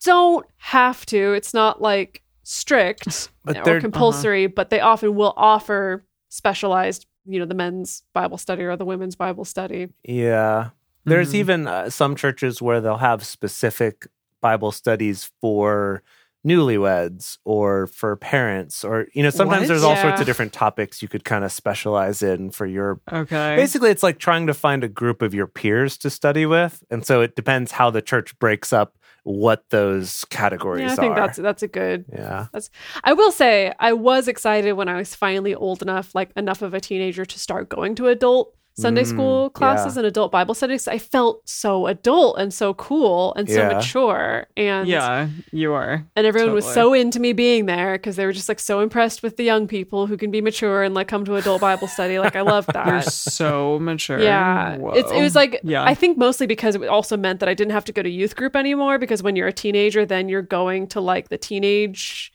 don't 0.05 0.45
have 0.59 1.07
to. 1.07 1.33
It's 1.33 1.55
not 1.55 1.81
like 1.81 2.23
strict 2.43 3.31
But 3.45 3.57
or 3.59 3.63
they're- 3.65 3.81
compulsory, 3.81 4.47
but 4.47 4.69
they 4.69 4.81
often 4.81 5.15
will 5.15 5.33
offer 5.39 6.05
specialized. 6.29 7.07
You 7.25 7.39
know, 7.39 7.47
the 7.47 7.55
men's 7.55 8.03
Bible 8.13 8.39
study 8.39 8.63
or 8.65 8.77
the 8.77 8.85
women's 8.85 9.15
Bible 9.17 9.45
study. 9.45 9.89
Yeah. 10.05 10.71
There's 11.05 11.33
Mhm. 11.33 11.35
even 11.37 11.67
uh, 11.67 11.91
some 11.91 12.15
churches 12.17 12.61
where 12.63 12.81
they'll 12.81 12.97
have 12.99 13.25
specific 13.25 14.07
Bible 14.41 14.73
studies 14.73 15.31
for 15.41 16.03
newlyweds 16.45 17.39
or 17.45 17.87
for 17.87 18.17
parents 18.17 18.85
or 18.85 19.07
you 19.15 19.23
know 19.23 19.31
sometimes 19.31 19.63
What? 19.63 19.69
there's 19.69 19.85
all 19.85 19.95
sorts 19.95 20.19
of 20.21 20.27
different 20.27 20.53
topics 20.53 21.01
you 21.01 21.07
could 21.07 21.25
kind 21.25 21.45
of 21.45 21.53
specialize 21.53 22.21
in 22.21 22.51
for 22.51 22.67
your 22.67 23.01
Okay. 23.13 23.55
basically 23.55 23.91
it's 23.91 24.03
like 24.03 24.19
trying 24.19 24.49
to 24.49 24.53
find 24.55 24.83
a 24.83 24.89
group 24.89 25.23
of 25.23 25.33
your 25.35 25.47
peers 25.47 25.97
to 25.99 26.11
study 26.11 26.45
with 26.45 26.83
and 26.91 27.07
so 27.07 27.21
it 27.21 27.37
depends 27.37 27.71
how 27.71 27.91
the 27.91 28.03
church 28.03 28.37
breaks 28.41 28.73
up 28.73 28.97
what 29.25 29.65
those 29.71 30.25
categories 30.31 30.83
Yeah, 30.83 30.93
I 30.93 30.97
think 30.97 31.13
are. 31.13 31.27
that's 31.27 31.39
that's 31.39 31.63
a 31.63 31.69
good 31.69 32.07
yeah. 32.13 32.47
That's, 32.53 32.71
I 33.05 33.13
will 33.13 33.31
say 33.31 33.73
I 33.79 33.93
was 33.93 34.27
excited 34.29 34.73
when 34.73 34.89
I 34.89 34.97
was 34.97 35.15
finally 35.15 35.55
old 35.55 35.83
enough, 35.83 36.15
like 36.15 36.31
enough 36.37 36.63
of 36.63 36.75
a 36.75 36.81
teenager 36.81 37.25
to 37.25 37.39
start 37.39 37.69
going 37.69 37.95
to 37.97 38.09
adult 38.09 38.55
Sunday 38.75 39.03
Mm, 39.03 39.07
school 39.07 39.51
classes 39.51 39.95
yeah. 39.97 40.01
and 40.01 40.07
adult 40.07 40.33
Bible 40.33 40.55
studies. 40.55 40.89
I 40.89 40.97
felt 40.99 41.47
so 41.49 41.87
adult 41.87 42.39
and 42.39 42.55
so 42.55 42.73
cool 42.75 43.35
and 43.35 43.47
so 43.49 43.57
Yeah. 43.61 43.75
mature. 43.75 44.47
And 44.57 44.89
yeah, 44.89 45.29
you 45.53 45.75
are. 45.75 46.07
and 46.17 46.27
everyone 46.27 46.55
was 46.55 46.65
so 46.65 46.95
into 46.95 47.21
me 47.21 47.35
being 47.35 47.67
there 47.67 47.93
because 47.99 48.17
they 48.17 48.25
were 48.25 48.33
just 48.33 48.49
like 48.49 48.59
so 48.61 48.81
impressed 48.81 49.23
with 49.23 49.37
the 49.37 49.45
young 49.45 49.69
people 49.69 50.07
who 50.07 50.17
can 50.17 50.31
be 50.31 50.41
mature 50.41 50.83
and 50.83 50.95
like 50.95 51.07
come 51.07 51.25
to 51.27 51.37
adult 51.37 51.61
Bible 51.61 51.87
study. 51.87 52.19
Like 52.19 52.35
I 52.35 52.41
love 52.41 52.65
that. 52.73 52.87
You're 52.87 53.03
so 53.03 53.79
mature. 53.79 54.19
Yeah, 54.21 54.79
it's, 54.95 55.13
it 55.13 55.21
was 55.21 55.35
like 55.35 55.61
yeah. 55.63 55.85
I 55.85 55.95
think 55.95 56.17
mostly 56.17 56.47
because 56.47 56.75
it 56.75 56.89
also 56.89 57.17
meant 57.19 57.41
that 57.41 57.49
I 57.51 57.55
didn't 57.55 57.73
have 57.73 57.85
to 57.87 57.93
go 57.93 58.03
to 58.03 58.09
youth 58.11 58.37
group 58.37 58.57
anymore. 58.57 58.99
Because 58.99 59.23
when 59.23 59.37
you're 59.37 59.49
a 59.49 59.53
teenager, 59.53 60.07
then 60.07 60.31
you're 60.31 60.41
going 60.43 60.87
to 60.89 61.01
like 61.03 61.29
the 61.29 61.37
teenage 61.39 62.33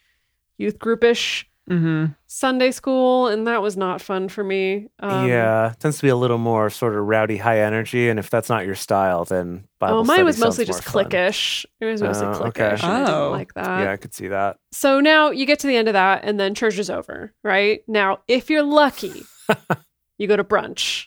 youth 0.60 0.78
groupish 0.80 1.46
Mhm. 1.70 2.16
Sunday 2.28 2.72
school, 2.72 3.28
and 3.28 3.46
that 3.48 3.62
was 3.62 3.76
not 3.76 4.02
fun 4.02 4.30
for 4.30 4.44
me. 4.44 4.88
Um, 5.00 5.28
yeah 5.28 5.72
it 5.72 5.80
tends 5.80 5.98
to 5.98 6.04
be 6.04 6.08
a 6.10 6.16
little 6.16 6.38
more 6.38 6.70
sort 6.70 6.96
of 6.96 7.06
rowdy 7.06 7.38
high 7.38 7.60
energy 7.60 8.08
and 8.10 8.20
if 8.20 8.30
that's 8.30 8.48
not 8.50 8.66
your 8.66 8.76
style 8.76 9.26
then 9.26 9.66
Bible 9.80 10.00
oh, 10.00 10.04
study 10.06 10.18
mine 10.20 10.26
was 10.26 10.40
mostly 10.40 10.64
just 10.66 10.84
fun. 10.84 11.06
cliquish. 11.06 11.66
It 11.82 11.86
was 11.86 12.02
mostly 12.02 12.28
Oh, 12.28 12.32
okay. 12.46 12.70
cliquish. 12.72 12.84
I 12.84 13.00
didn't 13.00 13.14
Oh. 13.14 13.32
like 13.32 13.54
that. 13.56 13.84
yeah 13.84 13.92
i 13.92 13.98
could 13.98 14.14
see 14.14 14.30
that 14.30 14.58
So 14.72 15.00
now 15.02 15.32
you 15.32 15.46
get 15.46 15.60
to 15.60 15.68
the 15.68 15.76
end 15.76 15.88
of 15.90 15.94
that, 15.94 16.22
and 16.24 16.40
then 16.40 16.56
church 16.56 16.78
is 16.80 16.90
over, 16.90 17.34
right? 17.44 17.82
Now, 17.88 18.20
if 18.28 18.50
you're 18.50 18.64
lucky, 18.64 19.24
you 20.18 20.28
go 20.28 20.36
to 20.38 20.44
brunch. 20.44 21.06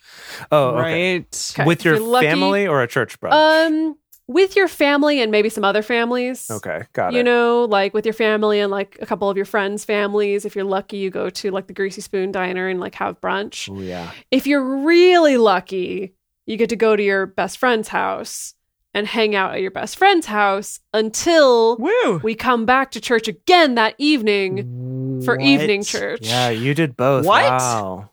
oh 0.52 0.68
okay. 0.70 0.80
right. 1.18 1.52
Okay. 1.54 1.64
with 1.64 1.84
your 1.84 1.98
lucky- 1.98 2.26
family 2.26 2.66
or 2.66 2.82
a 2.82 2.86
church 2.86 3.18
brunch 3.20 3.32
Um, 3.66 3.96
with 4.32 4.54
your 4.54 4.68
family 4.68 5.20
and 5.20 5.30
maybe 5.32 5.48
some 5.48 5.64
other 5.64 5.82
families. 5.82 6.48
okay 6.50 6.84
got 6.92 7.12
you 7.12 7.16
it 7.16 7.18
You 7.18 7.24
know, 7.24 7.64
like 7.68 7.92
with 7.92 8.06
your 8.06 8.12
family 8.14 8.60
and 8.60 8.70
like 8.70 8.96
a 9.00 9.06
couple 9.06 9.28
of 9.28 9.36
your 9.36 9.44
friends' 9.46 9.84
families. 9.84 10.44
If 10.44 10.54
you're 10.54 10.64
lucky, 10.78 10.98
you 10.98 11.10
go 11.10 11.28
to 11.30 11.50
like 11.50 11.66
the 11.66 11.72
Greasy 11.74 12.00
Spoon 12.00 12.30
Diner 12.32 12.68
and 12.68 12.78
like 12.80 12.94
have 12.94 13.20
brunch. 13.20 13.68
oh 13.70 13.80
yeah 13.80 14.10
If 14.30 14.46
you're 14.46 14.64
really 14.86 15.36
lucky, 15.36 16.14
you 16.46 16.56
get 16.56 16.68
to 16.70 16.76
go 16.76 16.94
to 16.96 17.02
your 17.02 17.26
best 17.26 17.58
friend's 17.58 17.88
house 17.88 18.54
and 18.94 19.06
hang 19.06 19.34
out 19.36 19.54
at 19.54 19.60
your 19.62 19.70
best 19.70 19.96
friend's 19.98 20.26
house 20.26 20.80
until 20.94 21.76
Woo. 21.78 22.18
we 22.22 22.34
come 22.34 22.66
back 22.66 22.90
to 22.92 23.00
church 23.00 23.28
again 23.28 23.74
that 23.76 23.94
evening 23.98 25.22
for 25.24 25.36
What? 25.36 25.44
evening 25.46 25.82
church. 25.84 26.26
yeah 26.26 26.50
you 26.50 26.74
did 26.74 26.96
both 26.96 27.24
What? 27.26 27.44
wow 27.50 28.10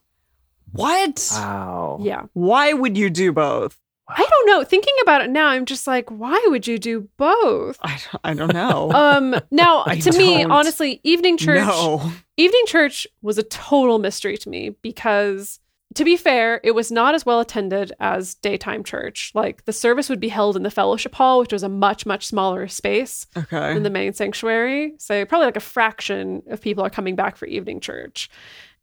What? 0.74 1.30
wow 1.34 2.00
Yeah. 2.02 2.24
Why 2.34 2.74
would 2.74 2.98
you 2.98 3.10
do 3.10 3.32
both? 3.32 3.78
I 4.10 4.26
don't 4.26 4.48
know. 4.48 4.64
Thinking 4.64 4.94
about 5.02 5.22
it 5.22 5.30
now, 5.30 5.48
I'm 5.48 5.66
just 5.66 5.86
like, 5.86 6.10
why 6.10 6.42
would 6.48 6.66
you 6.66 6.78
do 6.80 7.10
both? 7.18 7.78
I, 7.82 8.00
don't- 8.12 8.22
I 8.24 8.34
don't 8.34 8.54
know. 8.54 8.92
Um, 8.96 9.36
now 9.52 9.84
to 9.86 10.12
me, 10.18 10.44
don't 10.44 10.52
honestly, 10.52 11.02
evening 11.04 11.38
church, 11.38 11.60
No. 11.66 12.12
evening 12.38 12.64
church 12.68 13.06
was 13.22 13.38
a 13.38 13.44
total 13.44 14.00
mystery 14.00 14.38
to 14.38 14.50
me 14.50 14.70
because, 14.82 15.60
to 15.96 16.04
be 16.06 16.16
fair, 16.16 16.62
it 16.64 16.72
was 16.72 16.92
not 16.92 17.16
as 17.16 17.26
well 17.26 17.40
attended 17.42 17.92
as 18.00 18.36
daytime 18.36 18.84
church. 18.84 19.32
Like 19.36 19.66
the 19.66 19.74
service 19.74 20.08
would 20.10 20.20
be 20.20 20.30
held 20.30 20.56
in 20.56 20.64
the 20.64 20.72
fellowship 20.72 21.14
hall, 21.16 21.40
which 21.40 21.52
was 21.54 21.64
a 21.64 21.70
much 21.70 22.06
much 22.06 22.26
smaller 22.28 22.68
space 22.68 23.26
Okay. 23.36 23.74
than 23.74 23.84
the 23.84 23.90
main 23.90 24.14
sanctuary. 24.14 24.94
So 25.00 25.26
probably 25.26 25.48
like 25.48 25.58
a 25.58 25.62
fraction 25.62 26.44
of 26.50 26.62
people 26.62 26.86
are 26.86 26.90
coming 26.90 27.16
back 27.16 27.36
for 27.36 27.46
evening 27.46 27.80
church. 27.82 28.30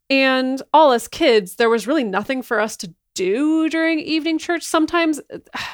And 0.09 0.61
all 0.73 0.91
us 0.91 1.07
kids, 1.07 1.55
there 1.55 1.69
was 1.69 1.87
really 1.87 2.03
nothing 2.03 2.41
for 2.43 2.59
us 2.59 2.77
to 2.77 2.93
do 3.15 3.67
during 3.69 3.99
evening 3.99 4.37
church. 4.37 4.61
Sometimes 4.63 5.19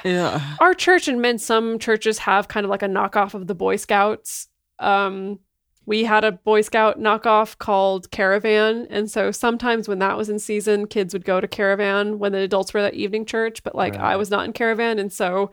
yeah. 0.05 0.55
our 0.61 0.73
church 0.73 1.07
and 1.07 1.21
men 1.21 1.37
some 1.37 1.77
churches 1.79 2.19
have 2.19 2.47
kind 2.47 2.63
of 2.63 2.69
like 2.69 2.83
a 2.83 2.87
knockoff 2.87 3.33
of 3.33 3.47
the 3.47 3.55
Boy 3.55 3.75
Scouts. 3.75 4.47
Um, 4.79 5.39
we 5.85 6.03
had 6.05 6.23
a 6.23 6.31
Boy 6.31 6.61
Scout 6.61 6.99
knockoff 6.99 7.57
called 7.57 8.09
Caravan, 8.11 8.87
and 8.89 9.11
so 9.11 9.31
sometimes 9.31 9.89
when 9.89 9.99
that 9.99 10.15
was 10.15 10.29
in 10.29 10.39
season, 10.39 10.87
kids 10.87 11.13
would 11.13 11.25
go 11.25 11.41
to 11.41 11.47
Caravan 11.47 12.19
when 12.19 12.31
the 12.31 12.39
adults 12.39 12.73
were 12.73 12.79
at 12.79 12.93
evening 12.93 13.25
church. 13.25 13.63
But 13.63 13.75
like 13.75 13.97
I 13.97 14.15
was 14.15 14.29
not 14.29 14.45
in 14.45 14.53
Caravan, 14.53 14.99
and 14.99 15.11
so 15.11 15.51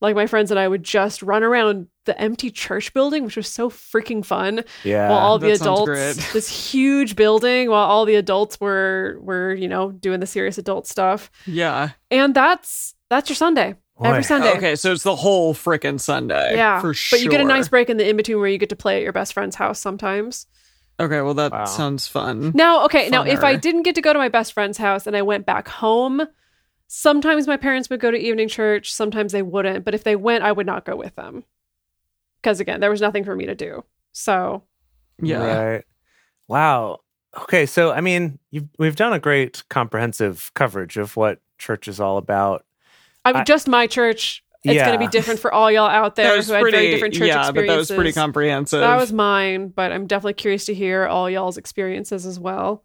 like 0.00 0.14
my 0.14 0.26
friends 0.26 0.50
and 0.50 0.60
I 0.60 0.68
would 0.68 0.84
just 0.84 1.22
run 1.22 1.42
around 1.42 1.88
the 2.04 2.18
empty 2.20 2.50
church 2.50 2.92
building, 2.92 3.24
which 3.24 3.36
was 3.36 3.48
so 3.48 3.70
freaking 3.70 4.24
fun. 4.24 4.64
Yeah. 4.82 5.08
while 5.10 5.18
all 5.18 5.38
the 5.38 5.52
adults, 5.52 6.32
this 6.32 6.48
huge 6.72 7.16
building, 7.16 7.70
while 7.70 7.84
all 7.86 8.04
the 8.04 8.14
adults 8.16 8.60
were 8.60 9.18
were 9.20 9.54
you 9.54 9.68
know 9.68 9.92
doing 9.92 10.20
the 10.20 10.26
serious 10.26 10.58
adult 10.58 10.86
stuff, 10.86 11.30
Yeah. 11.46 11.90
and 12.10 12.34
that's 12.34 12.94
that's 13.10 13.28
your 13.28 13.36
Sunday 13.36 13.74
Boy. 13.98 14.08
every 14.08 14.24
Sunday. 14.24 14.50
Okay, 14.56 14.76
so 14.76 14.92
it's 14.92 15.02
the 15.04 15.16
whole 15.16 15.54
freaking 15.54 16.00
Sunday. 16.00 16.56
Yeah, 16.56 16.80
For 16.80 16.94
sure. 16.94 17.18
But 17.18 17.24
you 17.24 17.30
get 17.30 17.40
a 17.40 17.44
nice 17.44 17.68
break 17.68 17.88
in 17.90 17.96
the 17.96 18.08
in 18.08 18.16
between 18.16 18.38
where 18.38 18.48
you 18.48 18.58
get 18.58 18.70
to 18.70 18.76
play 18.76 18.96
at 18.96 19.02
your 19.02 19.12
best 19.12 19.32
friend's 19.32 19.56
house 19.56 19.78
sometimes. 19.80 20.46
Okay, 21.00 21.20
well 21.22 21.34
that 21.34 21.50
Wow. 21.52 21.64
sounds 21.64 22.06
fun. 22.06 22.52
Now, 22.54 22.84
okay, 22.84 23.08
now 23.08 23.24
if 23.24 23.42
I 23.42 23.56
didn't 23.56 23.82
get 23.82 23.94
to 23.96 24.00
go 24.00 24.12
to 24.12 24.18
my 24.18 24.28
best 24.28 24.52
friend's 24.52 24.78
house 24.78 25.06
and 25.08 25.16
I 25.16 25.22
went 25.22 25.44
back 25.44 25.66
home, 25.68 26.22
sometimes 26.86 27.46
my 27.46 27.56
parents 27.56 27.90
would 27.90 28.00
go 28.00 28.10
to 28.10 28.16
evening 28.18 28.48
church, 28.48 28.92
sometimes 28.92 29.32
they 29.32 29.42
wouldn't. 29.42 29.84
But 29.84 29.94
if 29.94 30.04
they 30.04 30.16
went, 30.16 30.44
I 30.44 30.52
would 30.52 30.66
not 30.66 30.84
go 30.84 30.96
with 30.96 31.14
them 31.16 31.44
because 32.44 32.60
again, 32.60 32.80
there 32.80 32.90
was 32.90 33.00
nothing 33.00 33.24
for 33.24 33.34
me 33.34 33.46
to 33.46 33.54
do. 33.54 33.82
So 34.12 34.62
Yeah. 35.20 35.38
Right. 35.72 35.84
Wow. 36.46 37.00
Okay. 37.44 37.64
So, 37.64 37.90
I 37.90 38.02
mean, 38.02 38.38
you've, 38.50 38.68
we've 38.78 38.96
done 38.96 39.14
a 39.14 39.18
great 39.18 39.64
comprehensive 39.70 40.52
coverage 40.54 40.98
of 40.98 41.16
what 41.16 41.40
church 41.58 41.88
is 41.88 42.00
all 42.00 42.18
about. 42.18 42.66
I 43.24 43.32
mean, 43.32 43.40
I- 43.40 43.44
just 43.44 43.66
my 43.66 43.86
church. 43.86 44.42
It's 44.66 44.80
going 44.80 44.94
to 44.94 44.98
be 44.98 45.08
different 45.08 45.40
for 45.40 45.52
all 45.52 45.70
y'all 45.70 45.86
out 45.86 46.16
there 46.16 46.30
That 46.30 46.36
was 46.38 46.46
who 46.46 46.54
had 46.54 46.62
pretty 46.62 46.78
very 46.78 46.90
different 46.90 47.12
church 47.12 47.28
Yeah, 47.28 47.52
but 47.52 47.66
that 47.66 47.76
was 47.76 47.90
pretty 47.90 48.12
comprehensive. 48.12 48.80
That 48.80 48.96
was 48.96 49.12
mine, 49.12 49.68
but 49.68 49.92
I'm 49.92 50.06
definitely 50.06 50.32
curious 50.32 50.64
to 50.66 50.74
hear 50.74 51.06
all 51.06 51.28
y'all's 51.28 51.58
experiences 51.58 52.24
as 52.24 52.40
well. 52.40 52.82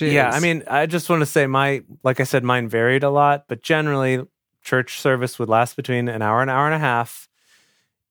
Yeah. 0.00 0.30
I 0.32 0.40
mean, 0.40 0.64
I 0.66 0.86
just 0.86 1.08
want 1.08 1.20
to 1.20 1.26
say 1.26 1.46
my, 1.46 1.84
like 2.02 2.18
I 2.18 2.24
said, 2.24 2.42
mine 2.42 2.68
varied 2.68 3.04
a 3.04 3.10
lot, 3.10 3.44
but 3.46 3.62
generally, 3.62 4.26
church 4.64 5.00
service 5.00 5.38
would 5.38 5.48
last 5.48 5.76
between 5.76 6.08
an 6.08 6.20
hour 6.20 6.40
and 6.40 6.50
an 6.50 6.56
hour 6.56 6.66
and 6.66 6.74
a 6.74 6.80
half. 6.80 7.28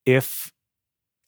If 0.06 0.52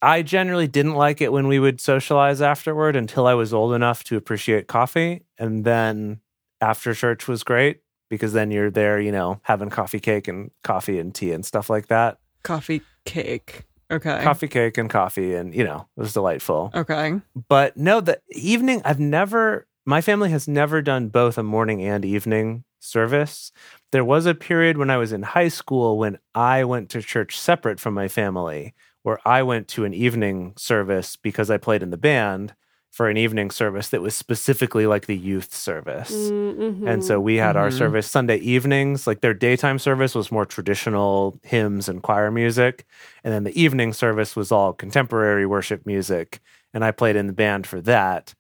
I 0.02 0.22
generally 0.22 0.68
didn't 0.68 0.96
like 0.96 1.22
it 1.22 1.32
when 1.32 1.48
we 1.48 1.60
would 1.60 1.80
socialize 1.80 2.42
afterward 2.42 2.98
until 2.98 3.26
I 3.26 3.36
was 3.36 3.54
old 3.54 3.74
enough 3.74 4.04
to 4.06 4.18
appreciate 4.18 4.68
coffee. 4.68 5.22
And 5.38 5.64
then 5.64 6.20
after 6.60 6.94
church 6.94 7.28
was 7.28 7.44
great 7.44 7.80
because 8.10 8.34
then 8.34 8.52
you're 8.52 8.70
there, 8.70 9.00
you 9.00 9.12
know, 9.14 9.40
having 9.44 9.70
coffee 9.70 10.02
cake 10.02 10.28
and 10.28 10.52
coffee 10.64 11.00
and 11.00 11.16
tea 11.16 11.32
and 11.32 11.46
stuff 11.46 11.70
like 11.70 11.88
that. 11.88 12.18
coffee 12.44 12.82
cake. 13.06 13.64
Okay. 13.90 14.22
Coffee 14.24 14.48
cake 14.48 14.78
and 14.78 14.90
coffee, 14.90 15.36
and 15.36 15.54
you 15.54 15.64
know, 15.64 15.88
it 15.96 16.02
was 16.02 16.14
delightful. 16.14 16.72
Okay. 16.74 17.22
But 17.48 17.78
no, 17.78 18.02
the 18.02 18.20
evening, 18.32 18.82
I've 18.84 19.00
never, 19.00 19.68
my 19.86 20.02
family 20.02 20.32
has 20.32 20.48
never 20.48 20.82
done 20.82 21.10
both 21.10 21.38
a 21.38 21.44
morning 21.44 21.82
and 21.82 22.04
evening 22.04 22.64
service. 22.84 23.52
There 23.92 24.06
was 24.06 24.26
a 24.26 24.36
period 24.36 24.78
when 24.78 24.90
I 24.90 24.98
was 24.98 25.12
in 25.14 25.24
high 25.24 25.48
school 25.50 25.98
when 25.98 26.18
I 26.36 26.64
went 26.64 26.90
to 26.92 27.02
church 27.02 27.38
separate 27.38 27.80
from 27.80 27.94
my 27.94 28.08
family, 28.08 28.74
where 29.04 29.20
I 29.28 29.44
went 29.44 29.68
to 29.70 29.86
an 29.86 29.94
evening 29.94 30.54
service 30.58 31.16
because 31.16 31.50
I 31.50 31.58
played 31.58 31.84
in 31.84 31.90
the 31.92 31.98
band 31.98 32.54
for 32.92 33.10
an 33.10 33.18
evening 33.18 33.50
service 33.50 33.90
that 33.90 34.04
was 34.04 34.16
specifically 34.16 34.86
like 34.86 35.08
the 35.08 35.18
youth 35.18 35.52
service. 35.52 36.12
Mm-hmm. 36.12 36.88
And 36.88 37.04
so 37.04 37.20
we 37.20 37.38
had 37.38 37.56
our 37.56 37.70
Mhm. 37.70 37.78
service 37.80 38.06
Sunday 38.08 38.38
evenings. 38.38 39.08
Like 39.08 39.22
their 39.22 39.34
daytime 39.34 39.80
service 39.80 40.14
was 40.14 40.32
more 40.32 40.46
traditional 40.46 41.40
hymns 41.42 41.90
and 41.90 42.04
choir 42.04 42.30
music. 42.30 42.86
And 43.24 43.34
then 43.34 43.46
the 43.46 43.60
evening 43.60 43.94
service 43.94 44.36
was 44.36 44.52
all 44.52 44.74
contemporary 44.74 45.48
worship 45.48 45.88
music. 45.88 46.40
And 46.72 46.86
I 46.86 46.92
played 46.92 47.16
in 47.16 47.26
the 47.26 47.34
band 47.34 47.66
for 47.66 47.82
that. 47.82 48.36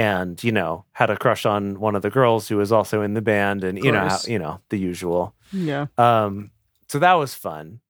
And, 0.00 0.42
you 0.42 0.50
know, 0.50 0.86
had 0.92 1.10
a 1.10 1.16
crush 1.16 1.44
on 1.44 1.78
one 1.78 1.94
of 1.94 2.00
the 2.00 2.08
girls 2.08 2.48
who 2.48 2.56
was 2.56 2.72
also 2.72 3.02
in 3.02 3.12
the 3.12 3.20
band 3.20 3.64
and, 3.64 3.76
you 3.76 3.92
know, 3.92 4.08
how, 4.08 4.18
you 4.26 4.38
know, 4.38 4.60
the 4.70 4.78
usual. 4.78 5.34
Yeah. 5.52 5.86
Um, 5.98 6.52
so 6.88 6.98
that 6.98 7.14
was 7.14 7.34
fun. 7.34 7.80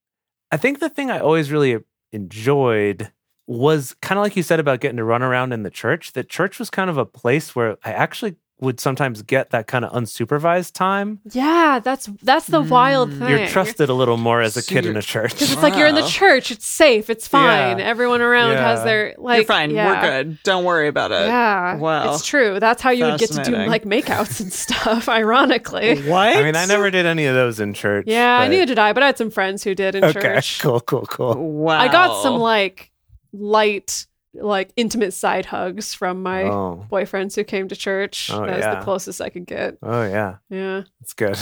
I 0.51 0.57
think 0.57 0.81
the 0.81 0.89
thing 0.89 1.11
I 1.11 1.21
always 1.21 1.53
really 1.53 1.79
enjoyed 2.11 3.13
was 3.47 3.95
kind 4.03 4.19
of 4.19 4.25
like 4.25 4.35
you 4.35 4.43
said 4.43 4.59
about 4.59 4.81
getting 4.81 4.97
to 4.97 5.05
run 5.05 5.23
around 5.23 5.53
in 5.53 5.63
the 5.63 5.71
church. 5.71 6.13
That 6.15 6.29
church 6.29 6.59
was 6.59 6.69
kind 6.69 6.91
of 6.91 6.99
a 6.99 7.07
place 7.07 7.55
where 7.55 7.77
I 7.85 7.93
actually 7.93 8.35
would 8.61 8.79
sometimes 8.81 9.23
get 9.23 9.51
that 9.51 9.67
kind 9.67 9.85
of 9.85 9.93
unsupervised 9.93 10.73
time. 10.73 11.21
Yeah, 11.33 11.81
that's 11.83 12.07
that's 12.23 12.47
the 12.47 12.61
wild 12.61 13.11
Mm. 13.11 13.19
thing. 13.19 13.29
You're 13.31 13.47
trusted 13.49 13.89
a 13.89 13.95
little 13.95 14.17
more 14.19 14.41
as 14.43 14.57
a 14.57 14.63
So 14.63 14.75
kid 14.75 14.87
in 14.87 14.97
a 14.97 15.03
church. 15.03 15.33
Because 15.33 15.53
it's 15.53 15.63
like 15.63 15.77
you're 15.77 15.87
in 15.89 15.95
the 15.95 16.07
church. 16.07 16.51
It's 16.51 16.67
safe. 16.67 17.09
It's 17.11 17.27
fine. 17.27 17.79
Yeah. 17.79 17.85
Everyone 17.87 18.21
around 18.21 18.57
has 18.57 18.85
their 18.85 19.15
like. 19.19 19.37
You're 19.39 19.45
fine. 19.47 19.71
yeah. 19.71 19.87
We're 20.03 20.11
good. 20.25 20.43
Don't 20.43 20.65
worry 20.65 20.89
about 20.89 21.11
it. 21.13 21.27
Yeah. 21.27 21.77
Wow. 21.77 22.13
It's 22.15 22.27
true. 22.27 22.61
That's 22.61 22.83
how 22.83 22.91
you 22.91 23.05
would 23.07 23.19
get 23.19 23.31
to 23.33 23.43
do 23.43 23.53
like 23.57 23.85
makeouts 23.85 24.41
and 24.41 24.53
stuff. 24.53 25.09
Ironically. 25.21 26.03
What? 26.03 26.37
I 26.37 26.43
mean, 26.43 26.57
I 26.57 26.67
never 26.67 26.91
did 26.91 27.07
any 27.07 27.27
of 27.27 27.35
those 27.35 27.61
in 27.61 27.73
church. 27.75 28.05
Yeah, 28.07 28.41
but- 28.45 28.49
neither 28.51 28.67
did 28.67 28.79
I, 28.79 28.93
but 28.93 29.03
I 29.03 29.07
had 29.07 29.19
some 29.19 29.31
friends 29.31 29.65
who 29.65 29.75
did 29.75 29.95
in 29.95 30.05
Okay, 30.05 30.21
church. 30.21 30.59
cool, 30.63 30.81
cool, 30.81 31.07
cool. 31.07 31.35
Wow. 31.35 31.79
I 31.81 31.89
got 31.89 32.23
some 32.23 32.37
like 32.39 32.91
light, 33.33 34.07
like 34.35 34.73
intimate 34.77 35.13
side 35.13 35.47
hugs 35.47 35.93
from 35.95 36.23
my 36.23 36.45
Oh, 36.45 36.87
boyfriends 36.91 37.35
who 37.37 37.45
came 37.45 37.69
to 37.69 37.77
church. 37.77 38.31
Oh, 38.33 38.47
That's 38.47 38.61
yeah. 38.61 38.77
the 38.79 38.85
closest 38.85 39.21
I 39.21 39.29
could 39.29 39.47
get. 39.47 39.77
oh 39.83 40.03
yeah, 40.03 40.37
Yeah. 40.49 40.83
it's 41.01 41.13
good. 41.15 41.37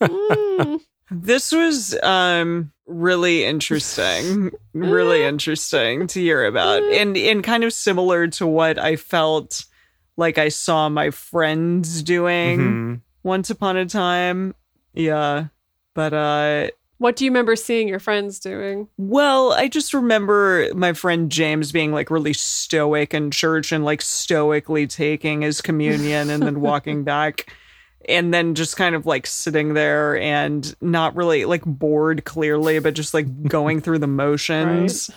Mm. 0.00 0.80
This 1.10 1.52
was 1.52 1.94
um 2.02 2.72
really 2.86 3.44
interesting. 3.44 4.50
really 4.72 5.22
interesting 5.22 6.06
to 6.08 6.20
hear 6.20 6.46
about. 6.46 6.82
And 6.82 7.14
and 7.16 7.44
kind 7.44 7.62
of 7.62 7.74
similar 7.74 8.26
to 8.28 8.46
what 8.46 8.78
I 8.78 8.96
felt 8.96 9.64
like 10.16 10.38
I 10.38 10.48
saw 10.48 10.88
my 10.88 11.10
friends 11.10 12.02
doing 12.02 12.58
Mhm. 12.58 13.00
once 13.22 13.50
upon 13.50 13.76
a 13.76 13.84
time. 13.84 14.54
Yeah. 14.94 15.48
But 15.94 16.14
uh 16.14 16.68
what 16.98 17.16
do 17.16 17.24
you 17.24 17.30
remember 17.30 17.56
seeing 17.56 17.88
your 17.88 17.98
friends 17.98 18.38
doing? 18.38 18.88
well, 18.96 19.52
I 19.52 19.68
just 19.68 19.92
remember 19.94 20.68
my 20.74 20.92
friend 20.92 21.30
James 21.30 21.72
being 21.72 21.92
like 21.92 22.10
really 22.10 22.32
stoic 22.32 23.14
in 23.14 23.30
church 23.30 23.72
and 23.72 23.84
like 23.84 24.00
stoically 24.02 24.86
taking 24.86 25.42
his 25.42 25.60
communion 25.60 26.30
and 26.30 26.42
then 26.42 26.60
walking 26.60 27.04
back. 27.04 27.52
And 28.06 28.34
then 28.34 28.54
just 28.54 28.76
kind 28.76 28.94
of 28.94 29.06
like 29.06 29.26
sitting 29.26 29.72
there 29.72 30.18
and 30.18 30.74
not 30.82 31.16
really 31.16 31.46
like 31.46 31.64
bored 31.64 32.24
clearly, 32.26 32.78
but 32.78 32.92
just 32.92 33.14
like 33.14 33.48
going 33.48 33.80
through 33.80 33.98
the 33.98 34.06
motions. 34.06 35.10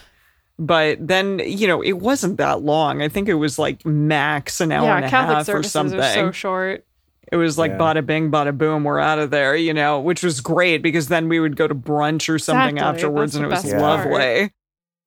But 0.58 1.06
then, 1.06 1.40
you 1.46 1.68
know, 1.68 1.82
it 1.82 2.00
wasn't 2.00 2.38
that 2.38 2.62
long. 2.62 3.02
I 3.02 3.10
think 3.10 3.28
it 3.28 3.36
was 3.36 3.60
like 3.60 3.86
max 3.86 4.62
an 4.62 4.72
hour 4.72 4.86
yeah, 4.86 4.96
and 4.96 5.06
a 5.06 5.10
Catholic 5.10 5.38
half 5.48 5.50
or 5.50 5.64
something. 5.64 6.02
so 6.02 6.32
short. 6.32 6.87
It 7.32 7.36
was 7.38 7.58
like 7.58 7.72
Yeah. 7.72 7.78
bada 7.78 8.06
bing, 8.06 8.32
bada 8.32 8.58
boom, 8.58 8.84
we're 8.84 9.00
out 9.00 9.20
of 9.20 9.32
there, 9.32 9.56
you 9.56 9.74
know, 9.74 10.00
which 10.00 10.24
was 10.24 10.40
great 10.42 10.82
because 10.82 11.10
then 11.10 11.28
we 11.28 11.40
would 11.40 11.56
go 11.58 11.68
to 11.68 11.76
brunch 11.76 12.30
or 12.34 12.40
something 12.40 12.78
Exactly. 12.78 12.96
afterwards 13.04 13.34
That's 13.34 13.44
and 13.44 13.46
it 13.46 13.56
was 13.56 13.64
best 13.64 13.72
part. 13.78 13.82
lovely. 13.82 14.54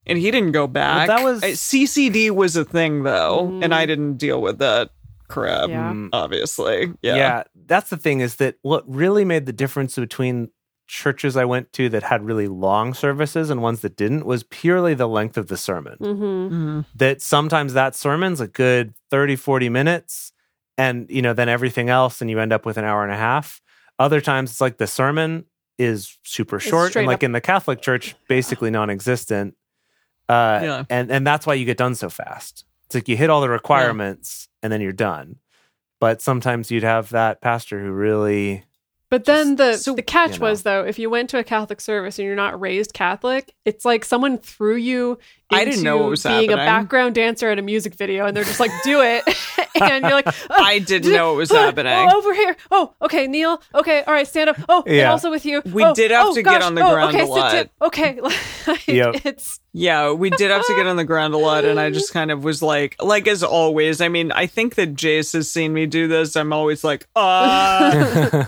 And 0.06 0.18
he 0.18 0.30
didn't 0.30 0.52
go 0.52 0.66
back. 0.66 1.08
that 1.08 1.22
was- 1.24 1.42
Uh, 1.42 1.54
CCD 1.54 2.30
was 2.30 2.56
a 2.56 2.64
thing 2.64 3.02
though, 3.04 3.48
Mhm. 3.50 3.64
and 3.64 3.74
I 3.74 3.86
didn't 3.86 4.14
deal 4.18 4.40
with 4.42 4.58
that 4.58 4.90
crap, 5.28 5.68
Yeah. 5.68 5.92
Mm, 5.92 6.08
obviously. 6.12 6.92
Yeah. 7.02 7.16
yeah, 7.16 7.42
that's 7.66 7.88
the 7.90 7.96
thing 7.96 8.20
is 8.20 8.36
that 8.36 8.56
what 8.62 8.82
really 8.92 9.24
made 9.24 9.46
the 9.46 9.52
difference 9.52 9.96
between 9.96 10.48
churches 10.88 11.36
I 11.36 11.44
went 11.44 11.72
to 11.74 11.88
that 11.90 12.02
had 12.02 12.24
really 12.26 12.48
long 12.48 12.94
services 12.94 13.48
and 13.48 13.62
ones 13.62 13.80
that 13.82 13.96
didn't 13.96 14.26
was 14.26 14.42
purely 14.42 14.92
the 14.92 15.06
length 15.06 15.38
of 15.38 15.46
the 15.46 15.56
sermon. 15.56 15.96
Mm-hmm. 16.00 16.24
Mhm. 16.80 16.84
That 16.96 17.22
sometimes 17.22 17.74
that 17.74 17.94
sermon's 17.94 18.40
a 18.40 18.48
good 18.48 18.92
30, 19.08 19.36
40 19.36 19.68
minutes, 19.68 20.29
and 20.80 21.06
you 21.10 21.22
know, 21.22 21.32
then 21.34 21.48
everything 21.48 21.88
else, 21.90 22.20
and 22.20 22.30
you 22.30 22.38
end 22.40 22.52
up 22.52 22.64
with 22.66 22.76
an 22.78 22.84
hour 22.84 23.02
and 23.04 23.12
a 23.12 23.16
half. 23.16 23.60
Other 23.98 24.20
times 24.20 24.50
it's 24.50 24.60
like 24.60 24.76
the 24.78 24.86
sermon 24.86 25.44
is 25.78 26.18
super 26.24 26.58
short, 26.60 26.96
and 26.96 27.06
like 27.06 27.16
up- 27.16 27.22
in 27.22 27.32
the 27.32 27.40
Catholic 27.40 27.80
Church, 27.82 28.14
basically 28.28 28.70
non-existent. 28.78 29.54
Uh, 30.28 30.60
Yeah. 30.62 30.84
and 30.88 31.10
and 31.10 31.26
that's 31.26 31.46
why 31.46 31.54
you 31.54 31.64
get 31.64 31.76
done 31.76 31.94
so 31.94 32.08
fast. 32.08 32.64
It's 32.86 32.94
like 32.94 33.08
you 33.08 33.16
hit 33.16 33.30
all 33.30 33.40
the 33.40 33.48
requirements 33.48 34.48
and 34.62 34.72
then 34.72 34.80
you're 34.80 34.92
done. 34.92 35.36
But 36.00 36.22
sometimes 36.22 36.70
you'd 36.70 36.82
have 36.82 37.10
that 37.10 37.40
pastor 37.40 37.78
who 37.80 37.90
really 37.92 38.64
But 39.10 39.24
then 39.26 39.56
the 39.56 39.76
so- 39.76 39.94
the 39.94 40.02
catch 40.02 40.34
you 40.34 40.38
know. 40.40 40.46
was 40.50 40.62
though, 40.62 40.84
if 40.84 40.98
you 40.98 41.10
went 41.10 41.30
to 41.30 41.38
a 41.38 41.44
Catholic 41.44 41.80
service 41.80 42.18
and 42.18 42.26
you're 42.26 42.36
not 42.36 42.58
raised 42.60 42.92
Catholic, 42.94 43.54
it's 43.64 43.84
like 43.84 44.04
someone 44.04 44.38
threw 44.38 44.76
you. 44.76 45.18
I 45.52 45.64
didn't 45.64 45.82
know 45.82 45.94
into 45.96 46.02
what 46.04 46.10
was 46.10 46.22
being 46.22 46.52
a 46.52 46.56
background 46.56 47.14
dancer 47.14 47.48
at 47.50 47.58
a 47.58 47.62
music 47.62 47.94
video, 47.94 48.26
and 48.26 48.36
they're 48.36 48.44
just 48.44 48.60
like, 48.60 48.70
"Do 48.84 49.00
it," 49.02 49.24
and 49.80 50.02
you're 50.04 50.12
like, 50.12 50.28
"Oh, 50.28 50.32
I 50.50 50.78
didn't 50.78 51.12
know 51.12 51.30
what 51.30 51.36
was 51.38 51.50
happening. 51.50 51.92
Oh, 51.92 52.18
over 52.18 52.34
here. 52.34 52.56
Oh, 52.70 52.94
okay, 53.02 53.26
kneel. 53.26 53.60
Okay, 53.74 54.02
all 54.06 54.14
right, 54.14 54.26
stand 54.26 54.50
up. 54.50 54.56
Oh, 54.68 54.82
and 54.86 55.08
also 55.08 55.30
with 55.30 55.44
you. 55.44 55.62
We 55.64 55.84
Oh, 55.84 55.94
did 55.94 56.10
have 56.10 56.26
oh, 56.28 56.34
to 56.34 56.42
get 56.42 56.62
on 56.62 56.74
the 56.74 56.84
oh, 56.84 56.92
ground 56.92 57.14
okay, 57.14 57.24
a 57.24 57.26
sit 57.26 57.30
lot. 57.30 57.52
down. 57.52 57.68
Okay, 57.82 58.20
like, 58.66 58.86
Yep. 58.88 59.26
it's 59.26 59.60
Yeah, 59.72 60.12
we 60.12 60.30
did 60.30 60.50
have 60.50 60.66
to 60.66 60.74
get 60.74 60.86
on 60.86 60.96
the 60.96 61.04
ground 61.04 61.34
a 61.34 61.38
lot, 61.38 61.64
and 61.64 61.78
I 61.80 61.90
just 61.90 62.12
kind 62.12 62.30
of 62.30 62.44
was 62.44 62.62
like, 62.62 62.96
like 63.00 63.26
as 63.26 63.42
always. 63.42 64.00
I 64.00 64.08
mean, 64.08 64.32
I 64.32 64.46
think 64.46 64.74
that 64.76 64.94
Jase 64.94 65.32
has 65.32 65.50
seen 65.50 65.72
me 65.72 65.86
do 65.86 66.06
this. 66.08 66.36
I'm 66.36 66.52
always 66.52 66.84
like, 66.84 67.06
uh, 67.16 67.20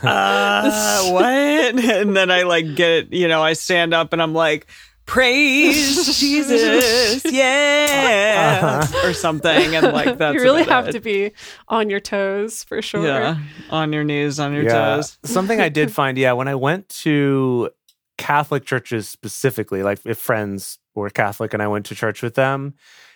uh, 0.02 1.10
what? 1.10 1.24
And 1.24 2.16
then 2.16 2.30
I 2.30 2.42
like 2.42 2.74
get, 2.74 3.12
you 3.12 3.28
know, 3.28 3.42
I 3.42 3.52
stand 3.54 3.94
up 3.94 4.12
and 4.12 4.20
I'm 4.22 4.34
like, 4.34 4.66
praise 5.06 6.18
Jesus, 6.20 7.24
yeah, 7.32 8.86
or 9.04 9.12
something, 9.12 9.74
and 9.74 9.92
like 9.92 10.18
that, 10.18 10.34
you 10.34 10.40
really 10.40 10.64
have 10.64 10.88
it. 10.88 10.92
to 10.92 11.00
be 11.00 11.32
on 11.68 11.90
your 11.90 12.00
toes 12.00 12.64
for 12.64 12.82
sure. 12.82 13.04
yeah, 13.04 13.38
on 13.70 13.92
your 13.92 14.04
knees, 14.04 14.38
on 14.38 14.52
your 14.52 14.64
yeah. 14.64 14.96
toes. 14.96 15.18
Something 15.24 15.60
I 15.60 15.68
did 15.68 15.92
find, 15.92 16.16
yeah, 16.18 16.32
when 16.32 16.48
I 16.48 16.54
went 16.54 16.88
to 16.90 17.70
Catholic 18.18 18.64
churches 18.64 19.08
specifically, 19.08 19.82
like 19.82 20.00
if 20.04 20.18
friends 20.18 20.78
were 20.94 21.10
Catholic 21.10 21.54
and 21.54 21.62
I 21.62 21.68
went 21.68 21.86
to 21.86 21.94
church 21.94 22.22
with 22.22 22.34
them, 22.34 22.74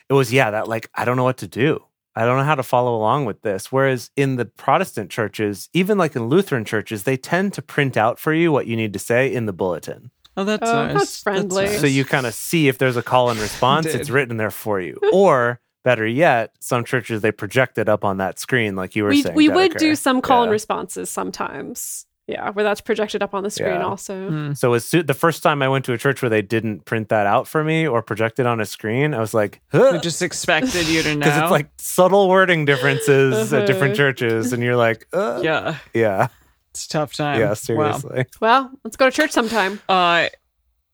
it 0.09 0.15
was, 0.15 0.33
yeah, 0.33 0.51
that 0.51 0.69
like, 0.69 0.91
I 0.95 1.05
don't 1.05 1.17
know 1.17 1.25
what 1.25 1.39
to 1.39 1.49
do. 1.49 1.83
I 2.19 2.25
don't 2.25 2.39
know 2.39 2.45
how 2.45 2.55
to 2.55 2.63
follow 2.63 2.97
along 2.97 3.27
with 3.27 3.43
this. 3.43 3.71
Whereas 3.71 4.11
in 4.17 4.37
the 4.37 4.47
Protestant 4.47 5.11
churches, 5.11 5.69
even 5.75 5.99
like 5.99 6.17
in 6.17 6.29
Lutheran 6.29 6.65
churches, 6.65 7.03
they 7.03 7.19
tend 7.19 7.53
to 7.53 7.63
print 7.63 7.97
out 7.97 8.19
for 8.19 8.33
you 8.33 8.51
what 8.51 8.67
you 8.67 8.75
need 8.75 8.95
to 8.95 8.99
say 8.99 9.33
in 9.33 9.45
the 9.45 9.53
bulletin. 9.53 10.11
Oh, 10.37 10.45
that's 10.45 10.69
Oh, 10.69 10.87
nice. 10.87 10.95
that's 10.95 11.23
friendly. 11.23 11.65
nice. 11.65 11.81
So 11.81 11.87
you 11.87 12.05
kind 12.05 12.27
of 12.27 12.35
see 12.35 12.69
if 12.69 12.79
there's 12.79 12.97
a 12.97 13.03
call 13.03 13.31
and 13.31 13.41
response, 13.41 13.87
it's 13.87 14.11
written 14.11 14.37
there 14.37 14.51
for 14.51 14.81
you. 14.81 14.99
Or 15.13 15.61
better 15.85 16.07
yet, 16.07 16.53
some 16.61 16.85
churches 16.85 17.23
they 17.23 17.33
project 17.33 17.79
it 17.79 17.89
up 17.89 18.05
on 18.05 18.19
that 18.19 18.39
screen, 18.39 18.75
like 18.77 18.97
you 18.97 19.05
were 19.05 19.11
we 19.11 19.23
saying. 19.23 19.35
we 19.37 19.49
would 19.49 19.77
do 19.77 19.95
some 19.95 20.21
call 20.21 20.43
and 20.43 20.51
responses 20.53 21.11
sometimes. 21.11 22.07
Yeah, 22.29 22.51
where 22.51 22.65
that's 22.65 22.81
projected 22.81 23.23
up 23.23 23.35
on 23.35 23.45
the 23.45 23.51
screen 23.51 23.75
Yeah. 23.75 23.85
also. 23.87 24.29
Hmm. 24.29 24.53
So 24.55 24.73
as 24.75 24.85
soo- 24.85 25.05
the 25.05 25.15
first 25.15 25.45
time 25.45 25.63
I 25.63 25.69
went 25.69 25.85
to 25.85 25.93
a 25.93 25.99
church 25.99 26.23
where 26.23 26.29
they 26.29 26.43
didn't 26.43 26.85
print 26.85 27.09
that 27.11 27.25
out 27.25 27.47
for 27.47 27.63
me 27.63 27.87
or 27.87 28.03
project 28.03 28.41
it 28.41 28.47
on 28.47 28.61
a 28.61 28.67
screen, 28.67 29.15
I 29.15 29.21
was 29.21 29.33
like, 29.33 29.61
We 29.73 30.01
just 30.01 30.21
expected 30.23 30.89
you 30.89 31.05
to 31.05 31.11
know. 31.15 31.21
because 31.21 31.41
it's 31.43 31.51
like 31.53 31.69
subtle 31.79 32.29
wording 32.29 32.65
differences 32.65 33.53
at 33.53 33.69
different 33.69 33.93
Uh-huh. 33.93 33.97
churches, 34.11 34.53
and 34.53 34.61
you're 34.61 34.75
like, 34.75 35.07
uh, 35.13 35.39
yeah, 35.41 35.77
yeah, 35.95 36.01
yeah, 36.03 36.29
it's 36.77 36.87
a 36.87 36.89
tough 36.91 37.15
time. 37.15 37.41
yeah, 37.41 37.49
Wow. 37.49 37.55
seriously. 37.55 38.27
Well, 38.41 38.71
let's 38.85 38.97
go 38.97 39.07
to 39.09 39.15
church 39.15 39.31
sometime. 39.33 39.81
Uh, 39.89 40.29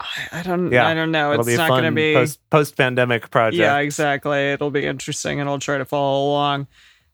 I, 0.00 0.06
I 0.32 0.42
don't. 0.42 0.72
Yeah. 0.72 0.86
I 0.86 0.94
don't 0.94 1.10
know. 1.10 1.32
It'll 1.32 1.46
It's 1.46 1.56
not 1.58 1.68
going 1.68 1.84
to 1.84 1.92
be. 1.92 2.14
post 2.14 2.40
post 2.50 2.76
pandemic 2.76 3.30
project. 3.30 3.58
Yeah, 3.60 3.78
exactly. 3.78 4.38
It'll 4.52 4.70
be 4.70 4.84
interesting, 4.86 5.40
and 5.40 5.48
I'll 5.48 5.58
try 5.58 5.78
to 5.78 5.84
follow 5.84 6.30
along. 6.30 6.66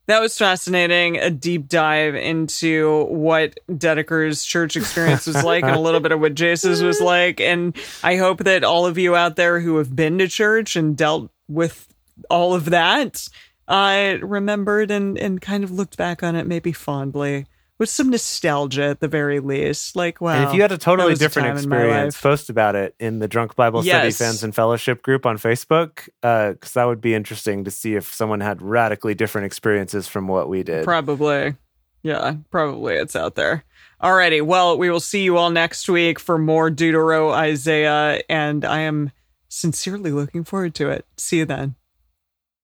That 0.07 0.21
was 0.21 0.39
fascinating. 0.39 1.19
A 1.19 1.29
deep 1.31 1.69
dive 1.69 2.15
into 2.15 3.05
what 3.11 3.59
Dedeker's 3.71 4.43
church 4.43 4.75
experience 4.77 5.27
was 5.27 5.43
like, 5.45 5.65
and 5.65 5.77
a 5.77 5.81
little 5.81 6.01
bit 6.01 6.13
of 6.13 6.21
what 6.21 6.35
Jase's 6.35 6.83
was 6.83 6.99
like. 6.99 7.43
And 7.43 7.77
I 8.03 8.17
hope 8.17 8.45
that 8.45 8.65
all 8.65 8.87
of 8.87 8.97
you 8.97 9.15
out 9.15 9.37
there 9.37 9.61
who 9.61 9.77
have 9.77 9.95
been 9.95 10.17
to 10.19 10.27
church 10.29 10.77
and 10.77 10.97
dealt 10.97 11.31
with 11.47 11.87
all 12.31 12.55
of 12.55 12.71
that, 12.71 13.29
uh, 13.69 14.17
remembered 14.23 14.91
and 14.91 15.19
and 15.19 15.43
kind 15.43 15.63
of 15.63 15.71
looked 15.71 15.99
back 15.99 16.23
on 16.23 16.35
it 16.37 16.47
maybe 16.47 16.73
fondly 16.73 17.45
with 17.79 17.89
some 17.89 18.11
nostalgia 18.11 18.85
at 18.85 19.01
the 19.01 19.09
very 19.09 19.41
least. 19.41 19.97
Like, 19.97 20.21
wow. 20.21 20.33
And 20.33 20.45
if 20.49 20.55
you 20.55 20.63
had 20.63 20.73
a 20.73 20.79
totally 20.79 21.11
was 21.11 21.21
a 21.21 21.25
different 21.25 21.49
time 21.49 21.59
in 21.59 21.69
my 21.69 21.77
experience, 21.77 22.21
post 22.21 22.51
about 22.51 22.75
it 22.75 22.95
in 22.99 23.21
the 23.21 23.29
Drunk 23.29 23.57
Bible 23.57 23.83
Study 23.83 24.11
Fans 24.11 24.43
and 24.43 24.55
Fellowship 24.55 25.03
group 25.03 25.25
on 25.25 25.39
Facebook, 25.39 26.09
uh, 26.23 26.53
because 26.53 26.73
that 26.73 26.85
would 26.85 27.01
be 27.01 27.15
interesting 27.15 27.65
to 27.65 27.71
see 27.71 27.95
if 27.95 28.13
someone 28.13 28.41
had 28.41 28.61
radically 28.61 29.15
different 29.15 29.47
experiences 29.47 30.09
from 30.09 30.29
what 30.29 30.49
we 30.49 30.63
did. 30.63 30.85
Probably. 30.85 31.57
Yeah, 32.03 32.37
probably 32.51 32.95
it's 32.95 33.17
out 33.17 33.35
there. 33.35 33.65
Alrighty, 34.03 34.43
well, 34.43 34.79
we 34.79 34.91
will 34.91 35.01
see 35.01 35.25
you 35.25 35.37
all 35.37 35.51
next 35.51 35.89
week 35.89 36.21
for 36.21 36.39
more 36.39 36.71
Deutero 36.71 37.33
Isaiah, 37.33 38.23
and 38.29 38.65
I 38.65 38.81
am 38.81 39.11
sincerely 39.49 40.13
looking 40.13 40.45
forward 40.45 40.75
to 40.77 40.91
it. 40.91 41.07
See 41.17 41.39
you 41.39 41.45
then. 41.45 41.75